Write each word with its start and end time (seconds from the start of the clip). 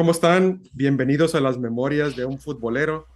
¿cómo 0.00 0.12
están? 0.12 0.62
Bienvenidos 0.72 1.34
a 1.34 1.40
las 1.40 1.58
memorias 1.58 2.16
de 2.16 2.24
un 2.24 2.38
futbolero. 2.38 3.06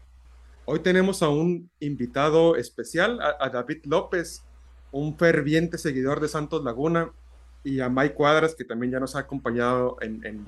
Hoy 0.67 0.81
tenemos 0.81 1.23
a 1.23 1.31
un 1.31 1.71
invitado 1.81 2.57
especial, 2.57 3.21
a, 3.23 3.49
David 3.49 3.79
López, 3.85 4.45
un 4.93 5.17
ferviente 5.17 5.79
seguidor 5.79 6.21
de 6.21 6.29
Santos 6.29 6.63
Laguna, 6.63 7.11
y 7.65 7.81
a 7.81 7.89
Mike 7.89 8.13
Cuadras, 8.13 8.55
que 8.55 8.65
también 8.65 8.93
ya 8.93 9.01
nos 9.01 9.17
ha 9.17 9.21
acompañado 9.21 9.97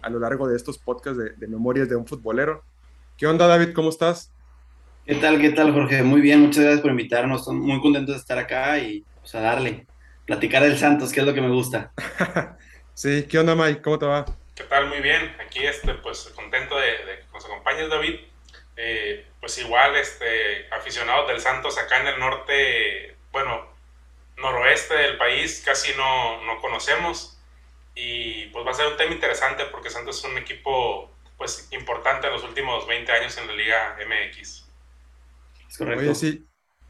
a 0.03 0.11
lo 0.11 0.19
largo 0.19 0.47
de 0.47 0.57
estos 0.57 0.77
podcasts 0.77 1.19
de, 1.39 1.49
memorias 1.49 1.89
de 1.89 1.97
un 1.97 2.07
futbolero. 2.07 2.63
¿Qué 3.17 3.27
onda, 3.27 3.47
David? 3.47 3.73
¿Cómo 3.73 3.89
estás? 3.89 4.31
¿Qué 5.07 5.15
tal, 5.15 5.41
qué 5.41 5.53
tal, 5.53 5.73
Jorge? 5.73 6.03
Muy 6.03 6.21
bien, 6.21 6.41
muchas 6.43 6.65
gracias 6.65 6.83
por 6.83 6.91
invitarnos. 6.91 7.41
Estoy 7.41 7.55
muy 7.57 7.81
contentos 7.81 8.15
de 8.15 8.21
estar 8.21 8.37
acá 8.37 8.79
y 8.79 9.07
pues, 9.23 9.35
a 9.35 9.41
darle, 9.41 9.87
platicar 10.27 10.63
del 10.63 10.77
Santos, 10.77 11.15
que 11.15 11.21
es 11.21 11.27
lo 11.27 11.33
que 11.33 11.41
me 11.41 11.51
gusta. 11.51 11.93
sí, 12.93 13.25
¿qué 13.27 13.39
onda, 13.39 13.55
Mike? 13.55 13.81
¿Cómo 13.81 13.99
te 13.99 14.05
va? 14.05 14.27
¿Qué 14.57 14.65
tal? 14.65 14.89
Muy 14.89 15.01
bien. 15.01 15.37
Aquí, 15.39 15.67
este, 15.67 15.93
pues, 15.97 16.33
contento 16.35 16.79
de, 16.79 16.87
de 16.87 17.19
que 17.19 17.27
nos 17.33 17.45
acompañes, 17.45 17.91
David. 17.91 18.21
Eh, 18.79 19.27
pues 19.39 19.59
igual, 19.59 19.95
este, 19.97 20.67
aficionados 20.73 21.29
del 21.29 21.41
Santos 21.41 21.79
acá 21.79 22.01
en 22.01 22.07
el 22.07 22.19
norte, 22.19 23.17
bueno, 23.33 23.67
noroeste 24.39 24.95
del 24.95 25.19
país, 25.19 25.63
casi 25.65 25.93
no, 25.99 26.43
no 26.47 26.59
conocemos. 26.63 27.39
Y 27.95 28.47
pues 28.47 28.67
va 28.67 28.71
a 28.71 28.75
ser 28.75 28.87
un 28.87 28.97
tema 28.97 29.13
interesante 29.13 29.65
porque 29.71 29.91
Santos 29.91 30.19
es 30.19 30.31
un 30.31 30.39
equipo, 30.39 31.11
pues, 31.37 31.69
importante 31.73 32.27
en 32.27 32.33
los 32.33 32.43
últimos 32.43 32.87
20 32.87 33.13
años 33.13 33.37
en 33.37 33.49
la 33.49 33.53
Liga 33.53 33.99
MX. 34.07 34.65
Oye, 35.81 36.15
sí. 36.15 36.47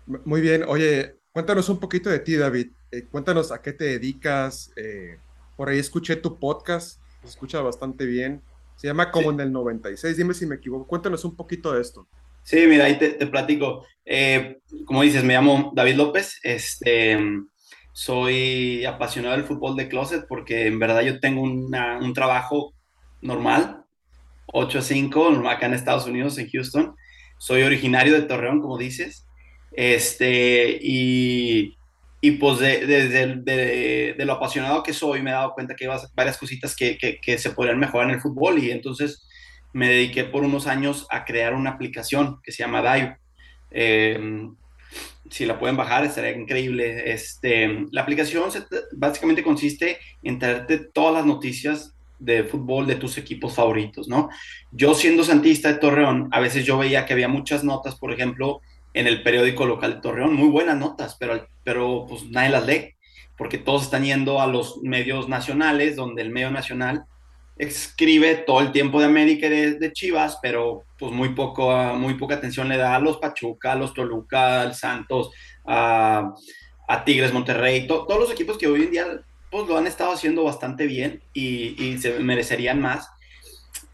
Muy 0.07 0.41
bien. 0.41 0.65
Oye, 0.69 1.17
cuéntanos 1.33 1.69
un 1.69 1.81
poquito 1.81 2.11
de 2.11 2.21
ti, 2.21 2.37
David. 2.37 2.69
Eh, 2.93 3.07
cuéntanos 3.11 3.51
a 3.51 3.61
qué 3.61 3.73
te 3.73 3.85
dedicas. 3.85 4.71
Eh, 4.77 5.19
por 5.57 5.69
ahí 5.69 5.81
escuché 5.81 6.15
tu 6.15 6.39
podcast 6.39 7.01
se 7.27 7.31
escucha 7.31 7.61
bastante 7.61 8.07
bien. 8.07 8.43
Se 8.77 8.87
llama 8.87 9.11
Como 9.11 9.31
en 9.31 9.41
el 9.41 9.53
96. 9.53 10.17
Dime 10.17 10.35
si 10.35 10.47
me 10.47 10.57
equivoco. 10.57 10.87
Cuéntanos 10.87 11.25
un 11.25 11.37
poquito 11.37 11.73
de 11.73 11.81
esto. 11.81 12.07
Sí, 12.43 12.67
mira, 12.67 12.85
ahí 12.85 12.99
te, 12.99 13.27
platico. 13.27 13.85
Eh, 14.05 14.59
como 14.85 15.03
dices, 15.03 15.25
me 15.25 15.35
llamo 15.35 15.73
David 15.75 15.97
López. 15.97 16.39
Este, 16.43 17.19
soy 17.93 18.85
apasionado 18.85 19.37
del 19.37 19.47
fútbol 19.47 19.77
de 19.77 19.89
closet 19.89 20.27
porque 20.29 20.67
en 20.67 20.79
verdad 20.79 21.03
yo 21.03 21.19
tengo 21.19 21.43
un 21.43 22.13
trabajo 22.15 22.75
normal, 23.21 23.85
8 24.47 24.79
a 24.79 24.83
5, 24.83 25.49
acá 25.49 25.67
en 25.67 25.75
Estados 25.75 26.07
Unidos, 26.07 26.39
en 26.39 26.49
Houston. 26.51 26.95
Soy 27.39 27.63
originario 27.63 28.15
de 28.15 28.23
Torreón, 28.23 28.61
como 28.61 28.79
dices. 28.79 29.27
Este, 29.73 30.79
y 30.81 31.77
y 32.21 32.33
pues 32.33 32.59
desde 32.59 33.37
de, 33.37 34.25
lo 34.25 34.35
apasionado 34.35 34.83
que 34.83 34.93
soy 34.93 35.23
me 35.23 35.31
he 35.31 35.35
dado 35.35 35.53
cuenta 35.55 35.77
que 35.77 35.87
hay 35.87 35.99
varias 36.15 36.39
cositas 36.39 36.75
que, 36.75 36.99
que, 36.99 37.39
se 37.39 37.51
podrían 37.51 37.79
mejorar 37.79 38.09
en 38.09 38.17
el 38.17 38.21
fútbol 38.21 38.59
y 38.59 38.71
entonces 38.71 39.27
me 39.73 39.89
dediqué 39.89 40.25
por 40.25 40.43
unos 40.43 40.67
años 40.67 41.07
a 41.11 41.25
crear 41.25 41.55
una 41.55 41.71
aplicación 41.71 42.41
que 42.43 42.53
se 42.53 42.63
llama 42.63 42.81
Dive. 42.81 43.19
Eh, 43.71 44.49
si 45.31 45.45
la 45.45 45.59
pueden 45.59 45.77
bajar 45.77 46.05
estaría 46.05 46.37
increíble. 46.37 47.13
Este, 47.13 47.87
la 47.91 48.03
aplicación 48.03 48.51
básicamente 48.93 49.43
consiste 49.43 49.99
en 50.23 50.39
traerte 50.39 50.79
todas 50.79 51.15
las 51.15 51.27
noticias 51.27 51.95
de 52.19 52.45
fútbol 52.45 52.87
de 52.87 52.97
tus 52.97 53.19
equipos 53.19 53.55
favoritos, 53.55 54.09
¿no? 54.09 54.31
Yo 54.73 54.95
siendo 54.95 55.23
santista 55.23 55.69
de 55.69 55.79
Torreón, 55.79 56.29
a 56.33 56.41
veces 56.41 56.65
yo 56.65 56.79
veía 56.79 57.05
que 57.05 57.13
había 57.13 57.29
muchas 57.29 57.63
notas, 57.63 57.97
por 57.97 58.13
ejemplo, 58.13 58.63
en 58.97 59.07
el 59.07 59.23
periódico 59.23 59.67
local 59.67 59.95
de 59.95 60.01
Torreón, 60.01 60.35
muy 60.35 60.49
buenas 60.49 60.79
notas, 60.79 61.17
pero, 61.21 61.47
pero 61.63 62.07
pues 62.09 62.25
nadie 62.31 62.49
las 62.49 62.67
lee, 62.67 62.95
porque 63.37 63.59
todos 63.59 63.83
están 63.83 64.05
yendo 64.05 64.41
a 64.41 64.47
los 64.47 64.79
medios 64.83 65.29
nacionales, 65.29 65.97
donde 65.97 66.23
el 66.23 66.31
medio 66.31 66.51
nacional 66.51 67.05
escribe 67.59 68.37
todo 68.37 68.61
el 68.61 68.73
tiempo 68.73 68.99
de 68.99 69.05
América 69.05 69.49
y 69.49 69.51
de, 69.51 69.93
Chivas, 69.93 70.39
pero 70.41 70.85
pues 70.99 71.13
muy, 71.13 71.35
poco, 71.35 71.71
muy 71.95 72.15
poca 72.15 72.37
atención 72.37 72.71
le 72.71 72.79
da 72.79 72.97
a 72.97 72.99
los 72.99 73.19
Pachuca, 73.19 73.73
a 73.73 73.77
los 73.77 73.93
Toluca, 73.93 74.63
al 74.63 74.75
Santos, 74.75 75.31
a, 75.67 76.33
Tigres, 77.05 77.35
Monterrey, 77.35 77.87
todos 77.87 78.19
los 78.19 78.31
equipos 78.31 78.57
que 78.57 78.67
hoy 78.67 78.85
en 78.85 78.91
día 78.91 79.07
pues 79.51 79.69
lo 79.69 79.77
han 79.77 79.87
estado 79.87 80.13
haciendo 80.13 80.45
bastante 80.45 80.87
bien 80.87 81.23
y, 81.35 81.85
y 81.85 81.99
se 81.99 82.19
merecerían 82.21 82.81
más 82.81 83.11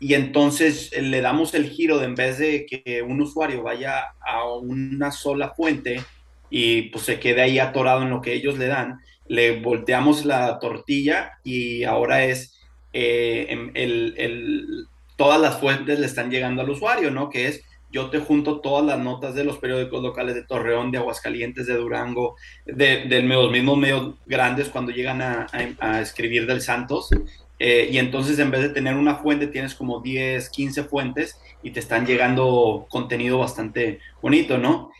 y 0.02 0.14
entonces 0.14 0.90
eh, 0.92 1.00
le 1.00 1.20
damos 1.20 1.54
el 1.54 1.70
giro 1.70 1.98
de 1.98 2.06
en 2.06 2.16
vez 2.16 2.38
de 2.38 2.66
que 2.66 3.02
un 3.02 3.20
usuario 3.20 3.62
vaya 3.62 4.14
a 4.20 4.48
una 4.48 5.12
sola 5.12 5.50
fuente 5.50 6.02
y 6.50 6.82
pues 6.90 7.04
se 7.04 7.20
quede 7.20 7.42
ahí 7.42 7.60
atorado 7.60 8.02
en 8.02 8.10
lo 8.10 8.20
que 8.20 8.32
ellos 8.32 8.58
le 8.58 8.66
dan, 8.66 8.98
le 9.28 9.60
volteamos 9.60 10.24
la 10.24 10.58
tortilla 10.58 11.38
y 11.44 11.84
ahora 11.84 12.24
es 12.24 12.58
eh, 12.92 13.70
el, 13.74 14.14
el, 14.16 14.88
todas 15.16 15.40
las 15.40 15.60
fuentes 15.60 16.00
le 16.00 16.06
están 16.06 16.32
llegando 16.32 16.62
al 16.62 16.70
usuario, 16.70 17.12
¿no? 17.12 17.30
Que 17.30 17.46
es 17.46 17.62
yo 17.92 18.10
te 18.10 18.18
junto 18.18 18.60
todas 18.60 18.84
las 18.84 18.98
notas 18.98 19.36
de 19.36 19.44
los 19.44 19.58
periódicos 19.58 20.02
locales 20.02 20.34
de 20.34 20.42
Torreón, 20.42 20.90
de 20.90 20.98
Aguascalientes, 20.98 21.66
de 21.66 21.74
Durango, 21.74 22.34
de, 22.66 23.04
los 23.22 23.52
mismos 23.52 23.78
medios 23.78 24.14
grandes 24.26 24.68
cuando 24.68 24.90
llegan 24.90 25.22
a, 25.22 25.46
a, 25.78 26.00
escribir 26.00 26.46
del 26.46 26.62
Santos 26.62 27.10
eh, 27.64 27.90
y 27.92 27.98
entonces 27.98 28.40
en 28.40 28.50
vez 28.50 28.60
de 28.60 28.70
tener 28.70 28.96
una 28.96 29.14
fuente, 29.14 29.46
tienes 29.46 29.76
como 29.76 30.00
10, 30.00 30.50
15 30.50 30.82
fuentes 30.82 31.38
y 31.62 31.70
te 31.70 31.78
están 31.78 32.04
llegando 32.04 32.88
contenido 32.90 33.38
bastante 33.38 34.00
bonito, 34.20 34.58
¿no? 34.58 34.90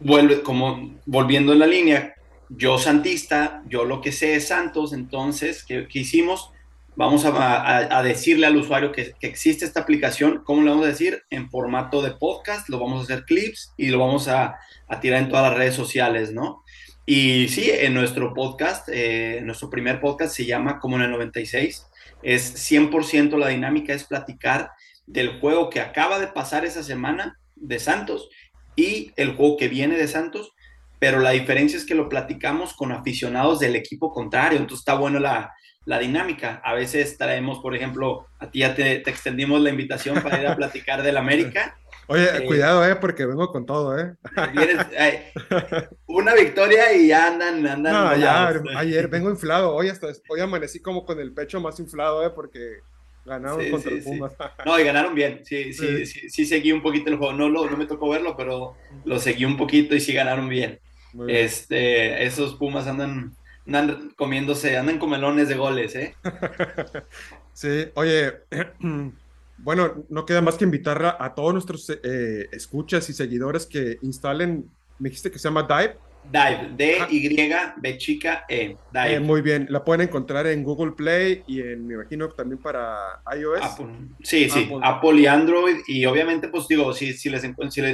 Vuelve, 0.00 0.40
como 0.40 0.94
volviendo 1.04 1.52
en 1.52 1.58
la 1.58 1.66
línea, 1.66 2.14
yo 2.48 2.78
santista, 2.78 3.62
yo 3.68 3.84
lo 3.84 4.00
que 4.00 4.10
sé 4.10 4.36
es 4.36 4.48
Santos, 4.48 4.94
entonces, 4.94 5.64
¿qué, 5.64 5.86
hicimos? 5.92 6.50
Vamos 6.96 7.26
a, 7.26 8.02
decirle 8.02 8.46
al 8.46 8.56
usuario 8.56 8.90
que, 8.90 9.12
existe 9.20 9.66
esta 9.66 9.80
aplicación, 9.80 10.40
¿cómo 10.44 10.62
le 10.62 10.70
vamos 10.70 10.86
a 10.86 10.88
decir? 10.88 11.24
En 11.28 11.50
formato 11.50 12.00
de 12.00 12.12
podcast, 12.12 12.70
lo 12.70 12.78
vamos 12.78 13.00
a 13.00 13.04
hacer 13.04 13.26
clips 13.26 13.74
y 13.76 13.88
lo 13.88 13.98
vamos 13.98 14.28
a, 14.28 14.56
a 14.88 15.00
tirar 15.00 15.20
en 15.20 15.28
todas 15.28 15.50
las 15.50 15.58
redes 15.58 15.74
sociales, 15.74 16.32
¿no? 16.32 16.63
Y 17.06 17.48
sí, 17.48 17.70
en 17.70 17.92
nuestro 17.92 18.32
podcast, 18.32 18.88
eh, 18.90 19.40
nuestro 19.42 19.68
primer 19.68 20.00
podcast 20.00 20.34
se 20.34 20.46
llama 20.46 20.78
Como 20.80 20.96
en 20.96 21.02
el 21.02 21.10
96. 21.10 21.86
Es 22.22 22.70
100% 22.70 23.36
la 23.36 23.48
dinámica, 23.48 23.92
es 23.92 24.04
platicar 24.04 24.70
del 25.06 25.38
juego 25.38 25.68
que 25.68 25.80
acaba 25.80 26.18
de 26.18 26.28
pasar 26.28 26.64
esa 26.64 26.82
semana 26.82 27.38
de 27.56 27.78
Santos 27.78 28.30
y 28.74 29.12
el 29.16 29.34
juego 29.34 29.58
que 29.58 29.68
viene 29.68 29.98
de 29.98 30.08
Santos, 30.08 30.52
pero 30.98 31.20
la 31.20 31.30
diferencia 31.30 31.76
es 31.76 31.84
que 31.84 31.94
lo 31.94 32.08
platicamos 32.08 32.72
con 32.72 32.90
aficionados 32.90 33.60
del 33.60 33.76
equipo 33.76 34.10
contrario, 34.10 34.58
entonces 34.58 34.80
está 34.80 34.94
bueno 34.94 35.20
la, 35.20 35.52
la 35.84 35.98
dinámica. 35.98 36.62
A 36.64 36.72
veces 36.72 37.18
traemos, 37.18 37.58
por 37.58 37.76
ejemplo, 37.76 38.26
a 38.38 38.50
ti 38.50 38.60
ya 38.60 38.74
te, 38.74 39.00
te 39.00 39.10
extendimos 39.10 39.60
la 39.60 39.68
invitación 39.70 40.22
para 40.22 40.40
ir 40.40 40.46
a 40.46 40.56
platicar 40.56 41.02
del 41.02 41.18
América 41.18 41.76
Oye, 42.06 42.36
eh, 42.36 42.46
cuidado, 42.46 42.86
eh, 42.86 42.96
porque 42.96 43.24
vengo 43.24 43.50
con 43.50 43.64
todo, 43.64 43.98
eh. 43.98 44.14
una 46.06 46.34
victoria 46.34 46.92
y 46.92 47.08
ya 47.08 47.28
andan, 47.28 47.66
andan. 47.66 47.92
No, 47.92 48.16
ya, 48.16 48.48
ayer 48.76 49.08
vengo 49.08 49.30
inflado, 49.30 49.74
hoy 49.74 49.88
hasta, 49.88 50.08
hoy 50.28 50.40
amanecí 50.40 50.80
como 50.80 51.04
con 51.04 51.18
el 51.18 51.32
pecho 51.32 51.60
más 51.60 51.78
inflado, 51.80 52.24
eh, 52.24 52.30
porque 52.30 52.80
ganaron 53.24 53.70
contra 53.70 53.92
el 53.92 54.02
Pumas. 54.02 54.32
No, 54.66 54.78
y 54.78 54.84
ganaron 54.84 55.14
bien, 55.14 55.40
sí, 55.44 55.72
sí, 55.72 56.04
sí, 56.04 56.28
sí, 56.28 56.44
seguí 56.44 56.72
un 56.72 56.82
poquito 56.82 57.08
el 57.10 57.16
juego, 57.16 57.32
no, 57.32 57.48
lo, 57.48 57.70
no 57.70 57.76
me 57.76 57.86
tocó 57.86 58.10
verlo, 58.10 58.36
pero 58.36 58.76
lo 59.04 59.18
seguí 59.18 59.44
un 59.44 59.56
poquito 59.56 59.94
y 59.94 60.00
sí 60.00 60.12
ganaron 60.12 60.48
bien. 60.48 60.80
Este, 61.28 62.24
esos 62.24 62.56
Pumas 62.56 62.86
andan, 62.86 63.34
andan 63.66 64.10
comiéndose, 64.16 64.76
andan 64.76 64.98
con 64.98 65.10
melones 65.10 65.48
de 65.48 65.54
goles, 65.54 65.94
eh. 65.94 66.14
sí, 67.54 67.86
oye. 67.94 68.32
Bueno, 69.64 70.04
no 70.10 70.26
queda 70.26 70.42
más 70.42 70.56
que 70.56 70.64
invitar 70.64 71.16
a, 71.18 71.34
todos 71.34 71.54
nuestros 71.54 71.90
eh, 71.90 72.48
escuchas 72.52 73.08
y 73.08 73.14
seguidores 73.14 73.64
que 73.64 73.96
instalen, 74.02 74.70
me 74.98 75.08
dijiste 75.08 75.30
que 75.30 75.38
se 75.38 75.48
llama 75.48 75.62
Dive. 75.62 75.96
Dive, 76.30 76.70
D-Y-B 76.76 77.98
chica 77.98 78.44
E. 78.46 78.76
Eh, 78.92 79.20
muy 79.20 79.40
bien, 79.40 79.66
la 79.70 79.82
pueden 79.82 80.06
encontrar 80.08 80.46
en 80.46 80.62
Google 80.62 80.92
Play 80.92 81.44
y 81.46 81.60
en, 81.60 81.86
me 81.86 81.94
imagino, 81.94 82.28
también 82.28 82.60
para 82.60 83.22
iOS. 83.34 83.76
Sí, 84.22 84.50
sí, 84.50 84.70
Apple. 84.82 85.20
y 85.20 85.26
Android. 85.26 85.76
Y 85.86 86.04
obviamente, 86.04 86.48
pues 86.48 86.68
digo, 86.68 86.92
si, 86.92 87.14
si, 87.14 87.30
les, 87.30 87.42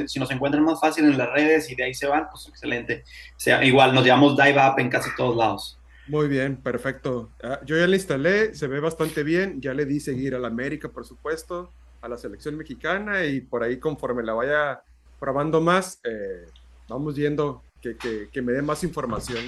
si, 0.07 0.19
nos 0.19 0.31
encuentran 0.33 0.65
más 0.65 0.81
fácil 0.81 1.05
en 1.05 1.17
las 1.17 1.31
redes 1.33 1.71
y 1.71 1.77
de 1.77 1.85
ahí 1.85 1.95
se 1.95 2.09
van, 2.09 2.29
pues 2.31 2.49
excelente. 2.49 3.05
O 3.37 3.41
sea, 3.41 3.65
igual 3.65 3.95
nos 3.95 4.05
llamamos 4.05 4.37
Dive 4.37 4.59
App 4.59 4.79
en 4.81 4.91
casi 4.91 5.11
todos 5.17 5.37
lados. 5.37 5.80
Muy 6.11 6.27
bien, 6.27 6.57
perfecto. 6.57 7.31
Ah, 7.41 7.61
yo 7.65 7.77
ya 7.77 7.87
la 7.87 7.95
instalé, 7.95 8.53
se 8.53 8.67
ve 8.67 8.81
bastante 8.81 9.23
bien. 9.23 9.61
Ya 9.61 9.73
le 9.75 9.87
di 9.87 10.01
seguir 10.01 10.35
a 10.35 10.41
la 10.41 10.49
América, 10.49 10.89
por 10.89 11.05
supuesto, 11.07 11.73
a 12.01 12.09
la 12.09 12.19
selección 12.19 12.57
mexicana 12.57 13.25
y 13.25 13.41
por 13.41 13.63
ahí 13.63 13.79
conforme 13.79 14.25
la 14.25 14.33
vaya 14.33 14.83
probando 15.21 15.61
más, 15.61 16.01
eh, 16.03 16.47
vamos 16.89 17.15
viendo 17.15 17.63
que, 17.81 17.97
que, 17.97 18.43
me 18.43 18.53
dé 18.53 18.61
más 18.61 18.83
información. 18.83 19.45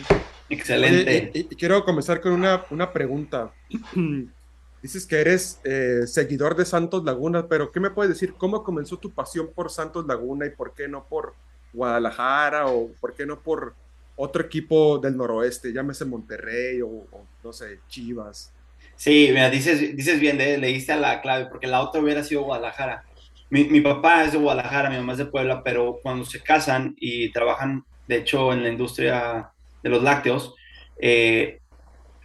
Excelente. 0.48 1.32
y, 1.34 1.44
quiero 1.56 1.84
comenzar 1.84 2.20
con 2.20 2.30
una, 2.30 2.64
una 2.70 2.92
pregunta. 2.92 3.52
Dices 4.82 5.04
que 5.04 5.20
eres 5.20 5.60
eh, 5.64 6.06
seguidor 6.06 6.54
de 6.54 6.64
Santos 6.64 7.02
Laguna, 7.02 7.48
pero 7.48 7.72
¿qué 7.72 7.80
me 7.80 7.90
puedes 7.90 8.10
decir? 8.12 8.34
¿Cómo 8.34 8.62
comenzó 8.62 8.98
tu 8.98 9.10
pasión 9.10 9.50
por 9.52 9.68
Santos 9.70 10.06
Laguna 10.06 10.46
y 10.46 10.50
por 10.50 10.74
qué 10.74 10.86
no 10.86 11.08
por 11.08 11.34
Guadalajara 11.72 12.66
o 12.68 12.92
por 13.00 13.14
qué 13.14 13.26
no 13.26 13.40
por 13.40 13.74
otro 14.22 14.44
equipo 14.44 14.98
del 14.98 15.16
noroeste, 15.16 15.72
llámese 15.72 16.04
Monterrey 16.04 16.80
o, 16.80 17.06
no 17.42 17.52
sé, 17.52 17.80
Chivas. 17.88 18.52
Sí, 18.94 19.26
mira, 19.30 19.50
dices, 19.50 19.96
dices 19.96 20.20
bien, 20.20 20.38
de, 20.38 20.58
leíste 20.58 20.92
a 20.92 20.96
la 20.96 21.20
clave, 21.20 21.46
porque 21.46 21.66
la 21.66 21.80
otra 21.80 22.00
hubiera 22.00 22.22
sido 22.22 22.42
Guadalajara. 22.42 23.02
Mi, 23.50 23.64
mi, 23.64 23.80
papá 23.80 24.22
es 24.22 24.30
de 24.30 24.38
Guadalajara, 24.38 24.90
mi 24.90 24.96
mamá 24.96 25.12
es 25.12 25.18
de 25.18 25.26
Puebla, 25.26 25.64
pero 25.64 25.98
cuando 26.04 26.24
se 26.24 26.40
casan 26.40 26.94
y 27.00 27.32
trabajan, 27.32 27.84
de 28.06 28.18
hecho, 28.18 28.52
en 28.52 28.62
la 28.62 28.68
industria 28.68 29.50
de 29.82 29.90
los 29.90 30.04
lácteos, 30.04 30.54
eh, 31.00 31.58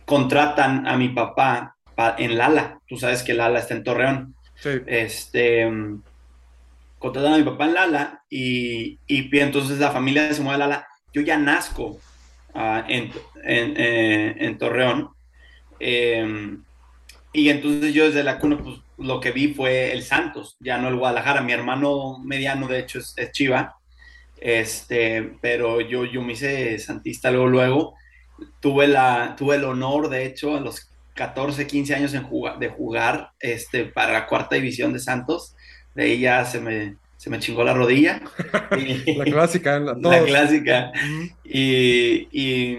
contratan 0.06 0.88
a 0.88 0.98
mi 0.98 1.10
papá 1.10 1.76
en 2.20 2.38
Lala. 2.38 2.80
Tú 2.88 2.98
sabes 2.98 3.24
que 3.24 3.34
Lala 3.34 3.58
está 3.58 3.74
en 3.74 3.84
Torreón. 3.84 4.36
Sí. 4.54 4.70
Este, 4.86 5.68
contratan 7.00 7.34
a 7.34 7.38
mi 7.38 7.44
papá 7.44 7.66
en 7.66 7.74
Lala 7.74 8.24
y, 8.30 9.00
y 9.08 9.40
entonces 9.40 9.80
la 9.80 9.90
familia 9.90 10.32
se 10.32 10.44
mueve 10.44 10.64
a 10.64 10.68
Lala. 10.68 10.88
Yo 11.14 11.22
ya 11.22 11.38
nazco 11.38 12.00
uh, 12.54 12.84
en, 12.88 13.12
en, 13.44 13.74
eh, 13.78 14.36
en, 14.40 14.58
Torreón. 14.58 15.10
Eh, 15.80 16.58
y 17.34 17.50
entonces 17.50 17.94
yo 17.94 18.06
desde 18.06 18.24
la 18.24 18.40
cuna, 18.40 18.58
pues 18.58 18.80
lo 18.98 19.20
que 19.20 19.32
vi 19.32 19.54
fue 19.54 19.92
el 19.92 20.04
Santos, 20.04 20.58
ya 20.60 20.78
no 20.78 20.88
el 20.88 20.96
Guadalajara. 20.96 21.42
Mi 21.42 21.54
hermano 21.54 22.20
mediano, 22.24 22.68
de 22.68 22.80
hecho, 22.80 23.00
es, 23.00 23.14
es 23.18 23.32
Chiva. 23.32 23.78
Este, 24.40 25.38
pero 25.42 25.82
yo, 25.82 26.06
yo 26.06 26.22
me 26.22 26.34
hice 26.34 26.78
santista 26.80 27.32
luego, 27.32 27.48
luego. 27.48 27.94
Tuve, 28.60 28.88
la, 28.88 29.36
tuve 29.38 29.56
el 29.56 29.64
honor, 29.64 30.10
de 30.10 30.26
hecho, 30.26 30.56
a 30.56 30.62
los 30.62 30.92
14, 31.16 31.66
15 31.66 31.96
años 31.96 32.12
de 32.12 32.70
jugar 32.70 33.32
este, 33.40 33.86
para 33.86 34.14
la 34.14 34.28
cuarta 34.28 34.56
división 34.56 34.94
de 34.94 35.00
Santos. 35.00 35.56
De 35.96 36.04
ahí 36.04 36.20
ya 36.20 36.46
se 36.46 36.62
me, 36.62 36.98
se 37.28 37.32
me 37.32 37.40
chingó 37.40 37.64
la 37.64 37.74
rodilla. 37.74 38.22
la 38.72 39.26
clásica. 39.26 39.80
La, 39.80 39.94
la 40.02 40.24
clásica. 40.24 40.92
y, 41.44 42.28
y, 42.32 42.78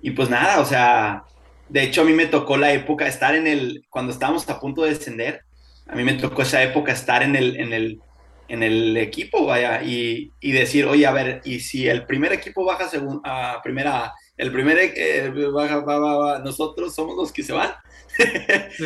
y, 0.00 0.10
pues 0.12 0.30
nada, 0.30 0.60
o 0.60 0.64
sea, 0.64 1.24
de 1.68 1.82
hecho 1.82 2.00
a 2.00 2.04
mí 2.04 2.14
me 2.14 2.26
tocó 2.26 2.56
la 2.56 2.72
época 2.72 3.06
estar 3.06 3.34
en 3.34 3.46
el, 3.46 3.84
cuando 3.90 4.10
estábamos 4.10 4.48
a 4.48 4.58
punto 4.58 4.82
de 4.82 4.90
descender, 4.90 5.42
a 5.86 5.94
mí 5.94 6.02
me 6.02 6.14
tocó 6.14 6.42
esa 6.42 6.62
época 6.62 6.92
estar 6.92 7.22
en 7.22 7.36
el, 7.36 7.60
en 7.60 7.74
el, 7.74 8.00
en 8.48 8.62
el 8.62 8.96
equipo, 8.96 9.44
vaya, 9.44 9.82
y, 9.82 10.32
y 10.40 10.52
decir, 10.52 10.86
oye, 10.86 11.06
a 11.06 11.12
ver, 11.12 11.42
y 11.44 11.60
si 11.60 11.86
el 11.86 12.06
primer 12.06 12.32
equipo 12.32 12.64
baja 12.64 12.88
a 13.24 13.60
primera 13.62 14.14
el 14.38 14.52
primer 14.52 14.78
eh, 14.78 15.30
baja, 15.52 15.80
va, 15.80 15.98
va, 15.98 16.16
va, 16.16 16.38
nosotros 16.38 16.94
somos 16.94 17.16
los 17.16 17.32
que 17.32 17.42
se 17.42 17.52
van. 17.52 17.72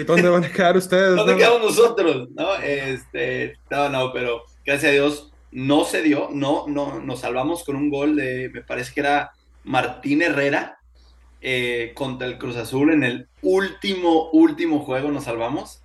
¿Dónde 0.06 0.28
van 0.28 0.44
a 0.44 0.50
quedar 0.50 0.76
ustedes? 0.76 1.14
¿Dónde 1.16 1.36
quedamos 1.36 1.62
nosotros? 1.62 2.28
No, 2.34 2.56
este, 2.56 3.58
no, 3.70 3.90
no, 3.90 4.12
pero 4.12 4.42
gracias 4.64 4.90
a 4.90 4.92
Dios 4.92 5.32
no 5.52 5.84
se 5.84 6.02
dio, 6.02 6.30
no, 6.32 6.66
no, 6.66 7.00
nos 7.00 7.20
salvamos 7.20 7.62
con 7.64 7.76
un 7.76 7.90
gol 7.90 8.16
de, 8.16 8.50
me 8.52 8.62
parece 8.62 8.94
que 8.94 9.00
era 9.00 9.32
Martín 9.64 10.22
Herrera 10.22 10.78
eh, 11.42 11.92
contra 11.94 12.26
el 12.26 12.38
Cruz 12.38 12.56
Azul 12.56 12.92
en 12.92 13.04
el 13.04 13.28
último, 13.42 14.30
último 14.30 14.80
juego 14.80 15.10
nos 15.10 15.24
salvamos. 15.24 15.82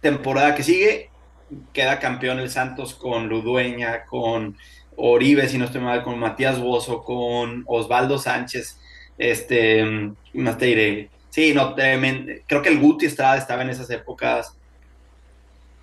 Temporada 0.00 0.56
que 0.56 0.64
sigue, 0.64 1.10
queda 1.72 2.00
campeón 2.00 2.40
el 2.40 2.50
Santos 2.50 2.94
con 2.94 3.28
Ludueña, 3.28 4.04
con 4.04 4.56
Oribe, 4.96 5.48
si 5.48 5.58
no 5.58 5.66
estoy 5.66 5.80
mal, 5.80 6.02
con 6.02 6.18
Matías 6.18 6.58
Bozo, 6.58 7.02
con 7.04 7.62
Osvaldo 7.66 8.18
Sánchez, 8.18 8.80
este, 9.16 9.84
más 10.32 10.58
te 10.58 10.66
diré, 10.66 11.10
sí, 11.30 11.54
no, 11.54 11.74
creo 11.74 12.62
que 12.62 12.68
el 12.68 12.80
Guti 12.80 13.06
Estrada 13.06 13.36
estaba 13.36 13.62
en 13.62 13.70
esas 13.70 13.88
épocas, 13.90 14.56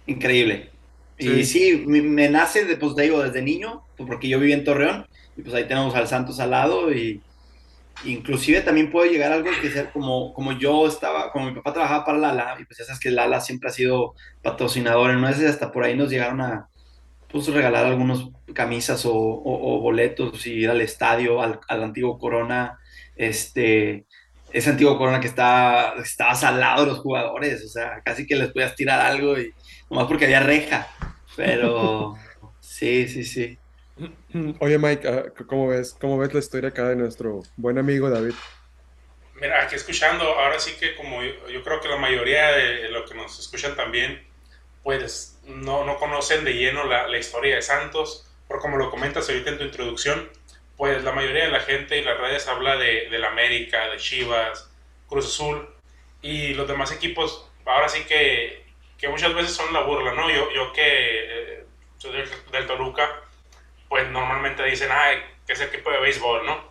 increíble. 0.05 0.71
Y 1.19 1.43
sí, 1.43 1.83
me, 1.85 2.29
nace, 2.29 2.65
pues 2.77 2.95
te 2.95 3.01
digo, 3.01 3.21
desde 3.21 3.41
niño, 3.41 3.83
pues, 3.97 4.07
porque 4.07 4.29
yo 4.29 4.39
viví 4.39 4.53
en 4.53 4.63
Torreón, 4.63 5.05
y 5.35 5.41
pues 5.41 5.53
ahí 5.53 5.67
tenemos 5.67 5.93
al 5.93 6.07
Santos 6.07 6.39
al 6.39 6.51
lado, 6.51 6.93
y 6.93 7.21
inclusive 8.05 8.61
también 8.61 8.89
puede 8.89 9.11
llegar 9.11 9.33
algo 9.33 9.49
que 9.61 9.69
ser 9.69 9.91
como, 9.91 10.33
como 10.33 10.53
yo 10.53 10.87
estaba, 10.87 11.31
como 11.33 11.47
mi 11.47 11.55
papá 11.55 11.73
trabajaba 11.73 12.05
para 12.05 12.17
Lala, 12.17 12.55
y 12.59 12.63
pues 12.63 12.79
ya 12.79 12.85
sabes 12.85 13.01
que 13.01 13.11
Lala 13.11 13.41
siempre 13.41 13.69
ha 13.69 13.73
sido 13.73 14.15
patrocinador, 14.41 15.11
en 15.11 15.21
vez 15.21 15.41
hasta 15.41 15.73
por 15.73 15.83
ahí 15.83 15.95
nos 15.95 16.09
llegaron 16.09 16.39
a, 16.39 16.69
pues 17.29 17.47
regalar 17.47 17.85
algunos 17.85 18.29
camisas 18.53 19.05
o, 19.05 19.11
boletos 19.11 20.47
y 20.47 20.53
ir 20.53 20.69
al 20.69 20.81
estadio, 20.81 21.41
al, 21.41 21.59
antiguo 21.69 22.17
Corona, 22.17 22.79
este, 23.17 24.05
ese 24.51 24.69
antiguo 24.69 24.97
Corona 24.97 25.19
que 25.19 25.27
está, 25.27 25.95
estaba 26.01 26.31
al 26.31 26.59
lado 26.59 26.85
de 26.85 26.91
los 26.91 26.99
jugadores, 26.99 27.63
o 27.65 27.67
sea, 27.67 28.01
casi 28.03 28.25
que 28.25 28.35
les 28.35 28.51
podías 28.51 28.75
tirar 28.75 28.99
algo 29.01 29.37
y 29.37 29.51
nomás 29.89 30.07
porque 30.07 30.25
había 30.25 30.39
reja, 30.39 30.87
pero 31.45 32.17
sí, 32.59 33.07
sí, 33.07 33.23
sí. 33.23 33.57
Oye 34.59 34.77
Mike, 34.77 35.07
ah, 35.07 35.23
¿cómo 35.47 35.67
ves, 35.67 35.95
cómo 35.99 36.17
ves 36.17 36.33
la 36.33 36.39
historia 36.39 36.69
acá 36.69 36.89
de 36.89 36.95
nuestro 36.95 37.43
buen 37.55 37.77
amigo 37.77 38.09
David? 38.09 38.33
Mira, 39.35 39.63
aquí 39.63 39.75
escuchando, 39.75 40.23
ahora 40.23 40.59
sí 40.59 40.73
que 40.79 40.95
como 40.95 41.23
yo, 41.23 41.63
creo 41.63 41.79
que 41.79 41.87
la 41.87 41.95
mayoría 41.95 42.51
de 42.51 42.89
los 42.89 43.09
que 43.09 43.15
nos 43.15 43.39
escuchan 43.39 43.75
también, 43.75 44.21
pues 44.83 45.39
no, 45.45 45.85
no 45.85 45.97
conocen 45.97 46.43
de 46.43 46.53
lleno 46.53 46.83
la, 46.83 47.07
la, 47.07 47.17
historia 47.17 47.55
de 47.55 47.61
Santos, 47.61 48.29
por 48.49 48.59
como 48.59 48.75
lo 48.75 48.89
comentas 48.89 49.29
ahorita 49.29 49.51
en 49.51 49.57
tu 49.57 49.63
introducción, 49.63 50.29
pues 50.75 51.03
la 51.03 51.13
mayoría 51.13 51.45
de 51.45 51.51
la 51.51 51.61
gente 51.61 51.97
y 51.97 52.03
las 52.03 52.17
redes 52.17 52.47
habla 52.47 52.75
de, 52.75 53.07
la 53.11 53.29
América, 53.29 53.89
de 53.89 53.97
Chivas, 53.97 54.69
Cruz 55.07 55.25
Azul 55.25 55.69
y 56.21 56.53
los 56.53 56.67
demás 56.67 56.91
equipos, 56.91 57.49
ahora 57.65 57.87
sí 57.87 58.03
que, 58.03 58.65
que 58.99 59.07
muchas 59.07 59.33
veces 59.33 59.53
son 59.53 59.73
la 59.73 59.81
burla, 59.81 60.13
¿no? 60.13 60.29
Yo, 60.29 60.51
yo 60.51 60.73
que 60.73 60.83
eh, 60.83 61.65
soy 61.97 62.23
del, 62.51 62.67
Toluca, 62.67 63.09
pues 63.87 64.09
normalmente 64.09 64.63
dicen, 64.63 64.89
ay, 64.91 65.17
que 65.47 65.53
es 65.53 65.61
el 65.61 65.69
equipo 65.69 65.89
de 65.89 65.99
béisbol, 65.99 66.45
¿no? 66.45 66.69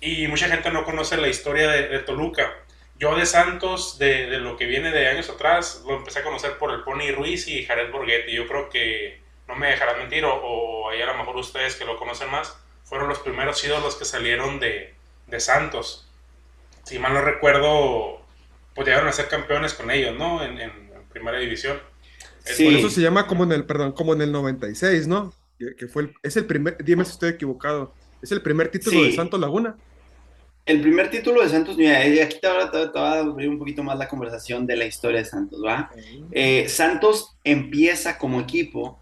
Y 0.00 0.26
mucha 0.28 0.48
gente 0.48 0.70
no 0.70 0.84
conoce 0.84 1.16
la 1.16 1.28
historia 1.28 1.70
de, 1.70 1.98
Toluca 2.00 2.52
yo 2.96 3.16
de 3.16 3.26
Santos, 3.26 3.98
de, 3.98 4.26
lo 4.38 4.56
que 4.56 4.66
viene 4.66 4.90
de 4.90 5.08
años 5.08 5.28
atrás, 5.28 5.82
lo 5.86 5.96
empecé 5.96 6.20
a 6.20 6.22
conocer 6.22 6.58
por 6.58 6.72
el 6.72 6.82
Pony 6.82 7.12
Ruiz 7.14 7.48
y 7.48 7.64
Jared 7.64 7.90
Borghetti. 7.90 8.32
Yo 8.32 8.46
creo 8.46 8.70
que 8.70 9.20
no 9.48 9.56
me 9.56 9.68
dejarán 9.68 9.98
mentir, 9.98 10.24
o, 10.24 10.88
ahí 10.88 11.02
a 11.02 11.06
lo 11.06 11.14
mejor 11.14 11.36
ustedes 11.36 11.74
que 11.74 11.84
lo 11.84 11.98
conocen 11.98 12.30
más, 12.30 12.56
fueron 12.84 13.08
los 13.08 13.18
primeros 13.18 13.62
ídolos 13.64 13.96
que 13.96 14.04
salieron 14.04 14.60
de, 14.60 14.94
de 15.26 15.40
Santos. 15.40 16.08
Si 16.84 16.98
mal 16.98 17.14
no 17.14 17.22
recuerdo, 17.22 18.22
pues 18.74 18.86
llegaron 18.86 19.08
a 19.08 19.12
ser 19.12 19.28
campeones 19.28 19.74
con 19.74 19.90
ellos, 19.90 20.14
¿no? 20.14 20.42
Primera 21.14 21.38
división. 21.38 21.78
Sí. 22.44 22.64
Por 22.64 22.74
eso 22.74 22.90
se 22.90 23.00
llama 23.00 23.26
como 23.26 23.44
en 23.44 23.52
el, 23.52 23.64
perdón, 23.64 23.92
como 23.92 24.12
en 24.12 24.20
el 24.20 24.30
96, 24.30 25.06
¿no? 25.06 25.32
Que, 25.58 25.88
fue 25.88 26.02
el, 26.02 26.14
es 26.22 26.36
el 26.36 26.44
primer, 26.44 26.76
dime 26.84 27.04
si 27.06 27.12
estoy 27.12 27.30
equivocado, 27.30 27.94
es 28.20 28.30
el 28.32 28.42
primer 28.42 28.68
título 28.70 29.00
sí. 29.00 29.06
de 29.06 29.12
Santos 29.16 29.40
Laguna. 29.40 29.76
El 30.66 30.80
primer 30.80 31.10
título 31.10 31.42
de 31.42 31.48
Santos, 31.48 31.76
mira, 31.76 31.98
aquí 31.98 32.38
te, 32.40 32.46
ahora 32.46 32.70
te, 32.70 32.98
va 32.98 33.14
a 33.14 33.18
abrir 33.20 33.48
un 33.48 33.58
poquito 33.58 33.82
más 33.82 33.98
la 33.98 34.08
conversación 34.08 34.66
de 34.66 34.76
la 34.76 34.86
historia 34.86 35.18
de 35.18 35.26
Santos, 35.26 35.62
¿va? 35.62 35.90
Eh, 36.32 36.68
Santos 36.68 37.36
empieza 37.44 38.16
como 38.16 38.40
equipo 38.40 38.98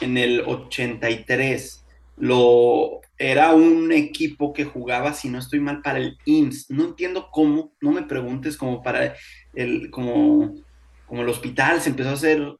en 0.00 0.18
el 0.18 0.40
83. 0.40 1.84
Lo, 2.18 3.00
era 3.18 3.54
un 3.54 3.92
equipo 3.92 4.52
que 4.52 4.64
jugaba, 4.64 5.12
si 5.12 5.28
no 5.28 5.38
estoy 5.38 5.60
mal, 5.60 5.80
para 5.80 5.98
el 5.98 6.18
IMSS. 6.24 6.70
No 6.70 6.84
entiendo 6.84 7.28
cómo, 7.30 7.72
no 7.80 7.92
me 7.92 8.02
preguntes, 8.02 8.56
como 8.56 8.82
para 8.82 9.14
el, 9.54 9.90
como, 9.90 10.56
como 11.06 11.22
el 11.22 11.28
hospital 11.28 11.80
se 11.80 11.90
empezó 11.90 12.10
a 12.10 12.14
hacer, 12.14 12.56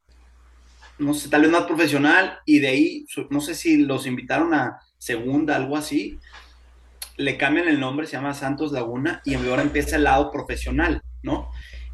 no 0.98 1.14
sé, 1.14 1.28
tal 1.28 1.42
vez 1.42 1.50
más 1.50 1.64
profesional 1.64 2.38
y 2.44 2.60
de 2.60 2.68
ahí, 2.68 3.06
no 3.30 3.40
sé 3.40 3.54
si 3.54 3.78
los 3.78 4.06
invitaron 4.06 4.54
a 4.54 4.80
segunda, 4.98 5.56
algo 5.56 5.76
así, 5.76 6.18
le 7.16 7.36
cambian 7.36 7.68
el 7.68 7.80
nombre, 7.80 8.06
se 8.06 8.12
llama 8.12 8.34
Santos 8.34 8.72
Laguna, 8.72 9.22
y 9.24 9.34
ahora 9.34 9.62
empieza 9.62 9.96
el 9.96 10.04
lado 10.04 10.30
profesional, 10.30 11.02
¿no? 11.22 11.50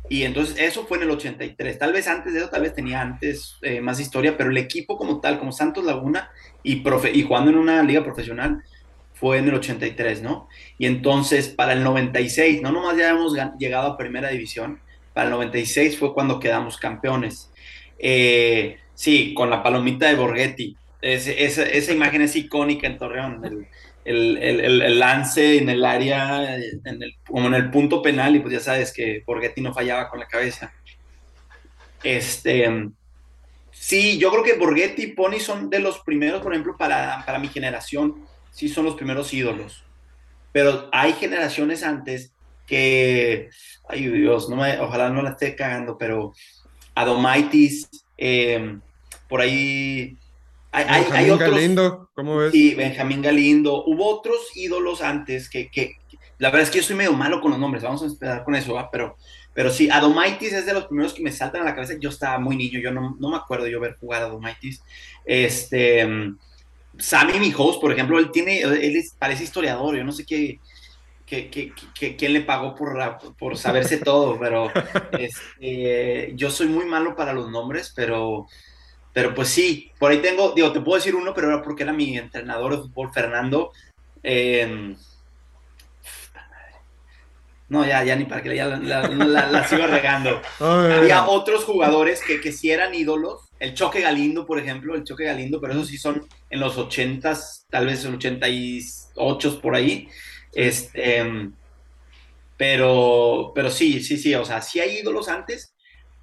Y 0.09 0.25
entonces 0.25 0.57
eso 0.59 0.85
fue 0.87 0.99
en 0.99 1.05
el 1.05 1.11
83. 1.11 1.79
Tal 1.79 1.93
vez 1.93 2.09
antes 2.09 2.35
de 2.35 2.41
eso, 2.41 2.49
tal 2.51 2.63
vez 2.63 2.75
tenía 2.75 3.01
antes 3.01 3.57
eh, 3.63 3.81
más 3.81 4.01
historia, 4.01 4.37
pero 4.37 4.51
el 4.51 4.59
equipo 4.59 4.99
como 4.99 5.21
tal, 5.21 5.39
como 5.39 5.53
Santos 5.53 5.85
Laguna 5.85 6.31
y, 6.63 6.77
profe 6.77 7.13
y 7.13 7.23
jugando 7.23 7.51
en 7.51 7.59
una 7.59 7.83
liga 7.83 8.03
profesional, 8.03 8.63
fue 9.15 9.39
en 9.39 9.49
el 9.49 9.55
83, 9.55 10.23
¿no? 10.23 10.49
Y 10.79 10.87
entonces 10.87 11.49
para 11.49 11.73
el 11.73 11.85
96, 11.85 12.61
no 12.61 12.73
nomás 12.73 12.97
ya 12.97 13.11
hemos 13.11 13.35
llegado 13.59 13.93
a 13.93 13.97
primera 13.97 14.29
división, 14.31 14.81
para 15.13 15.27
el 15.27 15.33
96 15.33 15.99
fue 15.99 16.15
cuando 16.15 16.41
quedamos 16.41 16.77
campeones. 16.77 17.51
Eh, 17.99 18.79
sí, 18.95 19.35
con 19.35 19.51
la 19.51 19.63
palomita 19.63 20.09
de 20.09 20.17
Borghetti. 20.17 20.77
esa, 21.01 21.93
imagen 21.93 22.23
es 22.23 22.37
icónica 22.37 22.87
en 22.87 22.99
Torreón. 22.99 23.67
El, 24.05 24.99
lance 24.99 25.59
en 25.59 25.69
el 25.69 25.85
área, 25.85 26.57
en 26.57 27.03
el, 27.03 27.15
como 27.25 27.47
en 27.47 27.55
el 27.55 27.71
punto 27.71 28.03
penal, 28.03 28.35
y 28.35 28.41
pues 28.41 28.55
ya 28.55 28.61
sabes 28.61 28.93
que 28.93 29.23
Borghetti 29.25 29.61
no 29.61 29.73
fallaba 29.73 30.09
con 30.09 30.19
la 30.19 30.27
cabeza. 30.27 30.73
Este, 32.03 32.69
sí, 33.71 34.19
yo 34.19 34.31
creo 34.33 34.43
que 34.43 34.55
Borghetti 34.55 35.03
y 35.03 35.07
Pony 35.09 35.39
son 35.39 35.71
de 35.71 35.79
los 35.79 36.01
primeros, 36.01 36.43
por 36.43 36.53
ejemplo, 36.53 36.77
para, 36.77 37.23
para 37.25 37.39
mi 37.39 37.49
generación, 37.49 38.27
sí 38.51 38.69
son 38.69 38.87
los 38.87 38.97
primeros 38.97 39.33
ídolos. 39.33 39.85
Pero 40.51 40.89
hay 40.93 41.13
generaciones 41.13 41.83
antes 41.85 42.33
que, 42.67 43.51
ay 43.89 44.09
Dios, 44.09 44.49
no 44.49 44.57
me, 44.57 44.79
ojalá 44.81 45.11
no 45.11 45.23
la 45.23 45.31
esté 45.31 45.55
cagando, 45.57 45.97
pero 45.99 46.33
Adomaitis, 46.95 47.89
eh, 48.17 48.79
por 49.29 49.41
ahí 49.41 50.19
hay, 50.73 51.05
Benjamín 51.05 51.39
Galindo, 51.39 52.11
¿cómo 52.15 52.39
ves? 52.39 52.53
Sí, 52.53 52.75
Benjamín 52.75 53.21
Galindo. 53.21 53.85
Hubo 53.85 54.07
otros 54.07 54.57
ídolos 54.57 55.03
antes 55.03 55.51
que, 55.51 55.71
que, 55.71 55.97
la 56.39 56.49
verdad 56.49 56.63
es 56.63 56.71
que 56.71 56.79
yo 56.79 56.85
soy 56.85 56.97
medio 56.97 57.13
malo 57.13 57.43
con 57.43 57.51
los 57.51 57.61
nombres, 57.61 57.83
vamos 57.83 58.03
a 58.03 58.07
esperar 58.07 58.43
con 58.43 58.55
eso, 58.55 58.75
¿va? 58.75 58.91
pero 58.91 59.17
Pero 59.53 59.71
sí, 59.71 59.91
Adomaitis 59.91 60.55
es 60.55 60.65
de 60.65 60.73
los 60.73 60.87
primeros 60.87 61.13
que 61.13 61.23
me 61.23 61.31
saltan 61.31 61.61
a 61.61 61.65
la 61.67 61.75
cabeza. 61.75 61.95
Yo 62.01 62.09
estaba 62.09 62.39
muy 62.39 62.57
niño, 62.57 62.81
yo 62.81 62.91
no, 62.91 63.17
no 63.21 63.31
me 63.31 63.37
acuerdo 63.37 63.67
yo 63.69 63.81
ver 63.81 63.99
jugar 64.01 64.23
a 64.23 64.27
Adomaitis. 64.27 64.83
Este, 65.27 66.09
Sammy, 66.99 67.39
mi 67.39 67.53
host, 67.57 67.79
por 67.81 67.93
ejemplo, 67.93 68.19
él 68.19 68.31
tiene, 68.31 68.61
él 68.61 69.03
parece 69.19 69.45
historiador, 69.45 69.95
yo 69.95 70.05
no 70.05 70.13
sé 70.13 70.25
qué, 70.25 70.59
qué, 71.51 71.73
quién 72.17 72.33
le 72.33 72.43
pagó 72.43 72.75
por, 72.75 72.99
por 73.39 73.57
saberse 73.57 73.99
todo, 73.99 74.39
pero 74.39 74.71
este, 75.19 76.33
yo 76.35 76.51
soy 76.51 76.69
muy 76.69 76.85
malo 76.85 77.17
para 77.17 77.33
los 77.33 77.51
nombres, 77.51 77.93
pero, 77.95 78.47
pero 79.13 79.35
pues 79.35 79.49
sí, 79.49 79.91
por 79.99 80.11
ahí 80.11 80.19
tengo, 80.19 80.53
digo, 80.53 80.73
te 80.73 80.81
puedo 80.81 80.99
decir 80.99 81.15
uno, 81.15 81.33
pero 81.35 81.49
era 81.49 81.63
porque 81.63 81.85
era 81.85 81.93
mi 81.93 82.17
entrenador 82.19 82.77
de 82.77 82.83
fútbol, 82.83 83.13
Fernando. 83.13 83.73
Eh, 84.23 84.95
no, 87.73 87.87
ya, 87.87 88.05
ya 88.05 88.15
ni 88.17 88.27
para 88.27 88.43
que 88.43 88.55
ya 88.55 88.67
la, 88.67 89.67
sigo 89.67 89.87
regando. 89.87 90.43
Había 90.61 91.27
otros 91.27 91.65
jugadores 91.65 92.21
que, 92.23 92.39
que 92.39 92.53
sí 92.53 92.71
eran 92.71 92.95
ídolos. 92.95 93.49
El 93.59 93.73
Choque 93.73 94.03
Galindo, 94.03 94.45
por 94.45 94.59
ejemplo, 94.59 94.95
el 94.95 95.05
Choque 95.05 95.25
Galindo, 95.25 95.59
pero 95.59 95.73
esos 95.73 95.89
sí 95.89 95.97
son 95.97 96.27
en 96.51 96.61
los 96.61 96.77
ochentas, 96.77 97.65
tal 97.71 97.87
vez 97.87 98.05
en 98.05 98.17
88 98.17 99.61
por 99.63 99.75
ahí. 99.75 100.07
Este, 100.55 101.51
pero, 102.57 103.53
pero 103.55 103.71
sí, 103.71 104.03
sí, 104.03 104.17
sí, 104.17 104.35
o 104.35 104.45
sea, 104.45 104.61
sí 104.63 104.81
hay 104.81 104.99
ídolos 104.99 105.29
antes, 105.29 105.75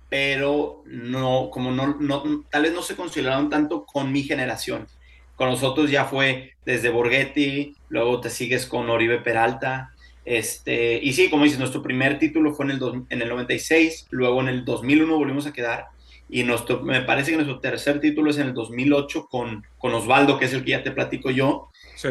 pero 0.09 0.83
no, 0.85 1.49
como 1.51 1.71
no, 1.71 1.97
no, 1.99 2.45
tal 2.49 2.63
vez 2.63 2.73
no 2.73 2.81
se 2.81 2.95
consideraron 2.95 3.49
tanto 3.49 3.85
con 3.85 4.11
mi 4.11 4.23
generación. 4.23 4.87
Con 5.35 5.49
nosotros 5.49 5.89
ya 5.89 6.05
fue 6.05 6.53
desde 6.65 6.89
Borghetti, 6.89 7.75
luego 7.89 8.19
te 8.21 8.29
sigues 8.29 8.65
con 8.65 8.89
Oribe 8.89 9.19
Peralta, 9.19 9.93
este, 10.25 10.99
y 11.01 11.13
sí, 11.13 11.29
como 11.29 11.43
dices, 11.43 11.59
nuestro 11.59 11.81
primer 11.81 12.19
título 12.19 12.53
fue 12.53 12.65
en 12.65 12.71
el, 12.71 12.79
en 13.09 13.21
el 13.21 13.29
96, 13.29 14.07
luego 14.11 14.41
en 14.41 14.49
el 14.49 14.63
2001 14.63 15.17
volvimos 15.17 15.47
a 15.47 15.53
quedar, 15.53 15.87
y 16.29 16.43
nuestro, 16.43 16.81
me 16.83 17.01
parece 17.01 17.31
que 17.31 17.37
nuestro 17.37 17.59
tercer 17.59 17.99
título 17.99 18.29
es 18.29 18.37
en 18.37 18.47
el 18.47 18.53
2008 18.53 19.27
con, 19.27 19.65
con 19.79 19.93
Osvaldo, 19.93 20.37
que 20.37 20.45
es 20.45 20.53
el 20.53 20.63
que 20.63 20.71
ya 20.71 20.83
te 20.83 20.91
platico 20.91 21.31
yo. 21.31 21.69
Sí. 21.95 22.09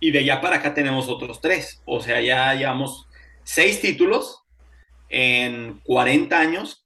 Y 0.00 0.10
de 0.10 0.20
allá 0.20 0.40
para 0.40 0.56
acá 0.56 0.74
tenemos 0.74 1.08
otros 1.08 1.40
tres, 1.40 1.82
o 1.84 2.00
sea, 2.00 2.20
ya 2.20 2.54
llevamos 2.54 3.08
seis 3.42 3.80
títulos 3.80 4.44
en 5.08 5.80
40 5.84 6.38
años, 6.38 6.84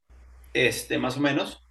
este, 0.55 0.99
más 0.99 1.17
o 1.17 1.21
menos. 1.21 1.63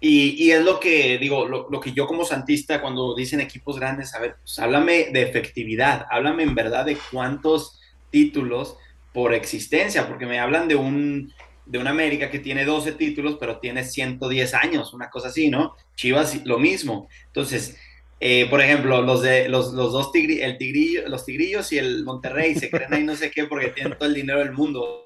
Y, 0.00 0.42
y 0.42 0.52
es 0.52 0.64
lo 0.64 0.78
que 0.78 1.18
digo, 1.18 1.48
lo, 1.48 1.68
lo, 1.68 1.80
que 1.80 1.92
yo 1.92 2.06
como 2.06 2.24
santista, 2.24 2.80
cuando 2.80 3.14
dicen 3.16 3.40
equipos 3.40 3.78
grandes, 3.78 4.14
a 4.14 4.20
ver, 4.20 4.36
pues 4.36 4.58
háblame 4.60 5.08
de 5.12 5.22
efectividad, 5.22 6.06
háblame 6.08 6.44
en 6.44 6.54
verdad 6.54 6.86
de 6.86 6.96
cuántos 7.10 7.80
títulos 8.10 8.76
por 9.12 9.34
existencia, 9.34 10.06
porque 10.06 10.26
me 10.26 10.38
hablan 10.38 10.68
de 10.68 10.76
un, 10.76 11.32
de 11.66 11.78
una 11.78 11.90
América 11.90 12.30
que 12.30 12.38
tiene 12.38 12.64
12 12.64 12.92
títulos, 12.92 13.36
pero 13.38 13.58
tiene 13.58 13.84
110 13.84 14.54
años, 14.54 14.94
una 14.94 15.10
cosa 15.10 15.28
así, 15.28 15.50
¿no? 15.50 15.74
Chivas 15.96 16.46
lo 16.46 16.58
mismo. 16.58 17.08
Entonces, 17.26 17.76
eh, 18.20 18.46
por 18.50 18.60
ejemplo, 18.60 19.00
los 19.02 19.22
de 19.22 19.48
los, 19.48 19.72
los 19.72 19.92
dos 19.92 20.12
tigri, 20.12 20.40
el 20.40 20.58
tigrillo, 20.58 21.08
los 21.08 21.24
tigrillos 21.24 21.72
y 21.72 21.78
el 21.78 22.04
Monterrey 22.04 22.54
se 22.54 22.70
creen 22.70 22.94
ahí 22.94 23.04
no 23.04 23.16
sé 23.16 23.30
qué 23.30 23.44
porque 23.44 23.68
tienen 23.68 23.96
todo 23.96 24.08
el 24.08 24.14
dinero 24.14 24.40
del 24.40 24.52
mundo. 24.52 25.04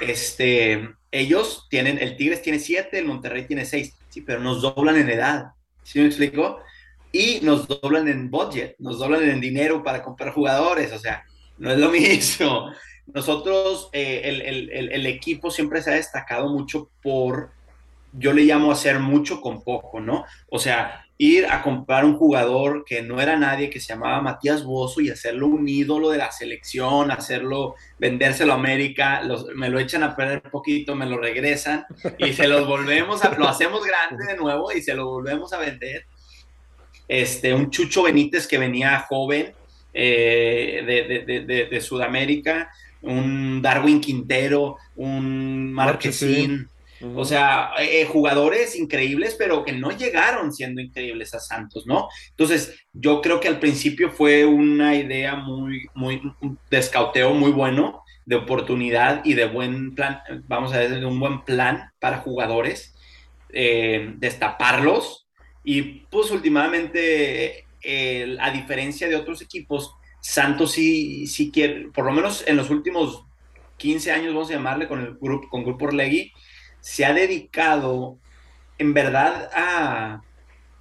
Este, 0.00 0.88
ellos 1.10 1.66
tienen, 1.68 1.98
el 1.98 2.16
Tigres 2.16 2.42
tiene 2.42 2.58
7, 2.58 2.98
el 2.98 3.06
Monterrey 3.06 3.46
tiene 3.46 3.64
6, 3.64 3.96
sí, 4.08 4.20
pero 4.20 4.40
nos 4.40 4.62
doblan 4.62 4.96
en 4.96 5.10
edad. 5.10 5.52
¿Sí 5.82 5.98
me 5.98 6.06
explico? 6.06 6.60
Y 7.12 7.40
nos 7.42 7.66
doblan 7.66 8.06
en 8.08 8.30
budget, 8.30 8.76
nos 8.78 8.98
doblan 8.98 9.28
en 9.28 9.40
dinero 9.40 9.82
para 9.82 10.02
comprar 10.02 10.32
jugadores, 10.32 10.92
o 10.92 10.98
sea, 10.98 11.24
no 11.58 11.70
es 11.72 11.78
lo 11.78 11.88
mismo. 11.90 12.70
Nosotros, 13.06 13.88
eh, 13.92 14.22
el, 14.24 15.06
equipo 15.06 15.50
siempre 15.50 15.82
se 15.82 15.90
ha 15.90 15.94
destacado 15.94 16.48
mucho 16.48 16.90
por, 17.02 17.50
yo 18.12 18.32
le 18.32 18.42
llamo 18.42 18.72
hacer 18.72 18.98
mucho 18.98 19.40
con 19.40 19.62
poco, 19.62 20.00
¿no? 20.00 20.24
O 20.48 20.58
sea, 20.58 21.04
ir 21.18 21.46
a 21.46 21.62
comprar 21.62 22.04
un 22.04 22.16
jugador 22.16 22.82
que 22.84 23.02
no 23.02 23.20
era 23.20 23.36
nadie, 23.36 23.68
que 23.68 23.78
se 23.78 23.92
llamaba 23.92 24.22
Matías 24.22 24.64
Bozo 24.64 25.02
y 25.02 25.10
hacerlo 25.10 25.48
un 25.48 25.68
ídolo 25.68 26.08
de 26.10 26.18
la 26.18 26.32
selección, 26.32 27.10
hacerlo, 27.10 27.74
vendérselo 27.98 28.52
a 28.52 28.56
América, 28.56 29.20
me 29.54 29.68
lo 29.68 29.78
echan 29.78 30.02
a 30.02 30.16
perder 30.16 30.42
poquito, 30.42 30.94
me 30.94 31.04
lo 31.04 31.18
regresan 31.18 31.84
y 32.18 32.32
se 32.32 32.48
los 32.48 32.66
volvemos 32.66 33.22
a, 33.22 33.36
lo 33.36 33.46
hacemos 33.46 33.82
grande 33.84 34.32
de 34.32 34.36
nuevo 34.38 34.72
y 34.72 34.80
se 34.80 34.94
lo 34.94 35.06
volvemos 35.06 35.52
a 35.52 35.58
vender. 35.58 36.06
Este, 37.06 37.52
un 37.52 37.70
Chucho 37.70 38.04
Benítez 38.04 38.46
que 38.46 38.56
venía 38.56 38.98
joven, 39.00 39.52
eh, 39.92 41.66
de, 41.68 41.80
Sudamérica, 41.80 42.70
un 43.02 43.60
Darwin 43.60 44.00
Quintero, 44.00 44.76
un 44.96 45.72
Marquesín. 45.72 46.70
O 47.14 47.24
sea, 47.24 47.72
eh, 47.78 48.04
jugadores 48.04 48.76
increíbles, 48.76 49.34
pero 49.38 49.64
que 49.64 49.72
no 49.72 49.90
llegaron 49.90 50.52
siendo 50.52 50.80
increíbles 50.80 51.34
a 51.34 51.40
Santos, 51.40 51.86
¿no? 51.86 52.08
Entonces, 52.30 52.78
yo 52.92 53.20
creo 53.22 53.40
que 53.40 53.48
al 53.48 53.58
principio 53.58 54.10
fue 54.10 54.44
una 54.44 54.94
idea 54.94 55.36
muy, 55.36 55.88
muy, 55.94 56.20
de 56.70 56.78
escauteo 56.78 57.32
muy 57.32 57.52
bueno, 57.52 58.02
de 58.26 58.36
oportunidad 58.36 59.24
y 59.24 59.34
de 59.34 59.46
buen 59.46 59.94
plan, 59.94 60.20
vamos 60.46 60.72
a 60.72 60.78
decir, 60.78 61.00
de 61.00 61.06
un 61.06 61.18
buen 61.18 61.42
plan 61.44 61.90
para 61.98 62.18
jugadores, 62.18 62.94
eh, 63.50 64.12
destaparlos. 64.18 65.26
Y 65.64 65.82
pues 66.10 66.30
últimamente 66.30 67.64
a 68.40 68.50
diferencia 68.50 69.08
de 69.08 69.16
otros 69.16 69.40
equipos, 69.40 69.94
Santos 70.20 70.72
sí, 70.72 71.26
sí 71.26 71.50
quiere, 71.50 71.88
por 71.94 72.04
lo 72.04 72.12
menos 72.12 72.44
en 72.46 72.56
los 72.56 72.68
últimos 72.68 73.24
15 73.78 74.12
años, 74.12 74.34
vamos 74.34 74.50
a 74.50 74.54
llamarle, 74.54 74.86
con 74.86 75.00
el 75.00 75.16
grupo, 75.18 75.48
con 75.48 75.64
Grupo 75.64 75.86
Orlegui, 75.86 76.32
se 76.80 77.04
ha 77.04 77.12
dedicado 77.12 78.18
en 78.78 78.94
verdad 78.94 79.50
a... 79.54 80.22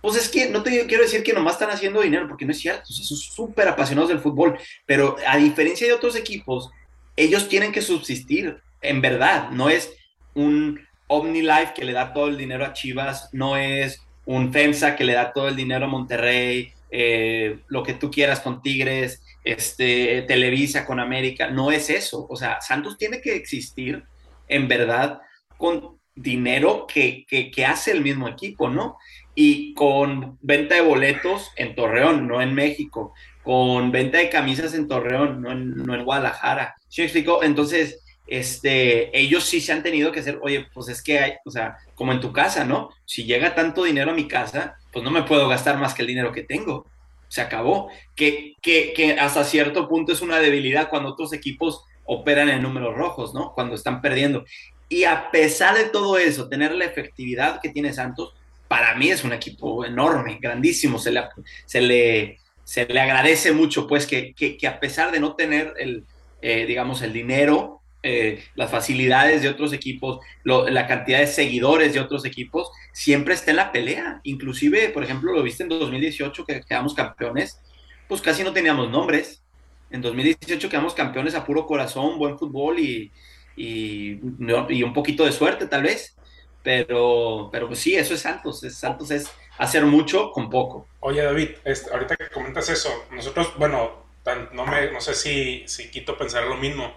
Pues 0.01 0.15
es 0.15 0.29
que 0.29 0.50
no 0.50 0.63
te 0.63 0.86
quiero 0.88 1.03
decir 1.03 1.24
que 1.24 1.34
nomás 1.34 1.53
están 1.53 1.72
haciendo 1.72 2.01
dinero, 2.01 2.27
porque 2.27 2.46
no 2.46 2.53
es 2.53 2.60
cierto, 2.60 2.86
son 2.86 3.18
súper 3.18 3.68
apasionados 3.68 4.10
del 4.10 4.20
fútbol, 4.20 4.58
pero 4.86 5.18
a 5.27 5.36
diferencia 5.36 5.86
de 5.86 5.94
otros 5.94 6.15
equipos, 6.15 6.72
ellos 7.18 7.50
tienen 7.50 7.74
que 7.74 7.82
subsistir, 7.82 8.62
en 8.82 9.01
verdad, 9.01 9.50
no 9.50 9.70
es 9.70 9.91
un 10.36 10.79
OmniLife 11.08 11.74
que 11.75 11.84
le 11.84 11.91
da 11.91 12.13
todo 12.13 12.29
el 12.29 12.38
dinero 12.38 12.65
a 12.65 12.72
Chivas, 12.72 13.29
no 13.34 13.58
es 13.58 14.01
un 14.25 14.53
FEMSA 14.53 14.96
que 14.96 15.03
le 15.03 15.13
da 15.13 15.34
todo 15.34 15.50
el 15.50 15.58
dinero 15.58 15.86
a 15.86 15.89
Monterrey, 15.89 16.72
eh, 16.91 17.60
lo 17.68 17.84
que 17.84 17.94
tú 17.94 18.10
quieras 18.10 18.39
con 18.39 18.62
Tigres, 18.62 19.22
este, 19.44 20.24
Televisa 20.24 20.86
con 20.86 21.00
América, 21.00 21.50
no 21.50 21.72
es 21.72 21.89
eso. 21.89 22.25
O 22.29 22.36
sea, 22.36 22.62
Santos 22.62 22.98
tiene 22.98 23.22
que 23.22 23.36
existir 23.36 24.03
en 24.48 24.68
verdad 24.68 25.22
con 25.59 25.99
dinero 26.15 26.87
que, 26.87 27.25
que, 27.27 27.65
hace 27.65 27.91
el 27.91 28.01
mismo 28.01 28.29
equipo, 28.29 28.69
¿no? 28.69 28.97
Y 29.35 29.73
con 29.73 30.37
venta 30.41 30.75
de 30.75 30.81
boletos 30.81 31.51
en 31.57 31.75
Torreón, 31.75 32.29
no 32.29 32.41
en 32.41 32.53
México, 32.53 33.13
con 33.43 33.91
venta 33.91 34.19
de 34.19 34.29
camisas 34.29 34.73
en 34.73 34.87
Torreón, 34.87 35.41
no 35.41 35.51
en, 35.51 35.75
no 35.75 35.93
en 35.93 36.05
Guadalajara. 36.05 36.75
¿Sí 36.87 37.01
me 37.01 37.05
explico? 37.05 37.43
Entonces, 37.43 38.01
este, 38.25 39.17
ellos 39.17 39.43
sí 39.43 39.59
se 39.59 39.73
han 39.73 39.83
tenido 39.83 40.13
que 40.13 40.21
hacer, 40.21 40.39
oye, 40.41 40.65
pues 40.73 40.87
es 40.87 41.03
que 41.03 41.19
hay, 41.19 41.33
o 41.45 41.51
sea, 41.51 41.77
como 41.93 42.13
en 42.13 42.21
tu 42.21 42.31
casa, 42.31 42.63
¿no? 42.63 42.89
Si 43.05 43.25
llega 43.25 43.53
tanto 43.53 43.83
dinero 43.83 44.11
a 44.11 44.15
mi 44.15 44.29
casa, 44.29 44.77
pues 44.93 45.03
no 45.03 45.11
me 45.11 45.23
puedo 45.23 45.49
gastar 45.49 45.77
más 45.77 45.93
que 45.93 46.03
el 46.03 46.07
dinero 46.07 46.31
que 46.31 46.43
tengo. 46.43 46.85
Se 47.27 47.41
acabó. 47.41 47.89
Que, 48.15 48.53
que, 48.61 48.93
que 48.95 49.19
hasta 49.19 49.43
cierto 49.43 49.89
punto 49.89 50.13
es 50.13 50.21
una 50.21 50.39
debilidad 50.39 50.89
cuando 50.89 51.09
otros 51.09 51.33
equipos 51.33 51.83
operan 52.05 52.47
en 52.47 52.63
números 52.63 52.95
rojos, 52.95 53.33
¿no? 53.33 53.51
Cuando 53.53 53.75
están 53.75 54.01
perdiendo. 54.01 54.45
Y 54.89 55.03
a 55.03 55.31
pesar 55.31 55.77
de 55.77 55.86
todo 55.86 56.17
eso, 56.17 56.50
tener 56.50 56.74
la 56.74 56.86
efectividad 56.86 57.62
que 57.62 57.69
tiene 57.69 57.93
Santos, 57.93 58.34
para 58.67 58.96
mí 58.96 59.10
es 59.10 59.24
un 59.24 59.34
equipo 59.34 59.86
enorme, 59.86 60.39
grandísimo. 60.41 61.00
Se 61.00 61.12
le, 61.12 61.24
se 61.65 61.81
le, 61.81 62.39
se 62.63 62.86
le 62.86 63.00
agradece 63.00 63.51
mucho, 63.51 63.88
pues, 63.88 64.05
que, 64.05 64.34
que, 64.34 64.58
que 64.58 64.67
a 64.67 64.79
pesar 64.79 65.12
de 65.12 65.19
no 65.19 65.36
tener 65.36 65.74
el, 65.77 66.05
eh, 66.41 66.65
digamos, 66.65 67.01
el 67.01 67.13
dinero 67.13 67.79
eh, 68.01 68.46
las 68.55 68.72
facilidades 68.72 69.41
de 69.41 69.50
otros 69.50 69.74
equipos, 69.74 70.19
la 70.46 70.88
cantidad 70.88 71.19
de 71.19 71.27
seguidores 71.27 71.93
de 71.93 72.00
otros 72.00 72.24
equipos, 72.24 72.72
siempre 72.93 73.34
está 73.34 73.51
en 73.51 73.58
la 73.58 73.74
pelea. 73.74 74.22
Inclusive, 74.24 74.89
por 74.89 75.03
ejemplo, 75.03 75.34
lo 75.34 75.43
viste 75.43 75.63
en 75.63 75.69
2018 75.69 76.46
que 76.46 76.62
quedamos 76.62 76.93
campeones, 76.93 77.60
pues 78.08 78.22
casi 78.22 78.43
no 78.43 78.53
teníamos 78.53 78.89
nombres. 78.89 79.43
En 79.91 80.01
2018 80.01 80.69
quedamos 80.69 80.93
campeones 80.93 81.36
a 81.36 81.43
puro 81.43 81.65
corazón, 81.65 82.17
buen 82.17 82.39
fútbol 82.39 82.79
y, 82.79 83.12
y, 83.59 84.83
un 84.83 84.93
poquito 84.93 85.25
de 85.25 85.31
suerte 85.31 85.67
tal 85.67 85.83
vez. 85.83 86.15
Pero, 86.61 87.49
pero 87.51 87.67
pues 87.67 87.79
sí, 87.79 87.95
eso 87.95 88.13
es 88.13 88.21
Santos. 88.21 88.63
Es, 88.63 88.77
Santos 88.77 89.11
es 89.11 89.31
hacer 89.57 89.85
mucho 89.85 90.31
con 90.31 90.49
poco. 90.49 90.87
Oye 90.99 91.21
David, 91.21 91.49
este, 91.63 91.91
ahorita 91.91 92.17
que 92.17 92.29
comentas 92.29 92.69
eso, 92.69 92.89
nosotros, 93.11 93.53
bueno, 93.57 94.03
no, 94.51 94.65
me, 94.65 94.91
no 94.91 94.99
sé 94.99 95.13
si, 95.13 95.63
si 95.67 95.89
quito 95.89 96.17
pensar 96.17 96.43
lo 96.43 96.55
mismo 96.55 96.93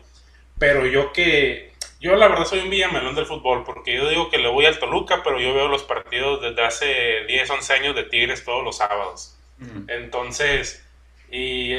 pero 0.63 0.87
yo 0.87 1.13
que, 1.13 1.73
yo 1.99 2.15
la 2.15 2.29
verdad 2.29 2.45
soy 2.45 2.61
un 2.61 2.71
villamelón 2.71 3.17
del 3.17 3.27
fútbol, 3.27 3.65
porque 3.65 3.97
yo 3.97 4.09
digo 4.09 4.31
que 4.31 4.39
le 4.39 4.49
voy 4.49 4.65
al 4.65 4.79
Toluca, 4.79 5.23
pero 5.25 5.41
yo 5.41 5.53
veo 5.55 5.67
los 5.67 5.83
partidos 5.83 6.41
desde 6.41 6.65
hace 6.65 7.25
10, 7.27 7.51
11 7.51 7.73
años 7.73 7.97
de 7.97 8.05
Tigres 8.05 8.45
todos 8.45 8.63
los 8.63 8.77
sábados. 8.77 9.37
Entonces, 9.89 10.85
y 11.33 11.79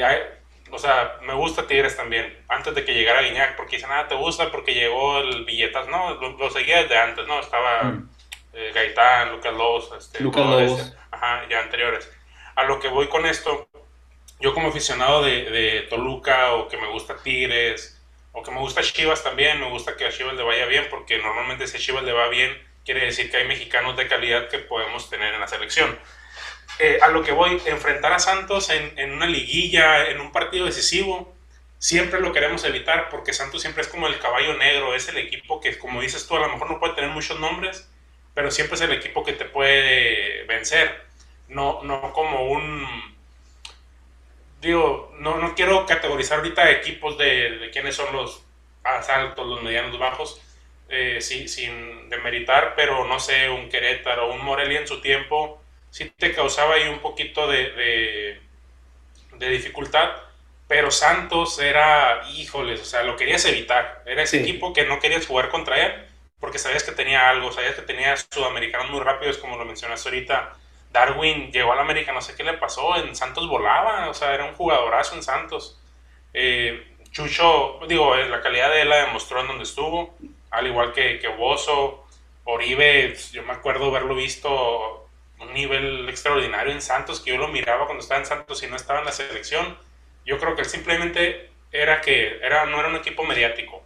o 0.70 0.78
sea, 0.78 1.18
me 1.22 1.34
gusta 1.34 1.66
Tigres 1.66 1.96
también, 1.96 2.44
antes 2.48 2.74
de 2.74 2.84
que 2.84 2.94
llegara 2.94 3.22
Guiñac, 3.22 3.56
porque 3.56 3.76
dicen, 3.76 3.90
nada, 3.90 4.02
ah, 4.02 4.08
te 4.08 4.14
gusta 4.14 4.50
porque 4.50 4.74
llegó 4.74 5.18
el 5.18 5.44
billetas, 5.44 5.88
no, 5.88 6.14
lo, 6.14 6.50
seguía 6.50 6.82
desde 6.82 6.98
antes, 6.98 7.26
¿no? 7.26 7.38
Estaba 7.40 7.84
mm. 7.84 8.10
eh, 8.54 8.72
Gaitán, 8.74 9.32
Lucas 9.32 9.52
Lobos, 9.52 9.92
este, 9.98 10.22
Lucas 10.22 10.44
Lobos. 10.44 10.96
ajá, 11.10 11.46
ya 11.48 11.60
anteriores. 11.60 12.10
A 12.56 12.64
lo 12.64 12.80
que 12.80 12.88
voy 12.88 13.08
con 13.08 13.26
esto, 13.26 13.68
yo 14.40 14.54
como 14.54 14.68
aficionado 14.68 15.22
de, 15.22 15.44
de, 15.50 15.82
Toluca 15.82 16.54
o 16.54 16.68
que 16.68 16.76
me 16.76 16.88
gusta 16.88 17.16
Tigres 17.22 18.02
o 18.32 18.42
que 18.42 18.50
me 18.50 18.58
gusta 18.58 18.82
Chivas 18.82 19.22
también, 19.22 19.60
me 19.60 19.70
gusta 19.70 19.96
que 19.96 20.06
a 20.06 20.10
Chivas 20.10 20.34
le 20.34 20.42
vaya 20.42 20.66
bien, 20.66 20.86
porque 20.90 21.18
normalmente 21.18 21.66
si 21.66 21.76
a 21.76 21.80
Chivas 21.80 22.04
le 22.04 22.12
va 22.12 22.28
bien, 22.28 22.56
quiere 22.84 23.04
decir 23.04 23.30
que 23.30 23.36
hay 23.36 23.46
mexicanos 23.46 23.96
de 23.96 24.08
calidad 24.08 24.48
que 24.48 24.58
podemos 24.58 25.08
tener 25.08 25.34
en 25.34 25.40
la 25.40 25.46
selección. 25.46 25.98
Eh, 26.80 26.98
a 27.00 27.08
lo 27.08 27.22
que 27.22 27.32
voy, 27.32 27.62
enfrentar 27.66 28.12
a 28.12 28.18
Santos 28.18 28.68
en, 28.70 29.12
una 29.12 29.26
liguilla, 29.26 30.08
en 30.08 30.20
un 30.20 30.32
partido 30.32 30.66
decisivo, 30.66 31.32
siempre 31.78 32.20
lo 32.20 32.32
queremos 32.32 32.64
evitar 32.64 33.08
porque 33.10 33.32
Santos 33.32 33.60
siempre 33.60 33.82
es 33.82 33.88
como 33.88 34.08
el 34.08 34.18
caballo 34.18 34.54
negro, 34.54 34.94
es 34.94 35.08
el 35.08 35.18
equipo 35.18 35.60
que, 35.60 35.78
como 35.78 36.00
dices 36.00 36.26
tú, 36.26 36.34
a 36.36 36.40
lo 36.40 36.48
mejor 36.48 36.70
no 36.70 36.80
puede 36.80 36.94
tener 36.94 37.10
muchos 37.10 37.38
nombres, 37.38 37.88
pero 38.34 38.50
siempre 38.50 38.74
es 38.74 38.80
el 38.80 38.92
equipo 38.92 39.24
que 39.24 39.34
te 39.34 39.44
puede 39.44 40.44
vencer, 40.44 41.04
no, 41.48 41.82
no 41.84 42.12
como 42.12 42.50
un... 42.50 43.14
Digo, 44.60 45.14
no, 45.18 45.36
no 45.36 45.54
quiero 45.54 45.86
categorizar 45.86 46.38
ahorita 46.38 46.70
equipos 46.70 47.18
de, 47.18 47.68
quiénes 47.72 47.94
son 47.94 48.12
los 48.16 48.42
altos, 48.82 49.46
los 49.46 49.62
medianos, 49.62 49.92
los 49.92 50.00
bajos, 50.00 50.40
eh, 50.88 51.20
sin 51.20 52.08
demeritar, 52.08 52.74
pero 52.74 53.06
no 53.06 53.20
sé, 53.20 53.48
un 53.50 53.68
Querétaro, 53.68 54.32
un 54.32 54.42
Morelia 54.42 54.80
en 54.80 54.88
su 54.88 55.00
tiempo, 55.00 55.63
sí 55.94 56.10
te 56.18 56.34
causaba 56.34 56.74
ahí 56.74 56.88
un 56.88 56.98
poquito 56.98 57.46
de, 57.46 58.40
de, 59.38 59.48
dificultad, 59.48 60.10
pero 60.66 60.90
Santos 60.90 61.60
era, 61.60 62.28
híjoles, 62.30 62.80
o 62.80 62.84
sea, 62.84 63.04
lo 63.04 63.14
querías 63.14 63.44
evitar. 63.44 64.02
Era 64.04 64.22
ese 64.22 64.40
equipo 64.40 64.72
que 64.72 64.84
no 64.86 64.98
querías 64.98 65.24
jugar 65.24 65.50
contra 65.50 65.86
él 65.86 66.04
porque 66.40 66.58
sabías 66.58 66.82
que 66.82 66.90
tenía 66.90 67.30
algo, 67.30 67.52
sabías 67.52 67.76
que 67.76 67.82
tenía 67.82 68.16
sudamericanos 68.16 68.90
muy 68.90 68.98
rápidos, 69.00 69.38
como 69.38 69.56
lo 69.56 69.64
mencionaste 69.64 70.08
ahorita. 70.08 70.54
Darwin 70.90 71.52
llegó 71.52 71.72
al 71.72 71.78
América, 71.78 72.12
no 72.12 72.20
sé 72.20 72.34
qué 72.34 72.42
le 72.42 72.54
pasó, 72.54 72.96
en 72.96 73.14
Santos 73.14 73.48
volaba, 73.48 74.08
o 74.08 74.14
sea, 74.14 74.34
era 74.34 74.46
un 74.46 74.54
jugadorazo 74.54 75.14
en 75.14 75.22
Santos. 75.22 75.80
Eh, 76.32 76.96
Chucho, 77.12 77.78
digo, 77.86 78.16
la 78.16 78.42
calidad 78.42 78.70
de 78.70 78.82
él 78.82 78.88
la 78.88 79.06
demostró 79.06 79.42
en 79.42 79.46
donde 79.46 79.62
estuvo, 79.62 80.16
al 80.50 80.66
igual 80.66 80.92
que, 80.92 81.20
que 81.20 81.28
Bozo, 81.28 82.04
Oribe, 82.42 83.14
yo 83.30 83.44
me 83.44 83.52
acuerdo 83.52 83.86
haberlo 83.86 84.16
visto 84.16 85.03
un 85.46 85.54
nivel 85.54 86.08
extraordinario 86.08 86.72
en 86.72 86.82
Santos, 86.82 87.20
que 87.20 87.30
yo 87.30 87.38
lo 87.38 87.48
miraba 87.48 87.86
cuando 87.86 88.02
estaba 88.02 88.20
en 88.20 88.26
Santos 88.26 88.62
y 88.62 88.66
no 88.66 88.76
estaba 88.76 89.00
en 89.00 89.06
la 89.06 89.12
selección. 89.12 89.76
Yo 90.24 90.38
creo 90.38 90.56
que 90.56 90.64
simplemente 90.64 91.50
era 91.72 92.00
que 92.00 92.38
era, 92.42 92.66
no 92.66 92.78
era 92.80 92.88
un 92.88 92.96
equipo 92.96 93.24
mediático, 93.24 93.82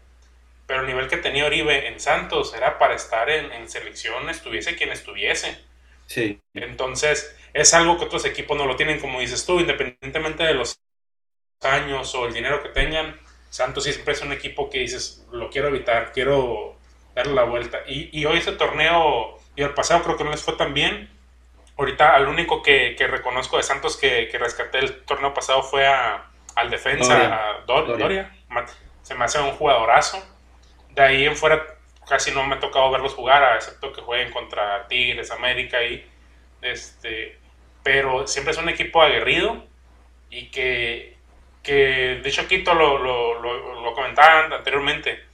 pero 0.66 0.82
el 0.82 0.86
nivel 0.86 1.08
que 1.08 1.16
tenía 1.18 1.46
Oribe 1.46 1.88
en 1.88 2.00
Santos 2.00 2.54
era 2.54 2.78
para 2.78 2.94
estar 2.94 3.30
en, 3.30 3.52
en 3.52 3.68
selección, 3.68 4.28
estuviese 4.30 4.76
quien 4.76 4.92
estuviese. 4.92 5.58
Sí. 6.06 6.40
Entonces, 6.54 7.36
es 7.54 7.74
algo 7.74 7.98
que 7.98 8.04
otros 8.06 8.24
equipos 8.24 8.56
no 8.56 8.66
lo 8.66 8.76
tienen, 8.76 9.00
como 9.00 9.20
dices 9.20 9.44
tú, 9.46 9.60
independientemente 9.60 10.44
de 10.44 10.54
los 10.54 10.80
años 11.62 12.14
o 12.14 12.26
el 12.26 12.34
dinero 12.34 12.62
que 12.62 12.70
tengan. 12.70 13.18
Santos 13.50 13.84
siempre 13.84 14.14
es 14.14 14.22
un 14.22 14.32
equipo 14.32 14.68
que 14.70 14.80
dices, 14.80 15.26
lo 15.32 15.50
quiero 15.50 15.68
evitar, 15.68 16.12
quiero 16.12 16.78
darle 17.14 17.34
la 17.34 17.44
vuelta. 17.44 17.80
Y, 17.86 18.10
y 18.18 18.26
hoy 18.26 18.38
ese 18.38 18.52
torneo, 18.52 19.38
y 19.56 19.62
el 19.62 19.74
pasado 19.74 20.02
creo 20.04 20.16
que 20.16 20.24
no 20.24 20.30
les 20.30 20.42
fue 20.42 20.54
tan 20.56 20.74
bien, 20.74 21.10
ahorita 21.78 22.14
al 22.14 22.28
único 22.28 22.62
que, 22.62 22.94
reconozco 23.08 23.56
de 23.56 23.62
Santos 23.62 23.96
que, 23.96 24.28
rescaté 24.38 24.78
el 24.78 25.04
torneo 25.04 25.32
pasado 25.32 25.62
fue 25.62 25.86
a, 25.86 26.26
al 26.56 26.70
defensa, 26.70 27.62
Doria. 27.66 28.30
Se 29.02 29.14
me 29.14 29.24
hace 29.24 29.40
un 29.40 29.52
jugadorazo. 29.52 30.22
De 30.90 31.02
ahí 31.02 31.24
en 31.24 31.36
fuera 31.36 31.64
casi 32.06 32.32
no 32.32 32.42
me 32.44 32.56
ha 32.56 32.60
tocado 32.60 32.90
verlos 32.90 33.14
jugar, 33.14 33.54
excepto 33.54 33.92
que 33.92 34.00
jueguen 34.00 34.32
contra 34.32 34.86
Tigres, 34.88 35.30
América 35.30 35.82
y 35.82 36.06
este 36.62 37.38
pero 37.82 38.26
siempre 38.26 38.52
es 38.52 38.58
un 38.58 38.68
equipo 38.68 39.00
aguerrido 39.00 39.64
y 40.30 40.50
que, 40.50 41.16
que 41.62 42.20
de 42.22 42.28
hecho 42.28 42.46
Quito 42.48 42.74
lo, 42.74 42.98
lo, 42.98 43.40
lo, 43.40 43.80
lo 43.80 43.94
comentaban 43.94 44.52
anteriormente. 44.52 45.24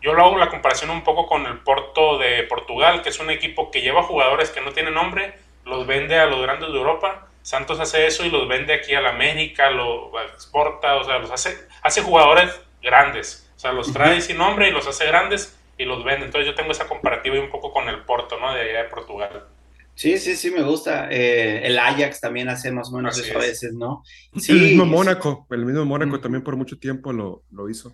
Yo 0.00 0.14
lo 0.14 0.24
hago 0.24 0.36
la 0.36 0.48
comparación 0.48 0.90
un 0.90 1.04
poco 1.04 1.26
con 1.26 1.46
el 1.46 1.58
Porto 1.58 2.18
de 2.18 2.42
Portugal, 2.44 3.02
que 3.02 3.10
es 3.10 3.20
un 3.20 3.30
equipo 3.30 3.70
que 3.70 3.82
lleva 3.82 4.02
jugadores 4.02 4.50
que 4.50 4.60
no 4.60 4.72
tienen 4.72 4.94
nombre, 4.94 5.34
los 5.64 5.86
vende 5.86 6.18
a 6.18 6.26
los 6.26 6.42
grandes 6.42 6.70
de 6.70 6.78
Europa. 6.78 7.28
Santos 7.42 7.80
hace 7.80 8.06
eso 8.06 8.24
y 8.24 8.30
los 8.30 8.46
vende 8.48 8.72
aquí 8.72 8.94
a 8.94 9.00
la 9.00 9.10
América, 9.10 9.70
lo 9.70 10.12
exporta, 10.32 10.96
o 10.96 11.04
sea, 11.04 11.18
los 11.18 11.30
hace, 11.30 11.66
hace 11.82 12.02
jugadores 12.02 12.50
grandes. 12.82 13.50
O 13.56 13.58
sea, 13.58 13.72
los 13.72 13.92
trae 13.92 14.20
sin 14.20 14.38
nombre 14.38 14.68
y 14.68 14.72
los 14.72 14.86
hace 14.86 15.06
grandes 15.06 15.58
y 15.78 15.84
los 15.84 16.04
vende. 16.04 16.26
Entonces 16.26 16.46
yo 16.46 16.54
tengo 16.54 16.72
esa 16.72 16.86
comparativa 16.86 17.36
y 17.36 17.38
un 17.38 17.50
poco 17.50 17.72
con 17.72 17.88
el 17.88 18.00
Porto, 18.02 18.38
¿no? 18.38 18.54
De 18.54 18.60
allá 18.60 18.84
de 18.84 18.88
Portugal. 18.88 19.46
Sí, 19.94 20.18
sí, 20.18 20.36
sí, 20.36 20.50
me 20.50 20.62
gusta. 20.62 21.08
Eh, 21.10 21.66
el 21.66 21.78
Ajax 21.78 22.20
también 22.20 22.48
hace 22.48 22.72
más 22.72 22.88
o 22.90 22.96
menos 22.96 23.18
eso 23.18 23.36
a 23.36 23.40
veces, 23.40 23.74
¿no? 23.74 24.02
Sí, 24.36 24.52
el 24.52 24.60
mismo 24.60 24.86
Mónaco, 24.86 25.46
el 25.50 25.66
mismo 25.66 25.84
Mónaco 25.84 26.18
también 26.20 26.42
por 26.42 26.56
mucho 26.56 26.78
tiempo 26.78 27.12
lo, 27.12 27.42
lo 27.50 27.68
hizo. 27.68 27.92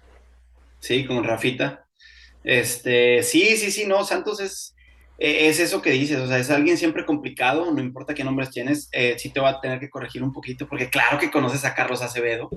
Sí, 0.80 1.04
con 1.04 1.24
Rafita. 1.24 1.86
Este, 2.44 3.22
sí, 3.22 3.56
sí, 3.56 3.70
sí, 3.70 3.86
no, 3.86 4.04
Santos 4.04 4.40
es, 4.40 4.74
eh, 5.18 5.48
es 5.48 5.58
eso 5.58 5.82
que 5.82 5.90
dices, 5.90 6.18
o 6.20 6.28
sea, 6.28 6.38
es 6.38 6.48
alguien 6.50 6.78
siempre 6.78 7.04
complicado, 7.04 7.70
no 7.72 7.80
importa 7.80 8.14
qué 8.14 8.22
nombres 8.22 8.50
tienes, 8.50 8.88
eh, 8.92 9.16
sí 9.18 9.30
te 9.30 9.40
va 9.40 9.50
a 9.50 9.60
tener 9.60 9.80
que 9.80 9.90
corregir 9.90 10.22
un 10.22 10.32
poquito, 10.32 10.68
porque 10.68 10.88
claro 10.88 11.18
que 11.18 11.30
conoces 11.30 11.64
a 11.64 11.74
Carlos 11.74 12.02
Acevedo. 12.02 12.48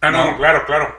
Ah, 0.00 0.10
no, 0.10 0.36
claro, 0.36 0.64
claro. 0.66 0.94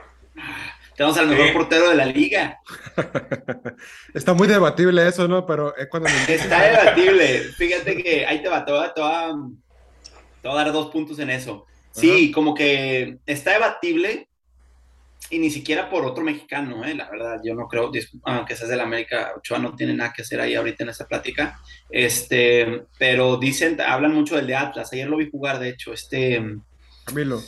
Tenemos 0.96 1.16
al 1.16 1.28
mejor 1.28 1.52
portero 1.54 1.88
de 1.88 1.94
la 1.94 2.04
liga. 2.04 2.60
Está 4.14 4.34
muy 4.34 4.46
debatible 4.46 5.06
eso, 5.08 5.26
¿no? 5.26 5.46
Pero 5.46 5.74
es 5.76 5.88
cuando 5.88 6.10
Está 6.28 6.62
debatible. 6.62 7.40
Fíjate 7.56 8.02
que 8.02 8.26
ahí 8.26 8.42
te 8.42 8.48
va, 8.50 8.64
te 8.66 8.72
va, 8.72 8.92
te 8.92 9.00
va, 9.00 9.28
a 9.30 10.54
dar 10.54 10.72
dos 10.72 10.90
puntos 10.90 11.18
en 11.20 11.30
eso. 11.30 11.64
Sí, 11.92 12.30
como 12.32 12.54
que 12.54 13.18
está 13.24 13.52
debatible, 13.52 14.28
y 15.30 15.38
ni 15.38 15.50
siquiera 15.50 15.88
por 15.88 16.04
otro 16.04 16.24
mexicano, 16.24 16.84
¿eh? 16.84 16.94
la 16.94 17.08
verdad, 17.08 17.40
yo 17.44 17.54
no 17.54 17.68
creo, 17.68 17.90
aunque 18.24 18.56
seas 18.56 18.70
la 18.70 18.82
América, 18.82 19.32
Ochoa 19.36 19.60
no 19.60 19.76
tiene 19.76 19.94
nada 19.94 20.12
que 20.12 20.22
hacer 20.22 20.40
ahí 20.40 20.56
ahorita 20.56 20.82
en 20.82 20.90
esa 20.90 21.06
plática, 21.06 21.60
este, 21.88 22.82
pero 22.98 23.36
dicen, 23.36 23.80
hablan 23.80 24.12
mucho 24.12 24.34
del 24.34 24.48
de 24.48 24.56
Atlas, 24.56 24.92
ayer 24.92 25.08
lo 25.08 25.16
vi 25.16 25.30
jugar, 25.30 25.60
de 25.60 25.68
hecho, 25.68 25.92
este... 25.92 26.44
Camilo. 27.04 27.40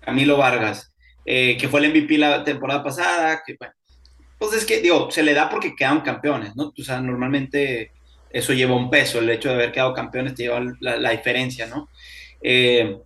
Camilo 0.00 0.36
Vargas, 0.36 0.94
eh, 1.24 1.56
que 1.56 1.68
fue 1.68 1.80
el 1.80 1.90
MVP 1.90 2.18
la 2.18 2.44
temporada 2.44 2.82
pasada, 2.82 3.42
que 3.46 3.56
bueno, 3.58 3.74
pues 4.38 4.52
es 4.52 4.66
que, 4.66 4.80
digo, 4.80 5.10
se 5.10 5.22
le 5.22 5.32
da 5.32 5.48
porque 5.48 5.74
quedan 5.74 6.02
campeones, 6.02 6.54
¿no? 6.54 6.72
O 6.78 6.82
sea, 6.82 7.00
normalmente 7.00 7.92
eso 8.28 8.52
lleva 8.52 8.74
un 8.74 8.90
peso, 8.90 9.20
el 9.20 9.30
hecho 9.30 9.48
de 9.48 9.54
haber 9.54 9.72
quedado 9.72 9.94
campeones 9.94 10.34
te 10.34 10.42
lleva 10.42 10.60
la, 10.80 10.96
la 10.96 11.10
diferencia, 11.10 11.66
¿no? 11.66 11.88
Eh, 12.42 12.98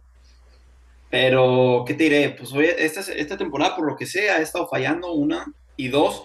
pero, 1.19 1.83
¿qué 1.87 1.95
te 1.95 2.05
diré? 2.05 2.29
Pues 2.29 2.53
hoy, 2.53 2.67
esta, 2.67 3.01
esta 3.01 3.39
temporada, 3.39 3.75
por 3.75 3.87
lo 3.87 3.97
que 3.97 4.05
sea, 4.05 4.39
he 4.39 4.43
estado 4.43 4.69
fallando 4.69 5.15
una 5.15 5.47
y 5.75 5.89
dos. 5.89 6.25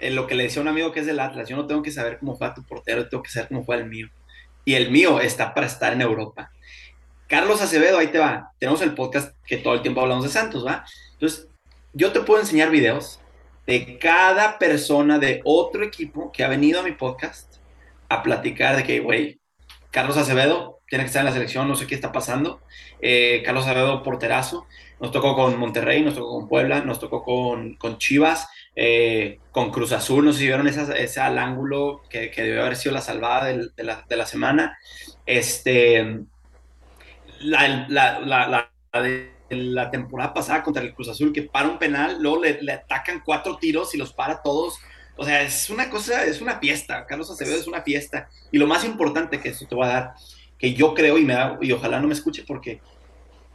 En 0.00 0.16
lo 0.16 0.26
que 0.26 0.34
le 0.34 0.42
decía 0.42 0.58
a 0.58 0.62
un 0.64 0.68
amigo 0.68 0.90
que 0.90 0.98
es 0.98 1.06
del 1.06 1.20
Atlas, 1.20 1.48
yo 1.48 1.54
no 1.54 1.68
tengo 1.68 1.80
que 1.80 1.92
saber 1.92 2.18
cómo 2.18 2.36
fue 2.36 2.52
tu 2.52 2.64
portero, 2.64 3.08
tengo 3.08 3.22
que 3.22 3.30
saber 3.30 3.50
cómo 3.50 3.64
fue 3.64 3.76
el 3.76 3.88
mío. 3.88 4.08
Y 4.64 4.74
el 4.74 4.90
mío 4.90 5.20
está 5.20 5.54
para 5.54 5.68
estar 5.68 5.92
en 5.92 6.00
Europa. 6.00 6.50
Carlos 7.28 7.62
Acevedo, 7.62 7.98
ahí 7.98 8.08
te 8.08 8.18
va. 8.18 8.50
Tenemos 8.58 8.82
el 8.82 8.94
podcast 8.94 9.32
que 9.46 9.58
todo 9.58 9.74
el 9.74 9.82
tiempo 9.82 10.00
hablamos 10.00 10.24
de 10.24 10.30
Santos, 10.30 10.66
¿va? 10.66 10.84
Entonces, 11.12 11.46
yo 11.92 12.10
te 12.10 12.22
puedo 12.22 12.40
enseñar 12.40 12.68
videos 12.70 13.20
de 13.68 13.96
cada 14.00 14.58
persona 14.58 15.20
de 15.20 15.40
otro 15.44 15.84
equipo 15.84 16.32
que 16.32 16.42
ha 16.42 16.48
venido 16.48 16.80
a 16.80 16.82
mi 16.82 16.90
podcast 16.90 17.58
a 18.08 18.24
platicar 18.24 18.74
de 18.74 18.82
que, 18.82 18.98
güey, 18.98 19.40
Carlos 19.92 20.16
Acevedo 20.16 20.80
tiene 20.92 21.04
que 21.04 21.06
estar 21.06 21.20
en 21.20 21.26
la 21.26 21.32
selección, 21.32 21.66
no 21.66 21.74
sé 21.74 21.86
qué 21.86 21.94
está 21.94 22.12
pasando. 22.12 22.60
Eh, 23.00 23.40
Carlos 23.46 23.64
Acevedo, 23.64 24.02
porterazo. 24.02 24.66
Nos 25.00 25.10
tocó 25.10 25.34
con 25.34 25.58
Monterrey, 25.58 26.02
nos 26.02 26.12
tocó 26.12 26.38
con 26.38 26.48
Puebla, 26.48 26.82
nos 26.82 27.00
tocó 27.00 27.22
con, 27.24 27.76
con 27.76 27.96
Chivas, 27.96 28.46
eh, 28.76 29.38
con 29.52 29.70
Cruz 29.70 29.92
Azul. 29.92 30.22
No 30.22 30.34
sé 30.34 30.40
si 30.40 30.46
vieron 30.48 30.68
ese 30.68 31.20
al 31.22 31.38
ángulo 31.38 32.02
que, 32.10 32.30
que 32.30 32.42
debió 32.42 32.60
haber 32.60 32.76
sido 32.76 32.94
la 32.94 33.00
salvada 33.00 33.46
de, 33.46 33.70
la, 33.78 34.04
de 34.06 34.16
la, 34.16 34.26
semana. 34.26 34.76
Este, 35.24 36.20
la, 37.40 37.86
la, 37.88 38.20
la, 38.20 38.70
de 39.00 39.32
la 39.48 39.90
temporada 39.90 40.34
pasada 40.34 40.62
contra 40.62 40.82
el 40.82 40.92
Cruz 40.92 41.08
Azul, 41.08 41.32
que 41.32 41.44
para 41.44 41.70
un 41.70 41.78
penal, 41.78 42.18
luego 42.20 42.42
le, 42.42 42.60
le 42.60 42.72
atacan 42.72 43.22
cuatro 43.24 43.56
tiros 43.56 43.94
y 43.94 43.96
los 43.96 44.12
para 44.12 44.42
todos. 44.42 44.78
O 45.16 45.24
sea, 45.24 45.40
es 45.40 45.70
una 45.70 45.88
cosa, 45.88 46.26
es 46.26 46.42
una 46.42 46.58
fiesta. 46.58 47.06
Carlos 47.06 47.30
Acevedo 47.30 47.56
es 47.56 47.66
una 47.66 47.80
fiesta. 47.80 48.28
Y 48.50 48.58
lo 48.58 48.66
más 48.66 48.84
importante 48.84 49.40
que 49.40 49.48
eso 49.48 49.66
te 49.66 49.74
va 49.74 49.86
a 49.86 49.92
dar 49.94 50.14
que 50.62 50.74
yo 50.74 50.94
creo 50.94 51.18
y, 51.18 51.24
me 51.24 51.36
y 51.60 51.72
ojalá 51.72 51.98
no 51.98 52.06
me 52.06 52.14
escuche 52.14 52.44
porque 52.46 52.80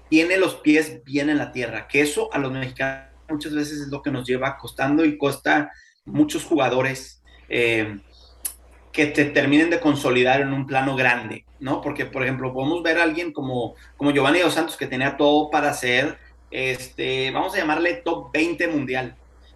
tiene 0.10 0.38
los 0.38 0.56
pies 0.56 1.02
bien 1.06 1.30
en 1.30 1.38
la 1.38 1.54
tierra, 1.54 1.88
que 1.88 2.02
eso 2.02 2.30
a 2.34 2.38
los 2.38 2.52
mexicanos 2.52 3.08
muchas 3.30 3.56
veces 3.56 3.80
es 3.80 3.88
lo 3.88 4.02
que 4.02 4.12
nos 4.12 4.28
lleva 4.28 4.58
costando 4.58 5.06
y 5.06 5.18
costa 5.18 5.72
muchos 6.04 6.44
jugadores 6.44 7.22
eh, 7.48 7.98
que 8.92 9.06
te 9.06 9.24
terminen 9.24 9.70
de 9.70 9.80
consolidar 9.80 10.42
en 10.42 10.52
un 10.52 10.68
plano 10.68 10.98
grande, 10.98 11.46
¿no? 11.62 11.80
Porque, 11.80 12.06
por 12.06 12.24
ejemplo, 12.24 12.54
podemos 12.54 12.84
ver 12.84 12.98
a 12.98 13.04
alguien 13.04 13.32
como, 13.32 13.76
como 13.96 14.12
Giovanni 14.12 14.40
Dos 14.40 14.56
Santos 14.56 14.76
que 14.76 14.88
tenía 14.88 15.16
todo 15.16 15.50
para 15.50 15.74
ser 15.74 16.18
este, 16.52 17.32
vamos 17.32 17.54
a 17.54 17.58
llamarle 17.58 18.02
top 18.04 18.32
20 18.34 18.68
mundial. 18.68 19.16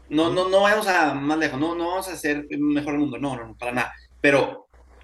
No, 0.10 0.30
no, 0.30 0.48
no 0.48 0.62
vamos 0.62 0.88
a 0.88 1.14
más 1.14 1.38
lejos, 1.38 1.60
no, 1.60 1.76
no 1.76 1.90
vamos 1.90 2.08
a 2.08 2.16
ser 2.16 2.46
mejor 2.58 2.98
mundo, 2.98 3.18
no, 3.18 3.36
no, 3.36 3.48
no, 3.48 3.56
para 3.56 3.74
nada. 3.74 3.94
Pero 4.22 4.61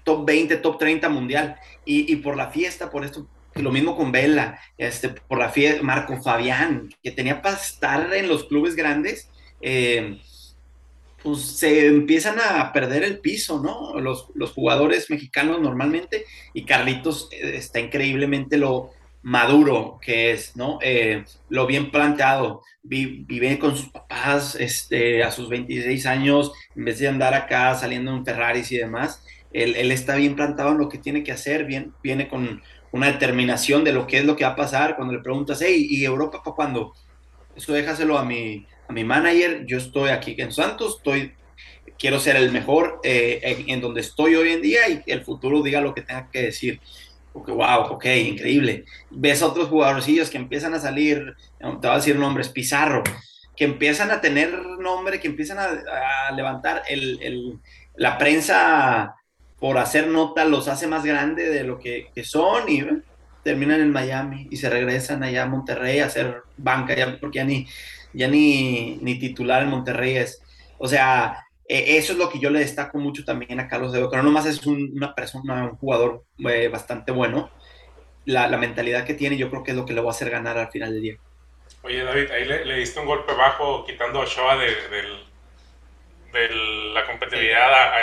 top 0.08 0.24
20, 0.24 0.56
top 0.56 0.78
30 0.78 1.08
mundial. 1.10 1.56
Y, 1.84 2.16
por 2.16 2.34
la 2.34 2.48
fiesta, 2.48 2.90
por 2.90 3.04
esto, 3.04 3.28
lo 3.54 3.70
mismo 3.70 3.94
con 3.94 4.10
Vela, 4.10 4.58
este, 4.78 5.10
por 5.10 5.38
la 5.38 5.50
fiesta, 5.50 5.82
Marco 5.82 6.22
Fabián, 6.22 6.88
que 7.02 7.10
tenía 7.10 7.42
para 7.42 7.56
estar 7.56 8.14
en 8.14 8.26
los 8.26 8.44
clubes 8.44 8.74
grandes, 8.74 9.28
eh, 9.60 10.18
pues 11.22 11.40
se 11.42 11.88
empiezan 11.88 12.38
a 12.40 12.72
perder 12.72 13.04
el 13.04 13.18
piso, 13.18 13.60
¿no? 13.60 14.00
Los, 14.00 14.30
los 14.34 14.52
jugadores 14.52 15.10
mexicanos 15.10 15.60
normalmente, 15.60 16.24
y 16.54 16.64
Carlitos 16.64 17.28
eh, 17.30 17.56
está 17.56 17.80
increíblemente 17.80 18.56
lo 18.56 18.92
maduro 19.20 19.98
que 20.00 20.30
es, 20.30 20.56
¿no? 20.56 20.78
Eh, 20.80 21.24
lo 21.50 21.66
bien 21.66 21.90
planteado, 21.90 22.62
vive 22.82 23.58
con 23.58 23.76
sus 23.76 23.90
papás 23.90 24.54
este, 24.54 25.22
a 25.22 25.30
sus 25.30 25.50
26 25.50 26.06
años, 26.06 26.52
en 26.74 26.86
vez 26.86 26.98
de 26.98 27.08
andar 27.08 27.34
acá 27.34 27.74
saliendo 27.74 28.10
en 28.12 28.24
Ferraris 28.24 28.72
y 28.72 28.78
demás, 28.78 29.22
él, 29.52 29.74
él 29.76 29.92
está 29.92 30.16
bien 30.16 30.36
plantado 30.36 30.72
en 30.72 30.78
lo 30.78 30.88
que 30.88 30.98
tiene 30.98 31.24
que 31.24 31.32
hacer, 31.32 31.64
bien, 31.64 31.92
viene 32.02 32.28
con 32.28 32.62
una 32.92 33.10
determinación 33.12 33.84
de 33.84 33.92
lo 33.92 34.06
que 34.06 34.18
es 34.18 34.24
lo 34.24 34.36
que 34.36 34.44
va 34.44 34.50
a 34.50 34.56
pasar. 34.56 34.96
Cuando 34.96 35.14
le 35.14 35.20
preguntas, 35.20 35.60
hey, 35.62 35.86
¿y 35.88 36.04
Europa 36.04 36.42
para 36.42 36.54
cuándo? 36.54 36.94
Eso 37.54 37.72
déjaselo 37.72 38.18
a 38.18 38.24
mi, 38.24 38.66
a 38.88 38.92
mi 38.92 39.04
manager. 39.04 39.64
Yo 39.66 39.78
estoy 39.78 40.10
aquí 40.10 40.34
en 40.38 40.52
Santos, 40.52 40.96
estoy, 40.98 41.32
quiero 41.98 42.18
ser 42.18 42.36
el 42.36 42.52
mejor 42.52 43.00
eh, 43.04 43.64
en, 43.66 43.80
donde 43.80 44.00
estoy 44.00 44.34
hoy 44.34 44.50
en 44.50 44.62
día 44.62 44.88
y 44.88 45.02
el 45.06 45.24
futuro 45.24 45.62
diga 45.62 45.80
lo 45.80 45.94
que 45.94 46.02
tenga 46.02 46.28
que 46.30 46.42
decir. 46.42 46.80
Porque, 47.32 47.52
wow, 47.52 47.82
ok, 47.90 48.04
increíble. 48.06 48.84
Ves 49.10 49.42
a 49.42 49.46
otros 49.46 49.68
jugadorcillos 49.68 50.30
que 50.30 50.38
empiezan 50.38 50.74
a 50.74 50.80
salir, 50.80 51.36
te 51.58 51.66
voy 51.66 51.90
a 51.90 51.96
decir 51.96 52.16
nombres, 52.16 52.48
Pizarro, 52.48 53.02
que 53.54 53.64
empiezan 53.64 54.10
a 54.10 54.20
tener 54.20 54.52
nombre, 54.78 55.20
que 55.20 55.28
empiezan 55.28 55.58
a, 55.58 56.32
levantar 56.32 56.82
el, 56.88 57.18
el, 57.22 57.58
la 57.94 58.16
prensa 58.18 59.14
por 59.60 59.78
hacer 59.78 60.06
nota 60.06 60.44
los 60.44 60.68
hace 60.68 60.86
más 60.86 61.04
grande 61.04 61.48
de 61.48 61.64
lo 61.64 61.78
que, 61.78 62.10
son 62.22 62.68
y 62.68 62.84
terminan 63.42 63.80
en 63.80 63.92
Miami 63.92 64.46
y 64.50 64.56
se 64.56 64.68
regresan 64.70 65.22
allá 65.22 65.44
a 65.44 65.46
Monterrey 65.46 66.00
a 66.00 66.06
hacer 66.06 66.42
banca, 66.56 66.94
ya, 66.94 67.18
porque 67.18 67.38
ya 67.38 67.44
ni, 67.44 67.66
ya 68.12 68.28
ni, 68.28 68.98
ni 69.00 69.18
titular 69.18 69.62
en 69.62 69.70
Monterrey 69.70 70.16
es. 70.16 70.42
O 70.78 70.86
sea, 70.86 71.44
e, 71.66 71.96
eso 71.98 72.12
es 72.12 72.18
lo 72.18 72.30
que 72.30 72.38
yo 72.38 72.50
le 72.50 72.60
destaco 72.60 72.98
mucho 72.98 73.24
también 73.24 73.60
a 73.60 73.68
Carlos 73.68 73.92
de 73.92 74.00
que 74.08 74.16
no 74.16 74.22
nomás 74.22 74.46
es 74.46 74.64
una 74.66 75.14
persona, 75.14 75.64
un 75.64 75.76
jugador 75.76 76.24
eh, 76.38 76.68
bastante 76.68 77.12
bueno, 77.12 77.50
la, 78.24 78.48
mentalidad 78.58 79.04
que 79.04 79.14
tiene 79.14 79.36
yo 79.36 79.50
creo 79.50 79.64
que 79.64 79.72
es 79.72 79.76
lo 79.76 79.86
que 79.86 79.92
le 79.92 80.00
va 80.00 80.08
a 80.08 80.12
hacer 80.12 80.30
ganar 80.30 80.56
al 80.58 80.70
final 80.70 80.92
del 80.92 81.02
día. 81.02 81.16
Oye 81.82 82.02
David, 82.02 82.30
ahí 82.30 82.44
le, 82.44 82.74
diste 82.76 83.00
un 83.00 83.06
golpe 83.06 83.32
bajo 83.34 83.84
quitando 83.84 84.20
a 84.20 84.22
Ochoa 84.22 84.56
de, 84.56 84.66
de, 86.32 86.48
la 86.92 87.06
competitividad 87.06 87.72
a, 87.72 87.96
a 87.96 88.00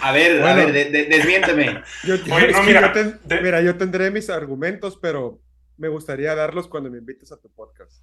a 0.00 0.12
ver, 0.12 0.42
a 0.42 0.54
ver, 0.54 0.90
desmiénteme. 1.08 1.82
mira, 3.42 3.60
yo 3.62 3.76
tendré 3.76 4.10
mis 4.10 4.30
argumentos, 4.30 4.98
pero 5.00 5.40
me 5.76 5.88
gustaría 5.88 6.34
darlos 6.34 6.68
cuando 6.68 6.90
me 6.90 6.98
invites 6.98 7.32
a 7.32 7.40
tu 7.40 7.48
podcast. 7.50 8.02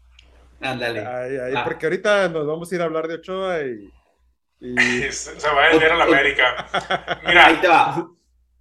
Ándale. 0.61 1.01
Ah. 1.01 1.63
Porque 1.63 1.85
ahorita 1.85 2.29
nos 2.29 2.47
vamos 2.47 2.71
a 2.71 2.75
ir 2.75 2.81
a 2.81 2.85
hablar 2.85 3.07
de 3.07 3.15
Ochoa 3.15 3.61
y. 3.61 3.91
Se 5.11 5.47
va 5.47 5.65
a 5.65 5.69
desviar 5.69 5.91
a 5.91 5.95
la 5.97 6.03
América. 6.05 6.67
Mira, 7.27 7.47
ahí 7.47 7.57
te 7.57 7.67
va. 7.67 8.09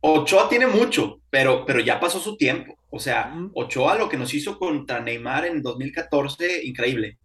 Ochoa 0.01 0.49
tiene 0.49 0.67
mucho, 0.67 1.21
pero, 1.31 1.65
pero 1.65 1.81
ya 1.81 1.99
pasó 1.99 2.19
su 2.19 2.37
tiempo. 2.37 2.77
O 2.91 2.99
sea, 2.99 3.35
Ochoa 3.55 3.97
lo 3.97 4.09
que 4.09 4.19
nos 4.19 4.35
hizo 4.35 4.59
contra 4.59 5.01
Neymar 5.01 5.47
en 5.47 5.63
2014, 5.63 6.65
increíble. 6.65 7.19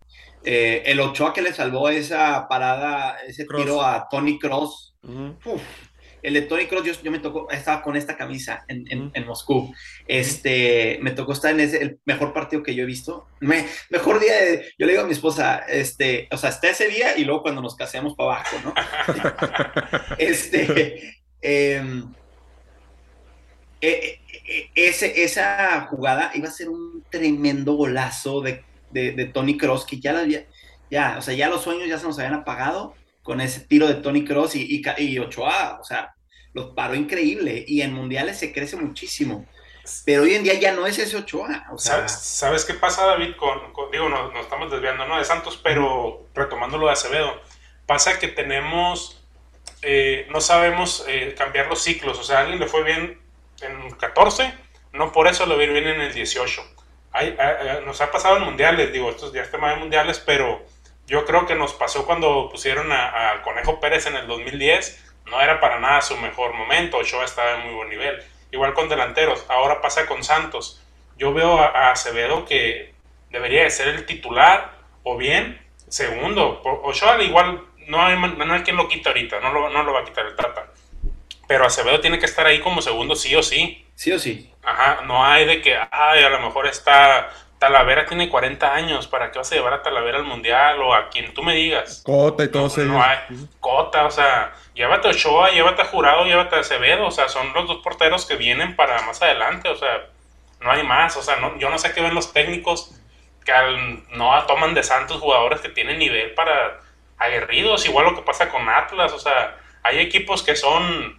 Eh, 0.43 0.83
el 0.85 0.99
Ochoa 0.99 1.33
que 1.33 1.41
le 1.41 1.53
salvó 1.53 1.89
esa 1.89 2.47
parada, 2.47 3.17
ese 3.27 3.45
tiro 3.45 3.81
a 3.81 4.07
Tony 4.09 4.39
Cross. 4.39 4.95
el 6.21 6.33
de 6.33 6.41
Tony 6.43 6.65
Cross, 6.67 7.01
yo, 7.03 7.11
me 7.11 7.19
tocó, 7.19 7.49
estaba 7.51 7.81
con 7.81 7.97
esta 7.97 8.15
camisa 8.15 8.63
en, 8.67 9.25
Moscú. 9.25 9.73
Este, 10.07 10.97
me 11.01 11.11
tocó 11.11 11.33
estar 11.33 11.51
en 11.51 11.59
ese, 11.59 11.81
el 11.81 11.99
mejor 12.05 12.33
partido 12.33 12.63
que 12.63 12.73
yo 12.73 12.83
he 12.83 12.87
visto. 12.87 13.27
Me, 13.41 13.67
mejor 13.89 14.19
día, 14.19 14.61
yo 14.77 14.85
le 14.85 14.93
digo 14.93 15.03
a 15.03 15.07
mi 15.07 15.13
esposa, 15.13 15.59
este, 15.67 16.27
o 16.31 16.37
sea, 16.37 16.51
está 16.51 16.69
ese 16.69 16.87
día 16.87 17.17
y 17.17 17.25
luego 17.25 17.41
cuando 17.41 17.61
nos 17.61 17.75
casemos 17.75 18.15
para 18.15 18.35
abajo, 18.35 18.57
¿no? 18.63 18.73
este, 20.17 21.21
em, 21.41 22.13
e, 23.81 23.89
e, 23.89 24.69
e, 24.75 24.87
ese, 24.87 25.23
esa 25.23 25.81
jugada 25.89 26.31
iba 26.33 26.47
a 26.47 26.51
ser 26.51 26.69
un 26.69 27.03
tremendo 27.09 27.73
golazo 27.73 28.41
de 28.41 28.68
de, 28.91 29.25
Tony 29.25 29.57
Cross, 29.57 29.85
que 29.85 29.99
ya, 29.99 30.25
ya, 30.89 31.17
o 31.17 31.21
sea, 31.21 31.33
ya 31.33 31.49
los 31.49 31.61
sueños 31.61 31.87
ya 31.87 31.99
se 31.99 32.07
nos 32.07 32.17
habían 32.19 32.33
apagado 32.33 32.95
con 33.23 33.41
ese 33.41 33.61
tiro 33.61 33.87
de 33.87 33.95
Tony 33.95 34.25
Cross 34.25 34.55
y, 34.55 34.81
y, 34.97 35.19
Ochoa, 35.19 35.77
o 35.79 35.83
sea, 35.83 36.15
los 36.53 36.73
paró 36.73 36.95
increíble 36.95 37.63
y 37.67 37.81
en 37.81 37.93
mundiales 37.93 38.39
se 38.39 38.51
crece 38.51 38.75
muchísimo. 38.75 39.45
Pero 40.05 40.23
hoy 40.23 40.35
en 40.35 40.43
día 40.43 40.53
ya 40.55 40.71
no 40.71 40.85
es 40.85 40.99
ese 40.99 41.17
Ochoa. 41.17 41.65
¿Sabes, 41.77 42.65
qué 42.65 42.73
pasa, 42.75 43.05
David? 43.05 43.35
Con, 43.37 43.59
digo, 43.91 44.09
nos, 44.09 44.35
estamos 44.35 44.71
desviando 44.71 45.05
¿no? 45.05 45.17
de 45.17 45.25
Santos, 45.25 45.59
pero 45.63 46.27
retomando 46.33 46.77
lo 46.77 46.87
de 46.87 46.93
Acevedo, 46.93 47.41
pasa 47.85 48.19
que 48.19 48.27
tenemos, 48.27 49.21
eh, 49.81 50.27
no 50.31 50.41
sabemos 50.41 51.05
eh, 51.07 51.33
cambiar 51.37 51.67
los 51.67 51.81
ciclos. 51.81 52.19
O 52.19 52.23
sea, 52.23 52.37
a 52.37 52.41
alguien 52.41 52.59
le 52.59 52.67
fue 52.67 52.83
bien 52.83 53.19
en 53.61 53.91
14, 53.91 54.53
no 54.93 55.11
por 55.11 55.27
eso 55.27 55.45
le 55.45 55.55
va 55.55 55.61
a 55.61 55.63
ir 55.65 55.71
bien 55.71 55.87
en 55.87 56.01
el 56.01 56.13
18 56.13 56.78
nos 57.85 58.01
ha 58.01 58.11
pasado 58.11 58.37
en 58.37 58.43
mundiales, 58.43 58.91
digo, 58.91 59.09
estos 59.09 59.33
días 59.33 59.51
tema 59.51 59.71
de 59.71 59.77
mundiales, 59.77 60.19
pero 60.19 60.65
yo 61.07 61.25
creo 61.25 61.45
que 61.45 61.55
nos 61.55 61.73
pasó 61.73 62.05
cuando 62.05 62.49
pusieron 62.49 62.91
a, 62.91 63.41
Conejo 63.43 63.79
Pérez 63.79 64.05
en 64.05 64.15
el 64.15 64.27
2010, 64.27 65.05
no 65.25 65.41
era 65.41 65.59
para 65.59 65.79
nada 65.79 66.01
su 66.01 66.15
mejor 66.17 66.53
momento, 66.53 66.97
Ochoa 66.97 67.25
estaba 67.25 67.55
en 67.55 67.65
muy 67.65 67.73
buen 67.73 67.89
nivel. 67.89 68.23
Igual 68.51 68.73
con 68.73 68.89
delanteros, 68.89 69.45
ahora 69.49 69.81
pasa 69.81 70.05
con 70.05 70.23
Santos. 70.23 70.81
Yo 71.17 71.33
veo 71.33 71.59
a, 71.59 71.91
Acevedo 71.91 72.45
que 72.45 72.93
debería 73.29 73.63
de 73.63 73.69
ser 73.69 73.87
el 73.89 74.05
titular 74.05 74.71
o 75.03 75.17
bien 75.17 75.59
segundo. 75.87 76.61
Ochoa 76.63 77.21
igual 77.21 77.63
no 77.87 78.03
hay, 78.03 78.17
no 78.17 78.53
hay 78.53 78.61
quien 78.61 78.77
lo 78.77 78.87
quite 78.87 79.09
ahorita, 79.09 79.39
no 79.39 79.51
lo, 79.51 79.69
no 79.69 79.83
lo 79.83 79.93
va 79.93 80.01
a 80.01 80.05
quitar 80.05 80.25
el 80.25 80.35
Tata. 80.35 80.67
Pero 81.47 81.65
Acevedo 81.65 81.99
tiene 81.99 82.19
que 82.19 82.25
estar 82.25 82.45
ahí 82.45 82.59
como 82.59 82.81
segundo 82.81 83.15
sí 83.15 83.35
o 83.35 83.41
sí. 83.41 83.85
Sí 83.99 84.13
o 84.13 84.17
sí. 84.17 84.49
Ajá, 84.63 85.01
no 85.03 85.25
hay 85.25 85.43
de 85.43 85.61
que, 85.61 85.77
ay, 85.91 86.23
a 86.23 86.29
lo 86.29 86.39
mejor 86.39 86.67
está, 86.67 87.31
Talavera 87.57 88.05
tiene 88.05 88.29
40 88.29 88.73
años, 88.73 89.07
¿para 89.07 89.29
qué 89.29 89.39
vas 89.39 89.51
a 89.51 89.55
llevar 89.55 89.73
a 89.73 89.81
Talavera 89.83 90.19
al 90.19 90.23
Mundial 90.23 90.81
o 90.81 90.93
a 90.93 91.09
quien 91.09 91.33
tú 91.33 91.43
me 91.43 91.53
digas? 91.53 92.01
Cota 92.05 92.45
y 92.45 92.47
todo 92.47 92.67
eso. 92.67 92.79
No, 92.83 93.03
hay, 93.03 93.17
Cota, 93.59 94.05
o 94.05 94.09
sea, 94.09 94.53
llévate 94.73 95.09
a 95.09 95.11
Ochoa, 95.11 95.49
llévate 95.49 95.81
a 95.81 95.85
Jurado, 95.85 96.23
llévate 96.23 96.55
a 96.55 96.59
Acevedo, 96.59 97.07
o 97.07 97.11
sea, 97.11 97.27
son 97.27 97.51
los 97.51 97.67
dos 97.67 97.79
porteros 97.83 98.25
que 98.25 98.37
vienen 98.37 98.77
para 98.77 99.01
más 99.01 99.21
adelante, 99.21 99.67
o 99.67 99.75
sea, 99.75 100.05
no 100.61 100.71
hay 100.71 100.83
más, 100.83 101.17
o 101.17 101.21
sea, 101.21 101.35
no, 101.35 101.59
yo 101.59 101.69
no 101.69 101.77
sé 101.77 101.91
qué 101.91 101.99
ven 101.99 102.15
los 102.15 102.31
técnicos 102.31 102.95
que 103.43 103.51
no 104.11 104.45
toman 104.45 104.73
de 104.75 104.83
Santos 104.83 105.19
jugadores 105.19 105.59
que 105.59 105.67
tienen 105.67 105.99
nivel 105.99 106.33
para 106.35 106.79
aguerridos, 107.17 107.85
igual 107.85 108.05
lo 108.05 108.15
que 108.15 108.21
pasa 108.21 108.47
con 108.47 108.69
Atlas, 108.69 109.11
o 109.11 109.19
sea, 109.19 109.57
hay 109.83 109.99
equipos 109.99 110.41
que 110.41 110.55
son 110.55 111.18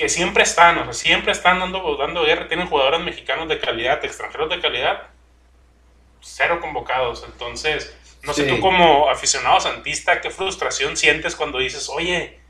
que 0.00 0.08
siempre 0.08 0.44
están, 0.44 0.78
o 0.78 0.84
sea, 0.84 0.94
siempre 0.94 1.30
están 1.30 1.60
dando, 1.60 1.94
dando 1.98 2.24
guerra, 2.24 2.48
tienen 2.48 2.68
jugadores 2.68 3.00
mexicanos 3.00 3.50
de 3.50 3.58
calidad, 3.58 4.02
extranjeros 4.02 4.48
de 4.48 4.58
calidad, 4.58 5.08
cero 6.22 6.58
convocados. 6.58 7.22
Entonces, 7.26 7.94
no 8.22 8.32
sé 8.32 8.44
tú 8.44 8.60
como 8.60 9.10
aficionado 9.10 9.60
santista, 9.60 10.22
qué 10.22 10.30
frustración 10.30 10.96
sientes 10.96 11.36
cuando 11.36 11.58
dices, 11.58 11.90
oye, 11.90 12.40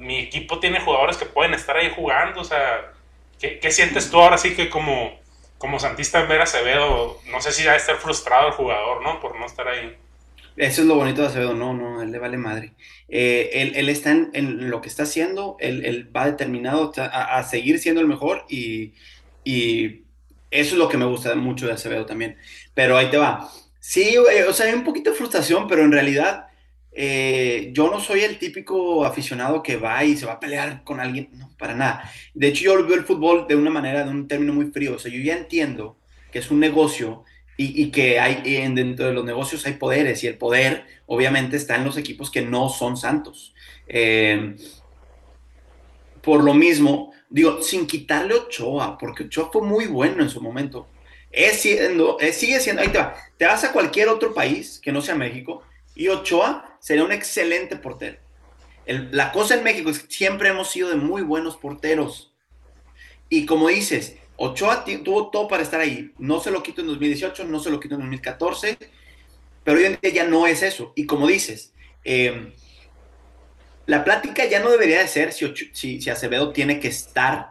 mi 0.00 0.18
equipo 0.18 0.58
tiene 0.58 0.80
jugadores 0.80 1.16
que 1.16 1.24
pueden 1.24 1.54
estar 1.54 1.76
ahí 1.76 1.92
jugando, 1.94 2.40
o 2.40 2.44
sea, 2.44 2.92
¿qué, 3.38 3.70
sientes 3.70 4.10
tú 4.10 4.20
ahora 4.20 4.36
sí 4.36 4.56
que 4.56 4.68
como, 4.68 5.20
como 5.58 5.78
santista 5.78 6.18
en 6.18 6.28
ver 6.28 6.40
a 6.40 6.44
Acevedo? 6.44 7.20
No 7.26 7.40
sé 7.40 7.52
si 7.52 7.64
va 7.64 7.74
a 7.74 7.76
estar 7.76 7.94
frustrado 7.98 8.48
el 8.48 8.54
jugador, 8.54 9.02
¿no? 9.02 9.20
Por 9.20 9.38
no 9.38 9.46
estar 9.46 9.68
ahí. 9.68 9.96
Eso 10.56 10.82
es 10.82 10.86
lo 10.86 10.96
bonito 10.96 11.22
de 11.22 11.28
Acevedo, 11.28 11.54
no, 11.54 11.74
no, 11.74 12.02
él 12.02 12.10
le 12.12 12.18
vale 12.18 12.36
madre. 12.36 12.74
Eh, 13.08 13.50
él, 13.54 13.72
él, 13.74 13.88
está 13.88 14.10
en, 14.10 14.70
lo 14.70 14.80
que 14.80 14.88
está 14.88 15.04
haciendo, 15.04 15.56
él, 15.60 15.84
él 15.84 16.14
va 16.14 16.26
determinado 16.26 16.92
a, 16.96 17.42
seguir 17.44 17.78
siendo 17.78 18.00
el 18.00 18.06
mejor 18.06 18.44
y, 18.48 18.92
y, 19.44 20.02
eso 20.50 20.74
es 20.74 20.78
lo 20.78 20.88
que 20.88 20.98
me 20.98 21.06
gusta 21.06 21.34
mucho 21.34 21.66
de 21.66 21.72
Acevedo 21.72 22.04
también. 22.04 22.36
Pero 22.74 22.98
ahí 22.98 23.08
te 23.10 23.16
va. 23.16 23.50
Sí, 23.80 24.16
o 24.18 24.52
sea, 24.52 24.66
hay 24.66 24.74
un 24.74 24.84
poquito 24.84 25.10
de 25.10 25.16
frustración, 25.16 25.66
pero 25.66 25.82
en 25.82 25.92
realidad 25.92 26.46
eh, 26.92 27.70
yo 27.72 27.90
no 27.90 28.00
soy 28.00 28.20
el 28.20 28.38
típico 28.38 29.04
aficionado 29.04 29.62
que 29.62 29.76
va 29.76 30.04
y 30.04 30.16
se 30.16 30.26
va 30.26 30.32
a 30.34 30.40
pelear 30.40 30.84
con 30.84 31.00
alguien, 31.00 31.30
no, 31.32 31.50
para 31.58 31.74
nada. 31.74 32.10
De 32.34 32.48
hecho, 32.48 32.64
yo 32.64 32.86
veo 32.86 32.96
el 32.96 33.04
fútbol 33.04 33.46
de 33.48 33.56
una 33.56 33.70
manera, 33.70 34.04
de 34.04 34.10
un 34.10 34.28
término 34.28 34.52
muy 34.52 34.66
frío. 34.66 34.96
O 34.96 34.98
sea, 34.98 35.10
yo 35.10 35.20
ya 35.20 35.36
entiendo 35.36 35.98
que 36.30 36.38
es 36.40 36.50
un 36.50 36.60
negocio 36.60 37.24
y, 37.56 37.90
que 37.90 38.18
hay 38.18 38.42
dentro 38.74 39.06
de 39.06 39.12
los 39.12 39.24
negocios 39.24 39.66
hay 39.66 39.74
poderes 39.74 40.24
y 40.24 40.26
el 40.26 40.38
poder 40.38 40.86
obviamente 41.06 41.56
está 41.56 41.76
en 41.76 41.84
los 41.84 41.96
equipos 41.96 42.30
que 42.30 42.42
no 42.42 42.68
son 42.68 42.96
santos. 42.96 43.54
Eh, 43.86 44.56
por 46.22 46.42
lo 46.42 46.54
mismo, 46.54 47.12
digo, 47.28 47.62
sin 47.62 47.86
quitarle 47.86 48.34
Ochoa, 48.34 48.96
porque 48.96 49.24
Ochoa 49.24 49.50
fue 49.52 49.62
muy 49.62 49.86
bueno 49.86 50.22
en 50.22 50.30
su 50.30 50.40
momento. 50.40 50.88
es 51.30 51.60
siendo, 51.60 52.18
sigue 52.32 52.60
siendo, 52.60 52.82
ahí 52.82 52.88
te 52.88 52.98
va, 52.98 53.14
te 53.36 53.46
vas 53.46 53.64
a 53.64 53.72
cualquier 53.72 54.08
otro 54.08 54.32
país 54.32 54.80
que 54.82 54.92
no 54.92 55.02
sea 55.02 55.14
México 55.14 55.62
y 55.94 56.08
Ochoa 56.08 56.76
sería 56.80 57.04
un 57.04 57.12
excelente 57.12 57.76
portero. 57.76 58.18
la 58.86 59.32
cosa 59.32 59.54
en 59.54 59.64
México 59.64 59.90
es 59.90 60.00
que 60.00 60.12
siempre 60.12 60.48
hemos 60.48 60.70
sido 60.70 60.88
de 60.90 60.96
muy 60.96 61.22
buenos 61.22 61.56
porteros. 61.56 62.32
Y 63.28 63.46
como 63.46 63.68
dices, 63.68 64.16
Ochoa 64.44 64.84
tuvo 65.04 65.30
todo 65.30 65.46
para 65.46 65.62
estar 65.62 65.80
ahí. 65.80 66.10
No 66.18 66.40
se 66.40 66.50
lo 66.50 66.64
quito 66.64 66.80
en 66.80 66.88
2018, 66.88 67.44
no 67.44 67.60
se 67.60 67.70
lo 67.70 67.78
quito 67.78 67.94
en 67.94 68.00
2014, 68.00 68.76
pero 69.62 69.78
hoy 69.78 69.84
en 69.84 69.98
día 70.02 70.12
ya 70.12 70.24
no 70.24 70.48
es 70.48 70.64
eso. 70.64 70.92
Y 70.96 71.06
como 71.06 71.28
dices, 71.28 71.72
em, 72.02 72.52
la 73.86 74.02
plática 74.02 74.44
ya 74.46 74.58
no 74.58 74.70
debería 74.70 74.98
de 74.98 75.06
ser 75.06 75.32
si, 75.32 76.10
Acevedo 76.10 76.52
tiene 76.52 76.80
que 76.80 76.88
estar 76.88 77.50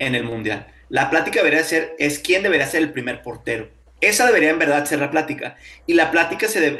en 0.00 0.16
el 0.16 0.24
Mundial. 0.24 0.66
La 0.88 1.10
plática 1.10 1.38
debería 1.38 1.62
ser 1.62 1.94
es 2.00 2.18
quién 2.18 2.42
debería 2.42 2.66
ser 2.66 2.82
el 2.82 2.92
primer 2.92 3.22
portero. 3.22 3.70
Esa 4.00 4.26
debería 4.26 4.50
en 4.50 4.58
verdad 4.58 4.84
ser 4.84 4.98
la 4.98 5.12
plática. 5.12 5.56
Y 5.86 5.94
la 5.94 6.10
plática 6.10 6.48
se 6.48 6.76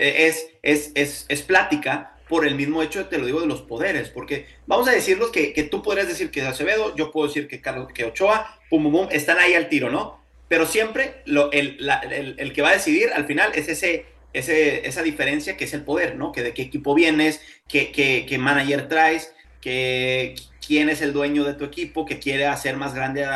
es, 0.63 1.43
plática 1.43 2.15
por 2.29 2.47
el 2.47 2.55
mismo 2.55 2.83
hecho, 2.83 3.07
te 3.07 3.19
lo 3.19 3.27
digo, 3.27 3.41
de 3.41 3.47
los 3.47 3.62
poderes. 3.62 4.09
Porque 4.09 4.47
vamos 4.67 4.89
a 4.89 4.93
decirlos 4.93 5.31
que, 5.31 5.53
que 5.53 5.62
tú 5.62 5.83
podrías 5.83 6.09
decir 6.09 6.31
que 6.31 6.41
es 6.41 6.47
Acevedo, 6.47 6.95
yo 6.97 7.11
puedo 7.11 7.29
decir 7.29 7.49
que 7.49 7.61
Carlos, 7.61 7.89
que 7.93 8.05
Ochoa, 8.05 8.59
pum, 8.69 8.83
pum, 8.83 8.93
pum, 8.93 9.09
están 9.11 9.39
ahí 9.39 9.55
al 9.55 9.69
tiro, 9.69 9.91
¿no? 9.91 10.21
Pero 10.49 10.67
siempre 10.67 11.23
lo, 11.25 11.51
el, 11.53 11.79
el, 12.11 12.37
el, 12.39 12.53
que 12.53 12.62
va 12.62 12.71
a 12.71 12.75
decidir 12.75 13.11
al 13.12 13.27
final 13.27 13.53
es 13.55 13.69
ese, 13.69 14.07
ese, 14.33 14.87
esa 14.87 15.03
diferencia 15.03 15.57
que 15.57 15.65
es 15.65 15.75
el 15.75 15.83
poder, 15.83 16.17
¿no? 16.17 16.33
Que 16.33 16.43
de 16.43 16.55
qué 16.55 16.62
equipo 16.62 16.95
vienes, 16.95 17.41
qué, 17.69 17.91
qué, 17.91 18.27
qué 18.29 18.39
manager 18.39 18.89
traes, 18.89 19.35
que, 19.61 20.37
quién 20.67 20.89
es 20.89 21.01
el 21.03 21.12
dueño 21.12 21.45
de 21.45 21.55
tu 21.55 21.65
equipo, 21.65 22.07
que 22.07 22.19
quiere 22.19 22.47
hacer 22.47 22.77
más 22.77 22.95
grande 22.95 23.27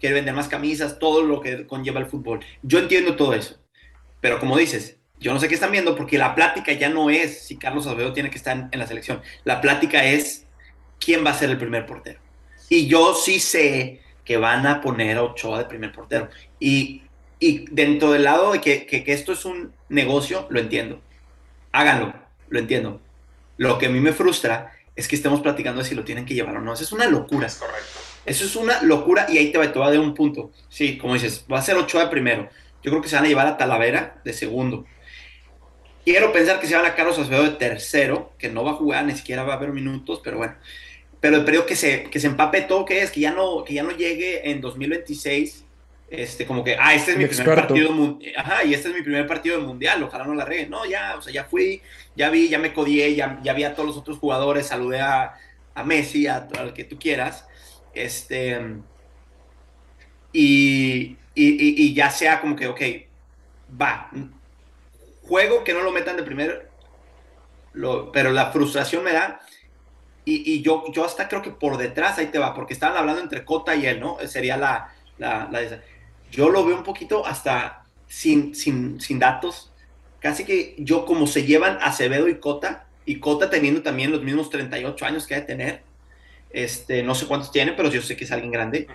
quiere 0.00 0.14
vender 0.14 0.34
más 0.34 0.48
camisas, 0.48 0.98
todo 0.98 1.22
lo 1.22 1.40
que 1.40 1.66
conlleva 1.66 1.98
el 1.98 2.06
fútbol. 2.06 2.40
Yo 2.62 2.78
entiendo 2.78 3.16
todo 3.16 3.34
eso, 3.34 3.58
pero 4.20 4.38
como 4.38 4.56
dices, 4.56 4.97
yo 5.20 5.32
no 5.32 5.40
sé 5.40 5.48
qué 5.48 5.54
están 5.54 5.72
viendo 5.72 5.96
porque 5.96 6.18
la 6.18 6.34
plática 6.34 6.72
ya 6.72 6.88
no 6.88 7.10
es 7.10 7.46
si 7.46 7.56
Carlos 7.56 7.86
Acevedo 7.86 8.12
tiene 8.12 8.30
que 8.30 8.38
estar 8.38 8.68
en, 8.70 8.78
la 8.78 8.86
selección. 8.86 9.20
La 9.44 9.60
plática 9.60 10.04
es 10.04 10.46
quién 11.00 11.24
va 11.24 11.30
a 11.30 11.34
ser 11.34 11.50
el 11.50 11.58
primer 11.58 11.86
portero. 11.86 12.20
Y 12.68 12.86
yo 12.86 13.14
sí 13.14 13.40
sé 13.40 14.00
que 14.24 14.36
van 14.36 14.66
a 14.66 14.80
poner 14.80 15.16
a 15.16 15.24
Ochoa 15.24 15.58
de 15.58 15.64
primer 15.64 15.92
portero. 15.92 16.28
Y, 16.60 17.02
y 17.40 17.64
dentro 17.70 18.12
del 18.12 18.24
lado 18.24 18.52
de 18.52 18.60
que, 18.60 18.86
que, 18.86 19.02
que, 19.02 19.12
esto 19.12 19.32
es 19.32 19.44
un 19.44 19.72
negocio, 19.88 20.46
lo 20.50 20.60
entiendo. 20.60 21.00
Háganlo, 21.72 22.14
lo 22.48 22.58
entiendo. 22.58 23.00
Lo 23.56 23.78
que 23.78 23.86
a 23.86 23.90
mí 23.90 24.00
me 24.00 24.12
frustra 24.12 24.72
es 24.94 25.08
que 25.08 25.16
estemos 25.16 25.40
platicando 25.40 25.82
de 25.82 25.88
si 25.88 25.94
lo 25.94 26.04
tienen 26.04 26.26
que 26.26 26.34
llevar 26.34 26.56
o 26.56 26.60
no. 26.60 26.74
Eso 26.74 26.84
es 26.84 26.92
una 26.92 27.06
locura. 27.06 27.46
Es 27.46 27.56
correcto. 27.56 27.98
Eso 28.26 28.44
es 28.44 28.56
una 28.56 28.82
locura 28.82 29.26
y 29.28 29.38
ahí 29.38 29.50
te 29.50 29.58
va, 29.58 29.72
te 29.72 29.78
va 29.78 29.90
de 29.90 29.98
un 29.98 30.12
punto. 30.12 30.50
Sí, 30.68 30.98
como 30.98 31.14
dices, 31.14 31.46
va 31.50 31.58
a 31.58 31.62
ser 31.62 31.76
Ochoa 31.76 32.04
de 32.04 32.10
primero. 32.10 32.48
Yo 32.82 32.90
creo 32.90 33.00
que 33.00 33.08
se 33.08 33.16
van 33.16 33.24
a 33.24 33.28
llevar 33.28 33.46
a 33.46 33.56
Talavera 33.56 34.20
de 34.24 34.32
segundo. 34.32 34.84
Quiero 36.04 36.32
pensar 36.32 36.60
que 36.60 36.66
se 36.66 36.74
van 36.74 36.86
a 36.86 36.94
Carlos 36.94 37.18
Acevedo 37.18 37.44
de 37.44 37.50
tercero, 37.50 38.32
que 38.38 38.48
no 38.48 38.64
va 38.64 38.72
a 38.72 38.74
jugar, 38.74 39.04
ni 39.04 39.14
siquiera 39.14 39.42
va 39.42 39.54
a 39.54 39.56
haber 39.56 39.72
minutos, 39.72 40.20
pero 40.22 40.38
bueno. 40.38 40.54
Pero 41.20 41.36
el 41.36 41.44
periodo 41.44 41.66
que 41.66 41.76
se, 41.76 42.04
que 42.04 42.20
se 42.20 42.28
empape 42.28 42.62
todo, 42.62 42.84
que 42.84 43.02
es 43.02 43.10
que 43.10 43.20
ya 43.20 43.32
no, 43.32 43.64
que 43.64 43.74
ya 43.74 43.82
no 43.82 43.90
llegue 43.90 44.50
en 44.50 44.60
2026, 44.60 45.64
este, 46.10 46.46
como 46.46 46.64
que, 46.64 46.76
ah, 46.78 46.94
este 46.94 47.12
es 47.12 47.18
mi 47.18 47.26
primer 47.26 47.54
partido, 47.54 48.18
ajá, 48.36 48.64
y 48.64 48.72
este 48.72 48.88
es 48.88 48.94
mi 48.94 49.02
primer 49.02 49.26
partido 49.26 49.58
de 49.58 49.66
mundial, 49.66 50.02
ojalá 50.02 50.24
no 50.24 50.34
la 50.34 50.44
regue. 50.44 50.66
No, 50.66 50.86
ya, 50.86 51.16
o 51.16 51.22
sea, 51.22 51.32
ya 51.32 51.44
fui, 51.44 51.82
ya 52.16 52.30
vi, 52.30 52.48
ya 52.48 52.58
me 52.58 52.72
codié, 52.72 53.14
ya, 53.14 53.38
ya 53.42 53.52
vi 53.52 53.64
a 53.64 53.74
todos 53.74 53.88
los 53.88 53.96
otros 53.98 54.18
jugadores, 54.18 54.68
saludé 54.68 55.00
a, 55.00 55.34
a 55.74 55.84
Messi, 55.84 56.26
a, 56.26 56.48
al 56.58 56.72
que 56.72 56.84
tú 56.84 56.98
quieras, 56.98 57.46
este, 57.92 58.58
y, 60.32 61.16
y, 61.34 61.94
ya 61.94 62.10
sea 62.10 62.40
como 62.40 62.56
que, 62.56 62.66
ok, 62.68 62.80
va, 63.80 64.10
juego 65.28 65.62
que 65.62 65.74
no 65.74 65.82
lo 65.82 65.92
metan 65.92 66.16
de 66.16 66.22
primer, 66.22 66.70
lo, 67.74 68.10
pero 68.10 68.32
la 68.32 68.50
frustración 68.50 69.04
me 69.04 69.12
da. 69.12 69.40
Y, 70.24 70.52
y, 70.52 70.62
yo, 70.62 70.84
yo 70.92 71.04
hasta 71.04 71.28
creo 71.28 71.42
que 71.42 71.50
por 71.50 71.76
detrás 71.76 72.18
ahí 72.18 72.26
te 72.26 72.38
va, 72.38 72.54
porque 72.54 72.74
estaban 72.74 72.96
hablando 72.96 73.22
entre 73.22 73.44
Cota 73.44 73.76
y 73.76 73.86
él, 73.86 74.00
¿no? 74.00 74.18
Sería 74.26 74.56
la, 74.56 74.92
la, 75.16 75.48
la 75.50 75.80
Yo 76.30 76.50
lo 76.50 76.64
veo 76.64 76.76
un 76.76 76.82
poquito 76.82 77.24
hasta 77.24 77.84
sin, 78.06 78.54
sin, 78.54 79.00
sin 79.00 79.18
datos. 79.18 79.72
Casi 80.20 80.44
que 80.44 80.74
yo 80.78 81.06
como 81.06 81.26
se 81.26 81.44
llevan 81.44 81.78
Acevedo 81.80 82.28
y 82.28 82.40
Cota, 82.40 82.86
y 83.06 83.20
Cota 83.20 83.48
teniendo 83.48 83.82
también 83.82 84.10
los 84.10 84.22
mismos 84.22 84.50
38 84.50 85.06
años 85.06 85.26
que 85.26 85.34
hay 85.34 85.40
de 85.42 85.46
tener, 85.46 85.82
este, 86.50 87.02
no 87.02 87.14
sé 87.14 87.26
cuántos 87.26 87.52
tiene, 87.52 87.72
pero 87.72 87.90
yo 87.90 88.02
sé 88.02 88.16
que 88.16 88.24
es 88.24 88.32
alguien 88.32 88.50
grande. 88.50 88.88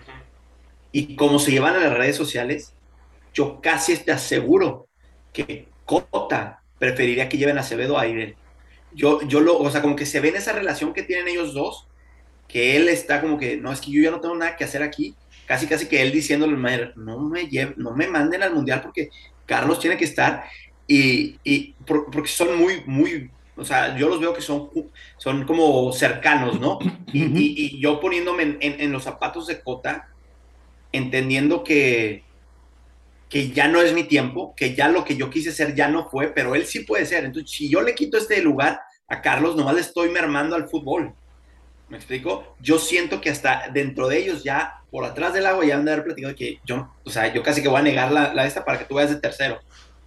Y 0.91 1.15
como 1.15 1.39
se 1.39 1.51
llevan 1.51 1.75
a 1.75 1.79
las 1.79 1.93
redes 1.93 2.15
sociales, 2.15 2.73
yo 3.33 3.61
casi 3.61 3.97
te 3.97 4.11
aseguro 4.11 4.87
que 5.31 5.72
Cota 5.85 6.61
preferiría 6.79 7.29
que 7.29 7.37
lleven 7.37 7.57
a 7.57 7.61
Acevedo 7.61 7.97
a 7.97 8.07
Irene. 8.07 8.35
Yo, 8.93 9.21
yo 9.27 9.39
lo, 9.39 9.57
o 9.57 9.69
sea, 9.71 9.81
como 9.81 9.95
que 9.95 10.05
se 10.05 10.19
ve 10.19 10.29
en 10.29 10.35
esa 10.35 10.53
relación 10.53 10.93
que 10.93 11.03
tienen 11.03 11.27
ellos 11.27 11.53
dos, 11.53 11.87
que 12.47 12.75
él 12.75 12.89
está 12.89 13.21
como 13.21 13.37
que, 13.37 13.57
no, 13.57 13.71
es 13.71 13.81
que 13.81 13.91
yo 13.91 14.01
ya 14.01 14.11
no 14.11 14.21
tengo 14.21 14.35
nada 14.35 14.55
que 14.55 14.63
hacer 14.63 14.83
aquí, 14.83 15.15
casi 15.45 15.67
casi 15.67 15.87
que 15.87 16.01
él 16.01 16.11
diciéndole, 16.11 16.55
no 16.95 17.19
me, 17.19 17.49
no 17.77 17.91
me 17.91 18.07
manden 18.07 18.43
al 18.43 18.53
mundial 18.53 18.81
porque 18.81 19.09
Carlos 19.45 19.79
tiene 19.79 19.97
que 19.97 20.05
estar, 20.05 20.43
y, 20.87 21.39
y 21.43 21.73
porque 21.85 22.27
son 22.27 22.57
muy, 22.57 22.83
muy, 22.85 23.31
o 23.55 23.63
sea, 23.63 23.95
yo 23.97 24.09
los 24.09 24.19
veo 24.19 24.33
que 24.33 24.41
son, 24.41 24.69
son 25.17 25.45
como 25.45 25.91
cercanos, 25.93 26.59
¿no? 26.59 26.79
Y, 27.13 27.79
yo 27.79 27.99
poniéndome 27.99 28.57
en, 28.59 28.91
los 28.91 29.03
zapatos 29.03 29.47
de 29.47 29.61
Cota, 29.61 30.09
entendiendo 30.91 31.63
que, 31.63 32.23
que 33.33 33.49
ya 33.49 33.67
no 33.67 33.81
es 33.81 33.93
mi 33.95 34.03
tiempo, 34.03 34.53
que 34.55 34.75
ya 34.75 34.89
lo 34.89 35.03
que 35.03 35.15
yo 35.15 35.31
quise 35.31 35.51
ser 35.51 35.73
ya 35.73 35.87
no 35.87 36.07
fue, 36.07 36.27
pero 36.27 36.53
él 36.53 36.67
sí 36.67 36.81
puede 36.81 37.07
ser. 37.07 37.25
Entonces, 37.25 37.49
si 37.49 37.67
yo 37.67 37.81
le 37.81 37.95
quito 37.95 38.15
este 38.15 38.39
lugar 38.43 38.79
a 39.07 39.23
Carlos, 39.23 39.55
nomás 39.55 39.73
le 39.73 39.81
estoy 39.81 40.09
mermando 40.09 40.55
al 40.55 40.69
fútbol. 40.69 41.15
¿Me 41.89 41.97
explico? 41.97 42.55
Yo 42.61 42.77
siento 42.77 43.21
que 43.21 43.31
hasta 43.31 43.69
dentro 43.73 44.07
de 44.07 44.19
ellos 44.19 44.43
ya, 44.43 44.83
por 44.91 45.03
atrás 45.03 45.33
del 45.33 45.47
agua, 45.47 45.65
ya 45.65 45.77
han 45.77 45.83
de 45.83 45.93
haber 45.93 46.03
platicado 46.03 46.35
que 46.35 46.59
yo, 46.63 46.93
o 47.03 47.09
sea, 47.09 47.33
yo 47.33 47.41
casi 47.41 47.63
que 47.63 47.69
voy 47.69 47.79
a 47.79 47.81
negar 47.81 48.11
la, 48.11 48.35
la 48.35 48.45
esta 48.45 48.63
para 48.63 48.77
que 48.77 48.85
tú 48.85 48.93
vayas 48.93 49.09
de 49.09 49.19
tercero. 49.19 49.59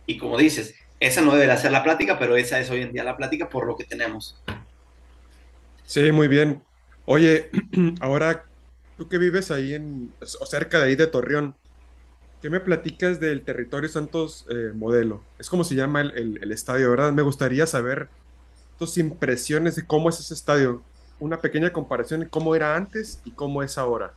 Y 0.07 0.19
como 0.19 0.39
dices, 0.39 0.77
esa 1.01 1.21
no 1.21 1.33
debería 1.33 1.57
ser 1.57 1.73
la 1.73 1.83
plática, 1.83 2.21
pero 2.21 2.37
esa 2.37 2.61
es 2.61 2.71
hoy 2.71 2.83
en 2.83 2.93
día 2.93 3.03
la 3.03 3.17
plática 3.17 3.49
por 3.49 3.67
lo 3.67 3.77
que 3.77 3.83
tenemos. 3.83 4.41
Sí, 5.83 6.13
muy 6.13 6.29
bien. 6.29 6.63
Oye, 7.07 7.51
ahora 8.01 8.45
tú 8.97 9.09
que 9.09 9.19
vives 9.19 9.51
ahí 9.51 9.75
en, 9.75 10.13
o 10.39 10.47
cerca 10.47 10.79
de 10.79 10.85
ahí 10.85 10.95
de 10.95 11.09
Torreón, 11.09 11.57
¿qué 12.43 12.51
me 12.51 12.61
platicas 12.61 13.21
del 13.21 13.43
territorio 13.43 13.89
Santos 13.89 14.47
eh, 14.51 14.73
Modelo? 14.75 15.23
Es 15.39 15.49
como 15.49 15.65
se 15.65 15.75
llama 15.75 16.01
el, 16.01 16.39
el, 16.43 16.53
estadio, 16.53 16.91
¿verdad? 16.91 17.13
Me 17.13 17.23
gustaría 17.23 17.67
saber 17.67 18.09
tus 18.79 18.99
impresiones 18.99 19.77
de 19.77 19.87
cómo 19.87 20.09
es 20.09 20.21
ese 20.21 20.35
estadio. 20.35 20.83
Una 21.19 21.41
pequeña 21.41 21.73
comparación 21.73 22.21
de 22.21 22.29
cómo 22.29 22.55
era 22.55 22.77
antes 22.77 23.21
y 23.25 23.31
cómo 23.31 23.63
es 23.63 23.79
ahora. 23.79 24.13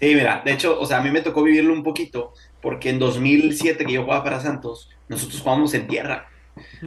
Sí, 0.00 0.14
mira, 0.14 0.40
de 0.42 0.52
hecho, 0.52 0.80
o 0.80 0.86
sea, 0.86 0.98
a 0.98 1.02
mí 1.02 1.10
me 1.10 1.20
tocó 1.20 1.42
vivirlo 1.42 1.74
un 1.74 1.82
poquito, 1.82 2.32
porque 2.62 2.88
en 2.88 2.98
2007 2.98 3.84
que 3.84 3.92
yo 3.92 4.04
jugaba 4.04 4.24
para 4.24 4.40
Santos, 4.40 4.88
nosotros 5.08 5.40
jugábamos 5.42 5.74
en 5.74 5.86
tierra. 5.86 6.26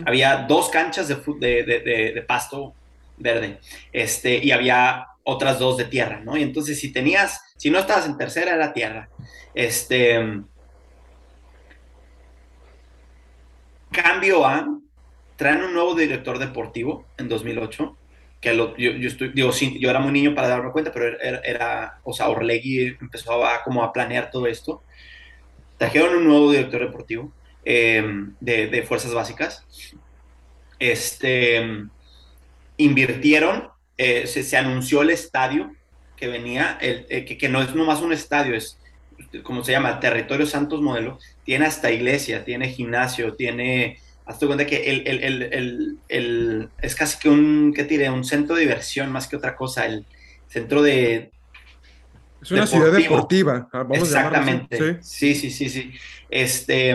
Había 0.06 0.46
dos 0.48 0.70
canchas 0.70 1.08
de, 1.08 1.16
de, 1.39 2.12
de, 2.13 2.22
pasto 2.24 2.74
verde, 3.18 3.60
este, 3.92 4.44
y 4.44 4.52
había 4.52 5.08
otras 5.24 5.60
dos 5.60 5.78
de 5.78 5.86
tierra, 5.86 6.22
¿no? 6.24 6.38
Y 6.38 6.44
entonces 6.44 6.80
si 6.80 6.92
tenías, 6.92 7.42
si 7.58 7.70
no 7.70 7.80
estabas 7.80 8.06
en 8.06 8.18
tercera 8.18 8.54
era 8.54 8.74
tierra. 8.74 9.10
Este, 9.54 10.20
cambio 13.92 14.46
a, 14.46 14.68
traen 15.38 15.64
un 15.64 15.74
nuevo 15.74 15.96
director 15.96 16.40
deportivo 16.40 17.06
en 17.18 17.30
2008, 17.30 17.98
que 18.42 18.58
yo, 18.58 18.76
yo, 18.76 19.08
estoy, 19.08 19.30
digo, 19.30 19.52
yo 19.52 19.90
era 19.90 20.00
muy 20.00 20.12
niño 20.12 20.36
para 20.36 20.50
darme 20.50 20.72
cuenta, 20.72 20.92
pero 20.92 21.18
era, 21.22 22.02
o 22.04 22.12
sea, 22.12 22.28
Orlegui 22.28 22.98
empezó 23.00 23.46
a, 23.46 23.64
como 23.64 23.84
a 23.84 23.94
planear 23.94 24.30
todo 24.32 24.48
esto. 24.48 24.84
Trajeron 25.78 26.16
un 26.16 26.28
nuevo 26.28 26.52
director 26.52 26.82
deportivo 26.82 27.32
em, 27.64 28.36
de, 28.42 28.84
fuerzas 28.86 29.14
básicas. 29.14 29.66
Este, 30.78 31.86
invirtieron, 32.76 33.70
eh, 33.97 34.27
se, 34.27 34.58
anunció 34.58 35.01
el 35.01 35.10
estadio 35.10 35.71
que 36.15 36.27
venía, 36.27 36.77
el, 36.82 37.06
eh, 37.10 37.25
que, 37.25 37.38
que, 37.38 37.49
no 37.49 37.62
es 37.62 37.73
nomás 37.75 38.01
un 38.01 38.13
estadio, 38.13 38.56
es 38.56 38.77
como 39.43 39.63
se 39.63 39.71
llama, 39.71 39.99
Territorio 39.99 40.45
Santos 40.45 40.82
Modelo, 40.82 41.19
tiene 41.43 41.65
hasta 41.65 41.91
iglesia, 41.91 42.43
tiene 42.43 42.69
gimnasio, 42.69 43.36
tiene 43.36 43.99
hazte 44.25 44.47
cuenta 44.47 44.65
que 44.65 44.89
el, 44.89 45.08
el, 45.08 45.43
el, 45.43 45.97
el, 46.08 46.69
es 46.82 46.95
casi 46.95 47.19
que 47.19 47.29
un, 47.29 47.73
¿qué 47.75 47.84
diré? 47.84 48.10
Un 48.10 48.23
centro 48.23 48.56
de 48.56 48.62
diversión 48.62 49.12
más 49.12 49.27
que 49.27 49.36
otra 49.36 49.56
cosa, 49.56 49.86
el 49.86 50.06
centro 50.47 50.82
de... 50.82 51.32
Es 52.41 52.51
una 52.51 52.67
ciudad 52.67 52.91
deportiva, 52.91 53.69
ah, 53.71 53.84
vamos 53.84 53.99
Exactamente. 53.99 55.01
¿Sí? 55.01 55.36
sí, 55.36 55.49
sí, 55.49 55.69
sí, 55.69 55.93
Este, 56.29 56.91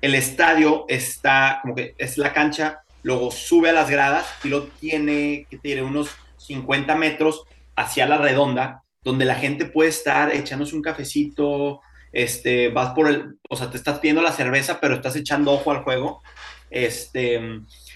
el 0.00 0.14
estadio 0.14 0.84
está, 0.88 1.60
como 1.62 1.74
que 1.74 1.94
es 1.96 2.18
la 2.18 2.32
cancha, 2.32 2.82
luego 3.08 3.30
sube 3.30 3.70
a 3.70 3.72
las 3.72 3.88
gradas 3.88 4.26
y 4.44 4.48
lo 4.48 4.64
tiene, 4.64 5.46
¿qué 5.48 5.56
tiene? 5.56 5.80
Unos 5.80 6.10
50 6.36 6.94
metros 6.94 7.44
hacia 7.74 8.06
la 8.06 8.18
redonda, 8.18 8.82
donde 9.02 9.24
la 9.24 9.34
gente 9.34 9.64
puede 9.64 9.88
estar 9.88 10.30
echándose 10.34 10.76
un 10.76 10.82
cafecito, 10.82 11.80
este, 12.12 12.68
vas 12.68 12.92
por 12.92 13.08
el, 13.08 13.38
o 13.48 13.56
sea, 13.56 13.70
te 13.70 13.78
estás 13.78 13.98
pidiendo 14.00 14.20
la 14.20 14.32
cerveza, 14.32 14.78
pero 14.78 14.94
estás 14.94 15.16
echando 15.16 15.52
ojo 15.52 15.70
al 15.70 15.84
juego. 15.84 16.22
Este, 16.68 17.40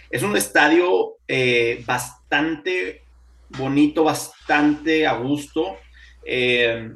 es 0.09 0.23
un 0.23 0.35
estadio 0.35 1.17
eh, 1.29 1.85
bastante 1.87 3.03
bonito, 3.51 4.05
bastante 4.05 5.07
a 5.07 5.13
gusto. 5.13 5.77
Eh, 6.25 6.91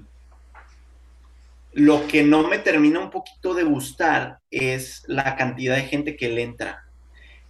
lo 1.73 2.07
que 2.07 2.23
no 2.23 2.49
me 2.49 2.61
termina 2.61 2.99
un 2.99 3.11
poquito 3.11 3.53
de 3.53 3.65
gustar 3.65 4.39
es 4.51 5.03
la 5.07 5.37
cantidad 5.37 5.77
de 5.77 5.83
gente 5.83 6.17
que 6.17 6.31
le 6.31 6.43
entra. 6.43 6.86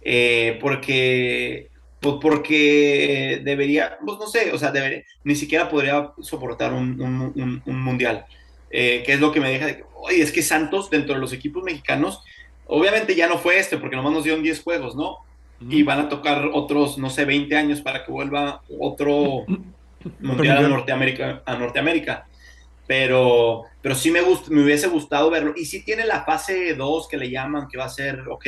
Eh, 0.09 0.57
porque, 0.61 1.69
pues 1.99 2.15
porque 2.21 3.41
debería, 3.43 3.97
pues 4.05 4.17
no 4.17 4.27
sé, 4.27 4.53
o 4.53 4.57
sea, 4.57 4.71
ni 5.25 5.35
siquiera 5.35 5.67
podría 5.67 6.13
soportar 6.21 6.71
un, 6.71 7.33
mundial. 7.65 8.25
Eh, 8.69 9.03
que 9.05 9.13
es 9.13 9.19
lo 9.19 9.33
que 9.33 9.41
me 9.41 9.49
deja 9.49 9.65
de 9.65 9.77
que, 9.77 9.83
oye, 9.95 10.21
es 10.21 10.31
que 10.31 10.41
Santos, 10.41 10.89
dentro 10.89 11.15
de 11.15 11.19
los 11.19 11.33
equipos 11.33 11.61
mexicanos, 11.61 12.23
obviamente 12.67 13.15
ya 13.15 13.27
no 13.27 13.37
fue 13.37 13.59
este, 13.59 13.77
porque 13.77 13.97
nomás 13.97 14.13
nos 14.13 14.23
dieron 14.23 14.43
10 14.43 14.63
juegos, 14.63 14.95
¿no? 14.95 15.17
Y 15.69 15.83
van 15.83 15.99
a 15.99 16.09
tocar 16.09 16.51
otros, 16.53 16.97
no 16.97 17.09
sé, 17.09 17.25
20 17.25 17.55
años 17.57 17.81
para 17.81 18.05
que 18.05 18.11
vuelva 18.11 18.61
otro 18.79 19.45
mundial 20.21 20.65
a 20.65 20.67
Norteamérica. 20.69 21.43
A 21.45 21.55
Norteamérica 21.57 22.27
pero, 22.87 23.65
pero 23.81 23.95
sí 23.95 24.09
me, 24.11 24.21
me 24.21 24.63
hubiese 24.63 24.87
gustado 24.87 25.29
verlo. 25.29 25.53
Y 25.57 25.65
sí 25.65 25.83
tiene 25.83 26.05
la 26.05 26.23
fase 26.23 26.73
2 26.73 27.07
que 27.09 27.17
le 27.17 27.29
llaman, 27.29 27.67
que 27.67 27.77
va 27.77 27.83
a 27.83 27.89
ser, 27.89 28.21
ok. 28.29 28.45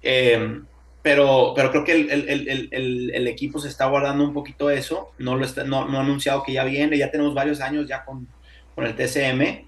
Em, 0.00 0.64
pero, 1.02 1.52
pero 1.54 1.70
creo 1.70 1.84
que 1.84 1.92
el, 1.92 2.10
el, 2.10 2.48
el, 2.72 3.10
el, 3.14 3.26
equipo 3.28 3.58
se 3.58 3.68
está 3.68 3.86
guardando 3.86 4.24
un 4.24 4.32
poquito 4.32 4.70
eso. 4.70 5.12
No, 5.18 5.36
lo 5.36 5.44
está, 5.44 5.64
no, 5.64 5.86
no, 5.86 5.98
ha 5.98 6.02
anunciado 6.02 6.42
que 6.42 6.52
ya 6.52 6.64
viene. 6.64 6.98
Ya 6.98 7.10
tenemos 7.10 7.34
varios 7.34 7.60
años 7.60 7.86
ya 7.88 8.04
con, 8.04 8.26
con 8.74 8.86
el 8.86 8.94
TCM. 8.94 9.66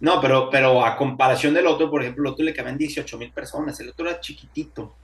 No, 0.00 0.20
pero, 0.20 0.50
pero 0.50 0.84
a 0.84 0.96
comparación 0.96 1.54
del 1.54 1.66
otro, 1.66 1.88
por 1.88 2.02
ejemplo, 2.02 2.24
el 2.24 2.32
otro 2.32 2.44
le 2.44 2.52
caben 2.52 2.76
18 2.76 3.18
mil 3.18 3.30
personas. 3.30 3.78
El 3.80 3.90
otro 3.90 4.08
era 4.08 4.20
chiquitito. 4.20 4.96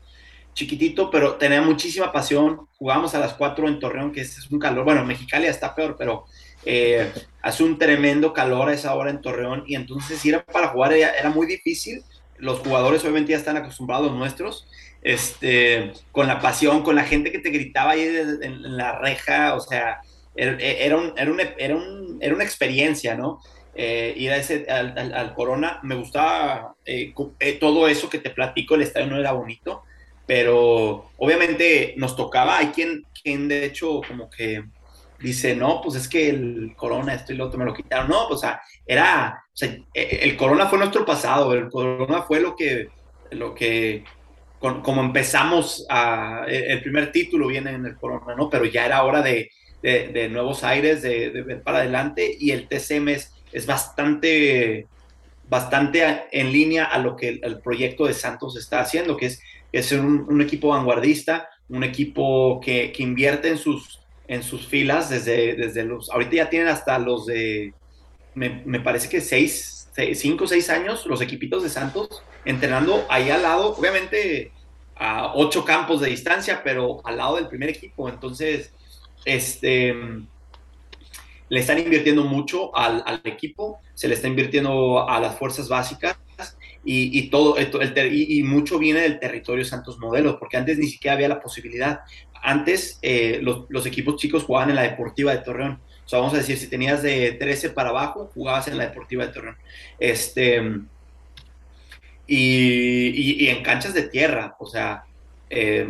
Chiquitito, 0.53 1.09
pero 1.09 1.37
tenía 1.37 1.63
muchísima 1.63 2.11
pasión. 2.11 2.67
Jugábamos 2.77 3.15
a 3.15 3.21
las 3.21 3.35
4 3.35 3.69
en 3.69 3.79
Torreón, 3.79 4.11
que 4.11 4.23
es 4.23 4.51
un 4.51 4.59
calor. 4.59 4.85
Bueno, 4.85 5.05
Mexicali 5.05 5.47
está 5.47 5.75
peor, 5.75 5.95
pero 5.97 6.27
eh, 6.65 7.13
hace 7.41 7.63
un 7.63 7.79
tremendo 7.79 8.33
calor 8.33 8.69
a 8.69 8.75
esa 8.75 8.95
hora 8.95 9.11
en 9.11 9.21
Torreón 9.21 9.65
y 9.67 9.77
entonces 9.77 10.25
ir 10.25 10.45
para 10.53 10.69
jugar 10.69 10.93
era, 10.93 11.31
muy 11.31 11.47
difícil. 11.47 12.03
Los 12.39 12.61
jugadores 12.61 13.03
obviamente 13.03 13.33
ya 13.33 13.39
están 13.39 13.57
acostumbrados 13.57 14.13
nuestros, 14.13 14.69
este, 15.03 15.93
con 16.13 16.27
la 16.27 16.41
pasión, 16.41 16.83
con 16.83 16.97
la 16.97 17.05
gente 17.05 17.33
que 17.33 17.39
te 17.39 17.51
gritaba 17.51 17.93
ahí 17.93 18.03
en, 18.03 18.77
la 18.77 18.99
reja, 18.99 19.55
o 19.55 19.61
sea, 19.61 20.01
er, 20.35 20.59
e, 20.61 20.85
era, 20.85 20.97
un, 20.97 21.13
era, 21.17 21.55
era, 21.59 21.77
un, 21.77 22.19
era 22.21 22.35
una 22.35 22.45
experiencia, 22.45 23.15
¿no? 23.15 23.41
Eh, 23.75 24.13
ir 24.17 24.33
a 24.33 24.37
ese, 24.37 24.67
al, 24.69 25.35
Corona, 25.35 25.79
me 25.85 25.95
gustaba 25.95 26.75
eh, 26.85 27.15
todo 27.61 27.87
eso 27.87 28.11
que 28.11 28.19
te 28.19 28.31
platico, 28.31 28.75
el 28.75 28.83
estadio 28.83 29.07
no 29.07 29.21
era 29.21 29.31
bonito, 29.31 29.85
pero 30.27 31.11
obviamente 31.17 31.95
nos 31.97 32.17
tocaba, 32.17 32.59
hay 32.59 32.69
quien, 32.69 33.05
quien 33.23 33.47
de 33.47 33.65
hecho 33.65 34.01
como 34.07 34.29
que 34.31 34.65
dice, 35.21 35.57
no, 35.57 35.81
pues 35.83 35.97
es 35.97 36.09
que 36.09 36.29
el 36.29 36.75
corona, 36.77 37.15
esto 37.15 37.33
y 37.33 37.37
lo 37.37 37.47
otro 37.47 37.59
me 37.59 37.65
lo 37.65 37.75
quitaron. 37.75 38.09
No, 38.09 38.27
pues, 38.29 38.39
o 38.39 38.41
sea, 38.41 38.61
era, 38.87 39.45
sea, 39.53 39.77
e, 39.95 40.21
el 40.23 40.37
corona 40.37 40.67
fue 40.67 40.79
nuestro 40.79 41.05
pasado, 41.05 41.53
el 41.53 41.69
corona 41.69 42.23
fue 42.23 42.41
lo 42.41 42.55
que, 42.55 42.89
lo 43.33 43.55
que, 43.55 44.05
como 44.59 45.01
empezamos 45.01 45.87
a, 45.89 46.45
e, 46.47 46.73
el 46.73 46.83
primer 46.83 47.13
título 47.13 47.49
viene 47.49 47.73
en 47.73 47.87
el 47.87 47.97
corona, 47.97 48.35
¿no? 48.35 48.49
Pero 48.49 48.65
ya 48.65 48.87
era 48.87 49.03
hora 49.03 49.23
de, 49.23 49.51
de, 49.83 50.29
nuevos 50.29 50.65
aires, 50.65 51.03
de, 51.03 51.31
ver 51.31 51.63
para 51.63 51.79
adelante 51.79 52.37
y 52.39 52.51
el 52.53 52.69
TCM 52.69 53.09
es, 53.09 53.33
es 53.53 53.67
bastante, 53.67 54.87
bastante 55.49 56.27
en 56.33 56.53
línea 56.53 56.85
a 56.85 56.99
lo 56.99 57.17
que 57.17 57.41
el, 57.43 57.61
proyecto 57.61 58.07
de 58.07 58.15
Santos 58.15 58.57
está 58.57 58.81
haciendo, 58.81 59.17
que 59.17 59.27
es, 59.27 59.41
es 59.73 59.93
un, 59.93 60.27
un 60.29 60.41
equipo 60.41 60.69
vanguardista, 60.69 61.49
un 61.69 61.85
equipo 61.85 62.61
que, 62.61 62.93
que 62.93 63.03
invierte 63.03 63.49
en 63.49 63.59
sus 63.59 64.01
en 64.29 64.43
sus 64.43 64.67
filas 64.67 65.09
desde, 65.09 65.55
desde 65.55 65.85
los, 65.85 66.11
ahorita 66.11 66.37
ya 66.37 66.51
tienen 66.51 66.69
hasta 66.69 66.99
los 66.99 67.27
de, 67.27 67.73
me, 68.35 68.63
me 68.65 68.81
parece 68.81 69.09
que 69.09 69.21
seis, 69.21 69.91
cinco 70.15 70.45
o 70.45 70.47
seis 70.47 70.71
años, 70.71 71.07
los 71.07 71.21
equipitos 71.21 71.63
de 71.63 71.71
Santos, 71.71 72.23
entrenando 72.45 73.05
ahí 73.09 73.31
al 73.31 73.43
lado, 73.43 73.75
obviamente 73.77 74.53
a 74.95 75.33
ocho 75.35 75.65
campos 75.65 76.01
de 76.01 76.11
distancia, 76.11 76.63
pero 76.63 77.01
al 77.05 77.17
lado 77.17 77.37
del 77.37 77.49
primer 77.49 77.71
equipo. 77.71 78.09
Entonces, 78.09 78.73
este, 79.25 79.95
le 81.49 81.61
están 81.61 81.79
invirtiendo 81.79 82.25
mucho 82.25 82.77
al, 82.77 83.03
al 83.07 83.21
equipo, 83.25 83.81
se 83.95 84.09
le 84.09 84.15
está 84.15 84.29
invirtiendo 84.29 85.09
a 85.09 85.19
las 85.21 85.37
fuerzas 85.37 85.69
básicas 85.69 86.19
y, 86.91 87.19
y 87.19 87.29
todo, 87.29 87.57
el, 87.59 88.15
y, 88.15 88.39
y, 88.39 88.43
mucho 88.43 88.79
viene 88.79 89.01
del 89.01 89.19
territorio 89.19 89.65
Santos 89.65 89.99
Modelos, 89.99 90.37
porque 90.39 90.57
antes 90.57 90.79
ni 90.79 90.87
siquiera 90.87 91.15
había 91.17 91.29
la 91.29 91.41
posibilidad 91.41 92.01
antes 92.43 92.99
eh, 93.03 93.41
los, 93.43 93.87
equipos 93.87 94.17
chicos 94.17 94.45
jugaban 94.45 94.71
en 94.71 94.77
la 94.77 94.83
Deportiva 94.83 95.33
de 95.33 95.39
Torreón. 95.39 95.81
O 96.05 96.09
sea, 96.09 96.19
vamos 96.19 96.35
a 96.35 96.39
decir, 96.39 96.57
si 96.57 96.69
tenías 96.69 97.03
de 97.03 97.33
13 97.33 97.71
para 97.71 97.91
abajo, 97.91 98.31
jugabas 98.33 98.69
en 98.69 98.79
la 98.79 98.87
Deportiva 98.87 99.27
de 99.27 99.33
Torreón. 99.33 99.57
Este, 99.99 100.63
y, 102.27 103.49
en 103.49 103.63
canchas 103.63 103.95
de 103.95 104.03
tierra, 104.03 104.57
o 104.59 104.67
sea, 104.67 105.05
eh, 105.51 105.87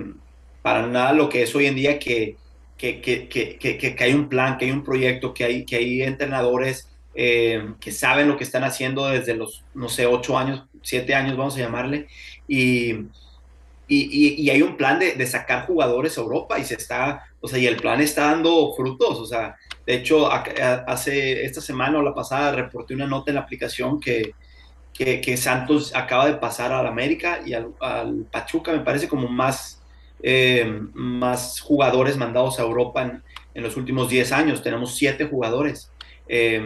para 0.62 0.86
nada 0.86 1.12
lo 1.12 1.28
que 1.28 1.42
es 1.42 1.54
hoy 1.54 1.66
en 1.66 1.74
día 1.74 1.98
que, 1.98 2.36
que, 2.76 3.00
que, 3.00 3.28
que, 3.28 3.96
hay 4.00 4.12
un 4.12 4.28
plan, 4.28 4.56
que 4.56 4.66
hay 4.66 4.70
un 4.70 4.84
proyecto, 4.84 5.34
que 5.34 5.44
hay, 5.44 5.64
que 5.64 5.76
hay 5.76 6.02
entrenadores 6.02 6.88
eh, 7.20 7.74
que 7.80 7.90
saben 7.90 8.28
lo 8.28 8.36
que 8.36 8.44
están 8.44 8.62
haciendo 8.62 9.08
desde 9.08 9.34
los, 9.34 9.64
no 9.74 9.88
sé, 9.88 10.06
8 10.06 10.38
años, 10.38 10.64
7 10.82 11.14
años, 11.14 11.36
vamos 11.36 11.56
a 11.56 11.60
llamarle, 11.60 12.06
y 12.46 13.08
y, 13.88 14.50
hay 14.50 14.60
un 14.60 14.76
plan 14.76 14.98
de, 14.98 15.26
sacar 15.26 15.66
jugadores 15.66 16.18
a 16.18 16.20
Europa 16.20 16.58
y 16.58 16.64
se 16.64 16.74
está, 16.74 17.24
o 17.40 17.48
sea, 17.48 17.58
y 17.58 17.66
el 17.66 17.76
plan 17.76 18.00
está 18.00 18.26
dando 18.26 18.74
frutos, 18.76 19.18
o 19.18 19.24
sea, 19.24 19.56
de 19.86 19.94
hecho, 19.94 20.30
hace 20.30 21.44
esta 21.44 21.62
semana 21.62 21.98
o 21.98 22.02
la 22.02 22.14
pasada 22.14 22.52
reporté 22.52 22.94
una 22.94 23.06
nota 23.06 23.30
en 23.30 23.36
la 23.36 23.40
aplicación 23.40 23.98
que, 23.98 24.34
que, 24.92 25.36
Santos 25.38 25.94
acaba 25.94 26.26
de 26.26 26.34
pasar 26.34 26.72
al 26.72 26.86
América 26.86 27.40
y 27.44 27.54
al, 27.54 27.72
Pachuca, 28.30 28.72
me 28.72 28.80
parece 28.80 29.08
como 29.08 29.28
más, 29.28 29.80
eh, 30.22 30.70
más 30.92 31.60
jugadores 31.60 32.18
mandados 32.18 32.58
a 32.58 32.62
Europa 32.62 33.02
en, 33.02 33.22
en, 33.54 33.62
los 33.62 33.76
últimos 33.78 34.10
10 34.10 34.32
años, 34.32 34.62
tenemos 34.62 34.96
7 34.96 35.24
jugadores. 35.26 35.90
Eh, 36.28 36.60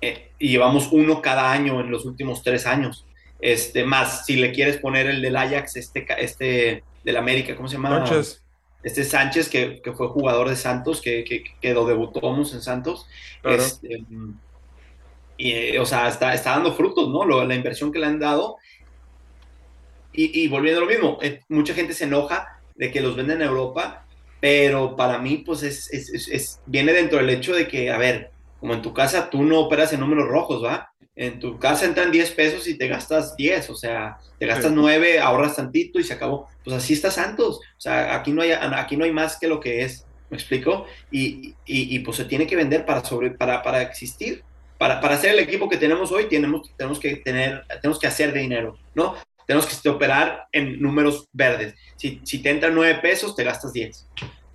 eh, 0.00 0.30
y 0.38 0.48
llevamos 0.48 0.88
uno 0.92 1.22
cada 1.22 1.52
año 1.52 1.80
en 1.80 1.90
los 1.90 2.04
últimos 2.04 2.42
3 2.42 2.66
años. 2.66 3.06
Este, 3.40 3.84
más, 3.84 4.24
si 4.26 4.36
le 4.36 4.52
quieres 4.52 4.78
poner 4.78 5.06
el 5.06 5.22
del 5.22 5.36
Ajax, 5.36 5.76
este, 5.76 6.06
este 6.18 6.82
del 7.04 7.16
América, 7.16 7.54
¿cómo 7.56 7.68
se 7.68 7.76
llama? 7.76 8.06
Sánchez. 8.06 8.42
Este 8.82 9.04
Sánchez, 9.04 9.48
que, 9.48 9.80
fue 9.96 10.08
jugador 10.08 10.48
de 10.48 10.56
Santos, 10.56 11.00
que, 11.00 11.24
que, 11.60 11.74
lo 11.74 11.86
debutamos 11.86 12.54
en 12.54 12.62
Santos. 12.62 13.06
Este, 13.42 14.04
y, 15.36 15.76
o 15.76 15.84
sea, 15.84 16.08
está, 16.08 16.34
está 16.34 16.50
dando 16.50 16.72
frutos, 16.72 17.08
¿no? 17.08 17.44
la 17.44 17.54
inversión 17.54 17.92
que 17.92 17.98
le 17.98 18.06
han 18.06 18.18
dado. 18.18 18.56
Y, 20.12 20.48
volviendo 20.48 20.80
a 20.80 20.84
lo 20.84 20.90
mismo, 20.90 21.18
eh, 21.20 21.40
mucha 21.48 21.74
gente 21.74 21.92
se 21.92 22.04
enoja 22.04 22.60
de 22.74 22.90
que 22.90 23.02
los 23.02 23.16
venden 23.16 23.42
en 23.42 23.48
Europa, 23.48 24.06
pero 24.40 24.96
para 24.96 25.18
mí, 25.18 25.42
pues 25.44 25.62
es, 25.62 25.90
es, 25.92 26.60
viene 26.64 26.94
dentro 26.94 27.18
del 27.18 27.28
hecho 27.28 27.54
de 27.54 27.68
que, 27.68 27.90
a 27.90 27.98
ver, 27.98 28.30
como 28.66 28.74
en 28.74 28.82
tu 28.82 28.92
casa 28.92 29.30
tú 29.30 29.44
no 29.44 29.60
operas 29.60 29.92
en 29.92 30.00
números 30.00 30.26
rojos, 30.26 30.64
¿va? 30.64 30.90
en 31.14 31.38
tu 31.38 31.56
casa 31.60 31.86
entran 31.86 32.10
10 32.10 32.32
pesos 32.32 32.66
y 32.66 32.76
te 32.76 32.88
gastas 32.88 33.36
10, 33.36 33.70
o 33.70 33.76
sea, 33.76 34.18
te 34.40 34.46
gastas 34.46 34.72
9, 34.72 35.20
ahorras 35.20 35.54
tantito 35.54 36.00
y 36.00 36.02
se 36.02 36.14
acabó. 36.14 36.48
Pues 36.64 36.76
así 36.76 36.94
está 36.94 37.12
Santos, 37.12 37.58
o 37.58 37.80
sea, 37.80 38.16
aquí 38.16 38.32
no 38.32 38.42
hay, 38.42 38.50
aquí 38.50 38.96
no 38.96 39.04
hay 39.04 39.12
más 39.12 39.38
que 39.38 39.46
lo 39.46 39.60
que 39.60 39.82
es, 39.82 40.04
¿me 40.30 40.36
explico? 40.36 40.84
Y, 41.12 41.54
y, 41.64 41.98
pues 42.00 42.16
se 42.16 42.24
tiene 42.24 42.48
que 42.48 42.56
vender 42.56 42.84
para, 42.84 43.04
sobre, 43.04 43.30
para, 43.30 43.62
para 43.62 43.82
existir. 43.82 44.42
Para, 44.78 45.00
para 45.00 45.16
ser 45.16 45.30
el 45.30 45.38
equipo 45.38 45.68
que 45.68 45.76
tenemos 45.76 46.10
hoy, 46.10 46.28
tenemos, 46.28 46.74
tenemos, 46.76 46.98
que 46.98 47.16
tener, 47.16 47.64
tenemos 47.80 48.00
que 48.00 48.08
hacer 48.08 48.32
dinero, 48.32 48.76
¿no? 48.96 49.14
Tenemos 49.46 49.64
que 49.64 49.88
operar 49.88 50.48
en 50.50 50.82
números 50.82 51.28
verdes. 51.32 51.76
Si, 51.94 52.20
si 52.24 52.42
te 52.42 52.50
entran 52.50 52.74
9 52.74 52.98
pesos, 53.00 53.36
te 53.36 53.44
gastas 53.44 53.72
10. 53.72 54.08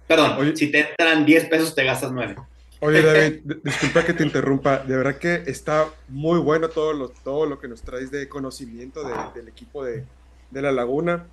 Perdón, 0.06 0.56
si 0.58 0.70
te 0.70 0.82
entran 0.82 1.26
10 1.26 1.46
pesos, 1.46 1.74
te 1.74 1.86
gastas 1.86 2.12
9. 2.12 2.36
Oye, 2.84 3.04
David, 3.04 3.42
disculpa 3.64 4.04
que 4.04 4.14
te 4.14 4.24
interrumpa. 4.24 4.80
De 4.80 4.98
verdad 4.98 5.18
que 5.18 5.44
está 5.46 5.88
muy 6.08 6.40
bueno 6.40 6.68
todo 6.68 6.94
lo, 6.94 7.10
todo 7.10 7.46
lo 7.46 7.60
que 7.60 7.68
nos 7.68 7.84
traes 7.84 8.10
de 8.10 8.28
conocimiento 8.28 9.04
del 9.36 9.48
equipo 9.48 9.84
de, 9.86 10.04
La 10.52 10.72
Laguna. 10.72 11.28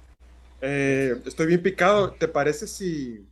Eh, 0.60 1.18
estoy 1.24 1.46
bien 1.46 1.62
picado. 1.62 2.10
¿Te 2.10 2.28
parece 2.28 2.66
si 2.66 3.24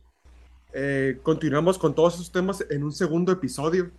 eh, 0.73 1.19
continuamos 1.21 1.77
con 1.77 1.93
todos 1.93 2.15
esos 2.15 2.31
temas 2.31 2.65
en 2.71 2.83
un 2.83 2.91
segundo 2.91 3.31
episodio? 3.31 3.91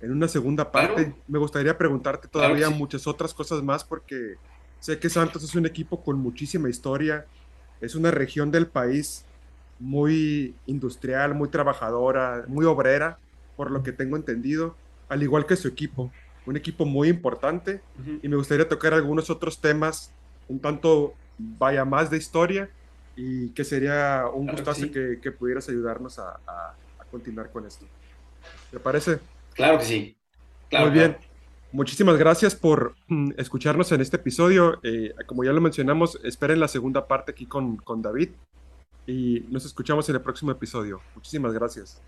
En 0.00 0.12
una 0.12 0.28
segunda 0.28 0.70
parte. 0.70 1.12
Me 1.26 1.40
gustaría 1.40 1.76
preguntarte 1.76 2.28
todavía 2.28 2.70
muchas 2.70 3.08
otras 3.08 3.34
cosas 3.34 3.60
más 3.64 3.82
porque 3.82 4.36
sé 4.78 5.00
que 5.00 5.10
Santos 5.10 5.42
es 5.42 5.56
un 5.56 5.66
equipo 5.66 6.00
con 6.00 6.16
muchísima 6.20 6.70
historia. 6.70 7.26
Es 7.80 7.96
una 7.96 8.12
región 8.12 8.52
del 8.52 8.68
país 8.68 9.24
muy 9.80 10.54
industrial, 10.66 11.34
muy 11.34 11.48
trabajadora, 11.48 12.44
muy 12.46 12.64
obrera 12.64 13.18
por 13.58 13.72
lo 13.72 13.82
que 13.82 13.90
tengo 13.90 14.16
entendido, 14.16 14.76
al 15.08 15.24
igual 15.24 15.44
que 15.44 15.56
su 15.56 15.66
equipo. 15.66 16.12
un 16.46 16.56
equipo 16.56 16.86
muy 16.86 17.08
importante 17.08 17.82
y 18.22 18.28
me 18.28 18.36
gustaría 18.36 18.66
tocar 18.66 18.94
algunos 18.94 19.28
otros 19.28 19.60
temas 19.60 20.12
un 20.48 20.60
tanto 20.60 21.12
vaya 21.36 21.84
más 21.84 22.08
de 22.08 22.16
historia 22.16 22.70
y 23.16 23.50
que 23.50 23.64
sería 23.64 24.24
un 24.32 24.46
gustazo 24.46 24.90
que, 24.90 25.18
que, 25.20 25.30
pudieras 25.32 25.68
ayudarnos 25.68 26.18
a, 26.18 26.40
a, 26.46 26.74
continuar 27.10 27.50
con 27.50 27.66
esto. 27.66 27.84
¿Te 28.70 28.78
parece? 28.78 29.18
Claro 29.54 29.78
que 29.78 29.84
sí. 29.84 30.16
Muy 30.72 30.90
bien. 30.90 31.16
Muchísimas 31.72 32.16
gracias 32.16 32.54
por 32.54 32.94
mm, 33.08 33.32
escucharnos 33.36 33.90
en 33.92 34.00
este 34.00 34.16
episodio. 34.16 34.78
Eh, 34.82 35.14
como 35.26 35.44
ya 35.44 35.52
lo 35.52 35.60
mencionamos, 35.60 36.18
esperen 36.22 36.60
la 36.60 36.68
segunda 36.68 37.06
parte 37.08 37.32
aquí 37.32 37.44
con, 37.44 37.76
con 37.76 38.00
David 38.00 38.30
y 39.06 39.44
nos 39.50 39.66
escuchamos 39.66 40.08
en 40.08 40.14
el 40.14 40.22
próximo 40.22 40.52
episodio. 40.52 41.00
Muchísimas 41.14 41.52
gracias. 41.52 42.00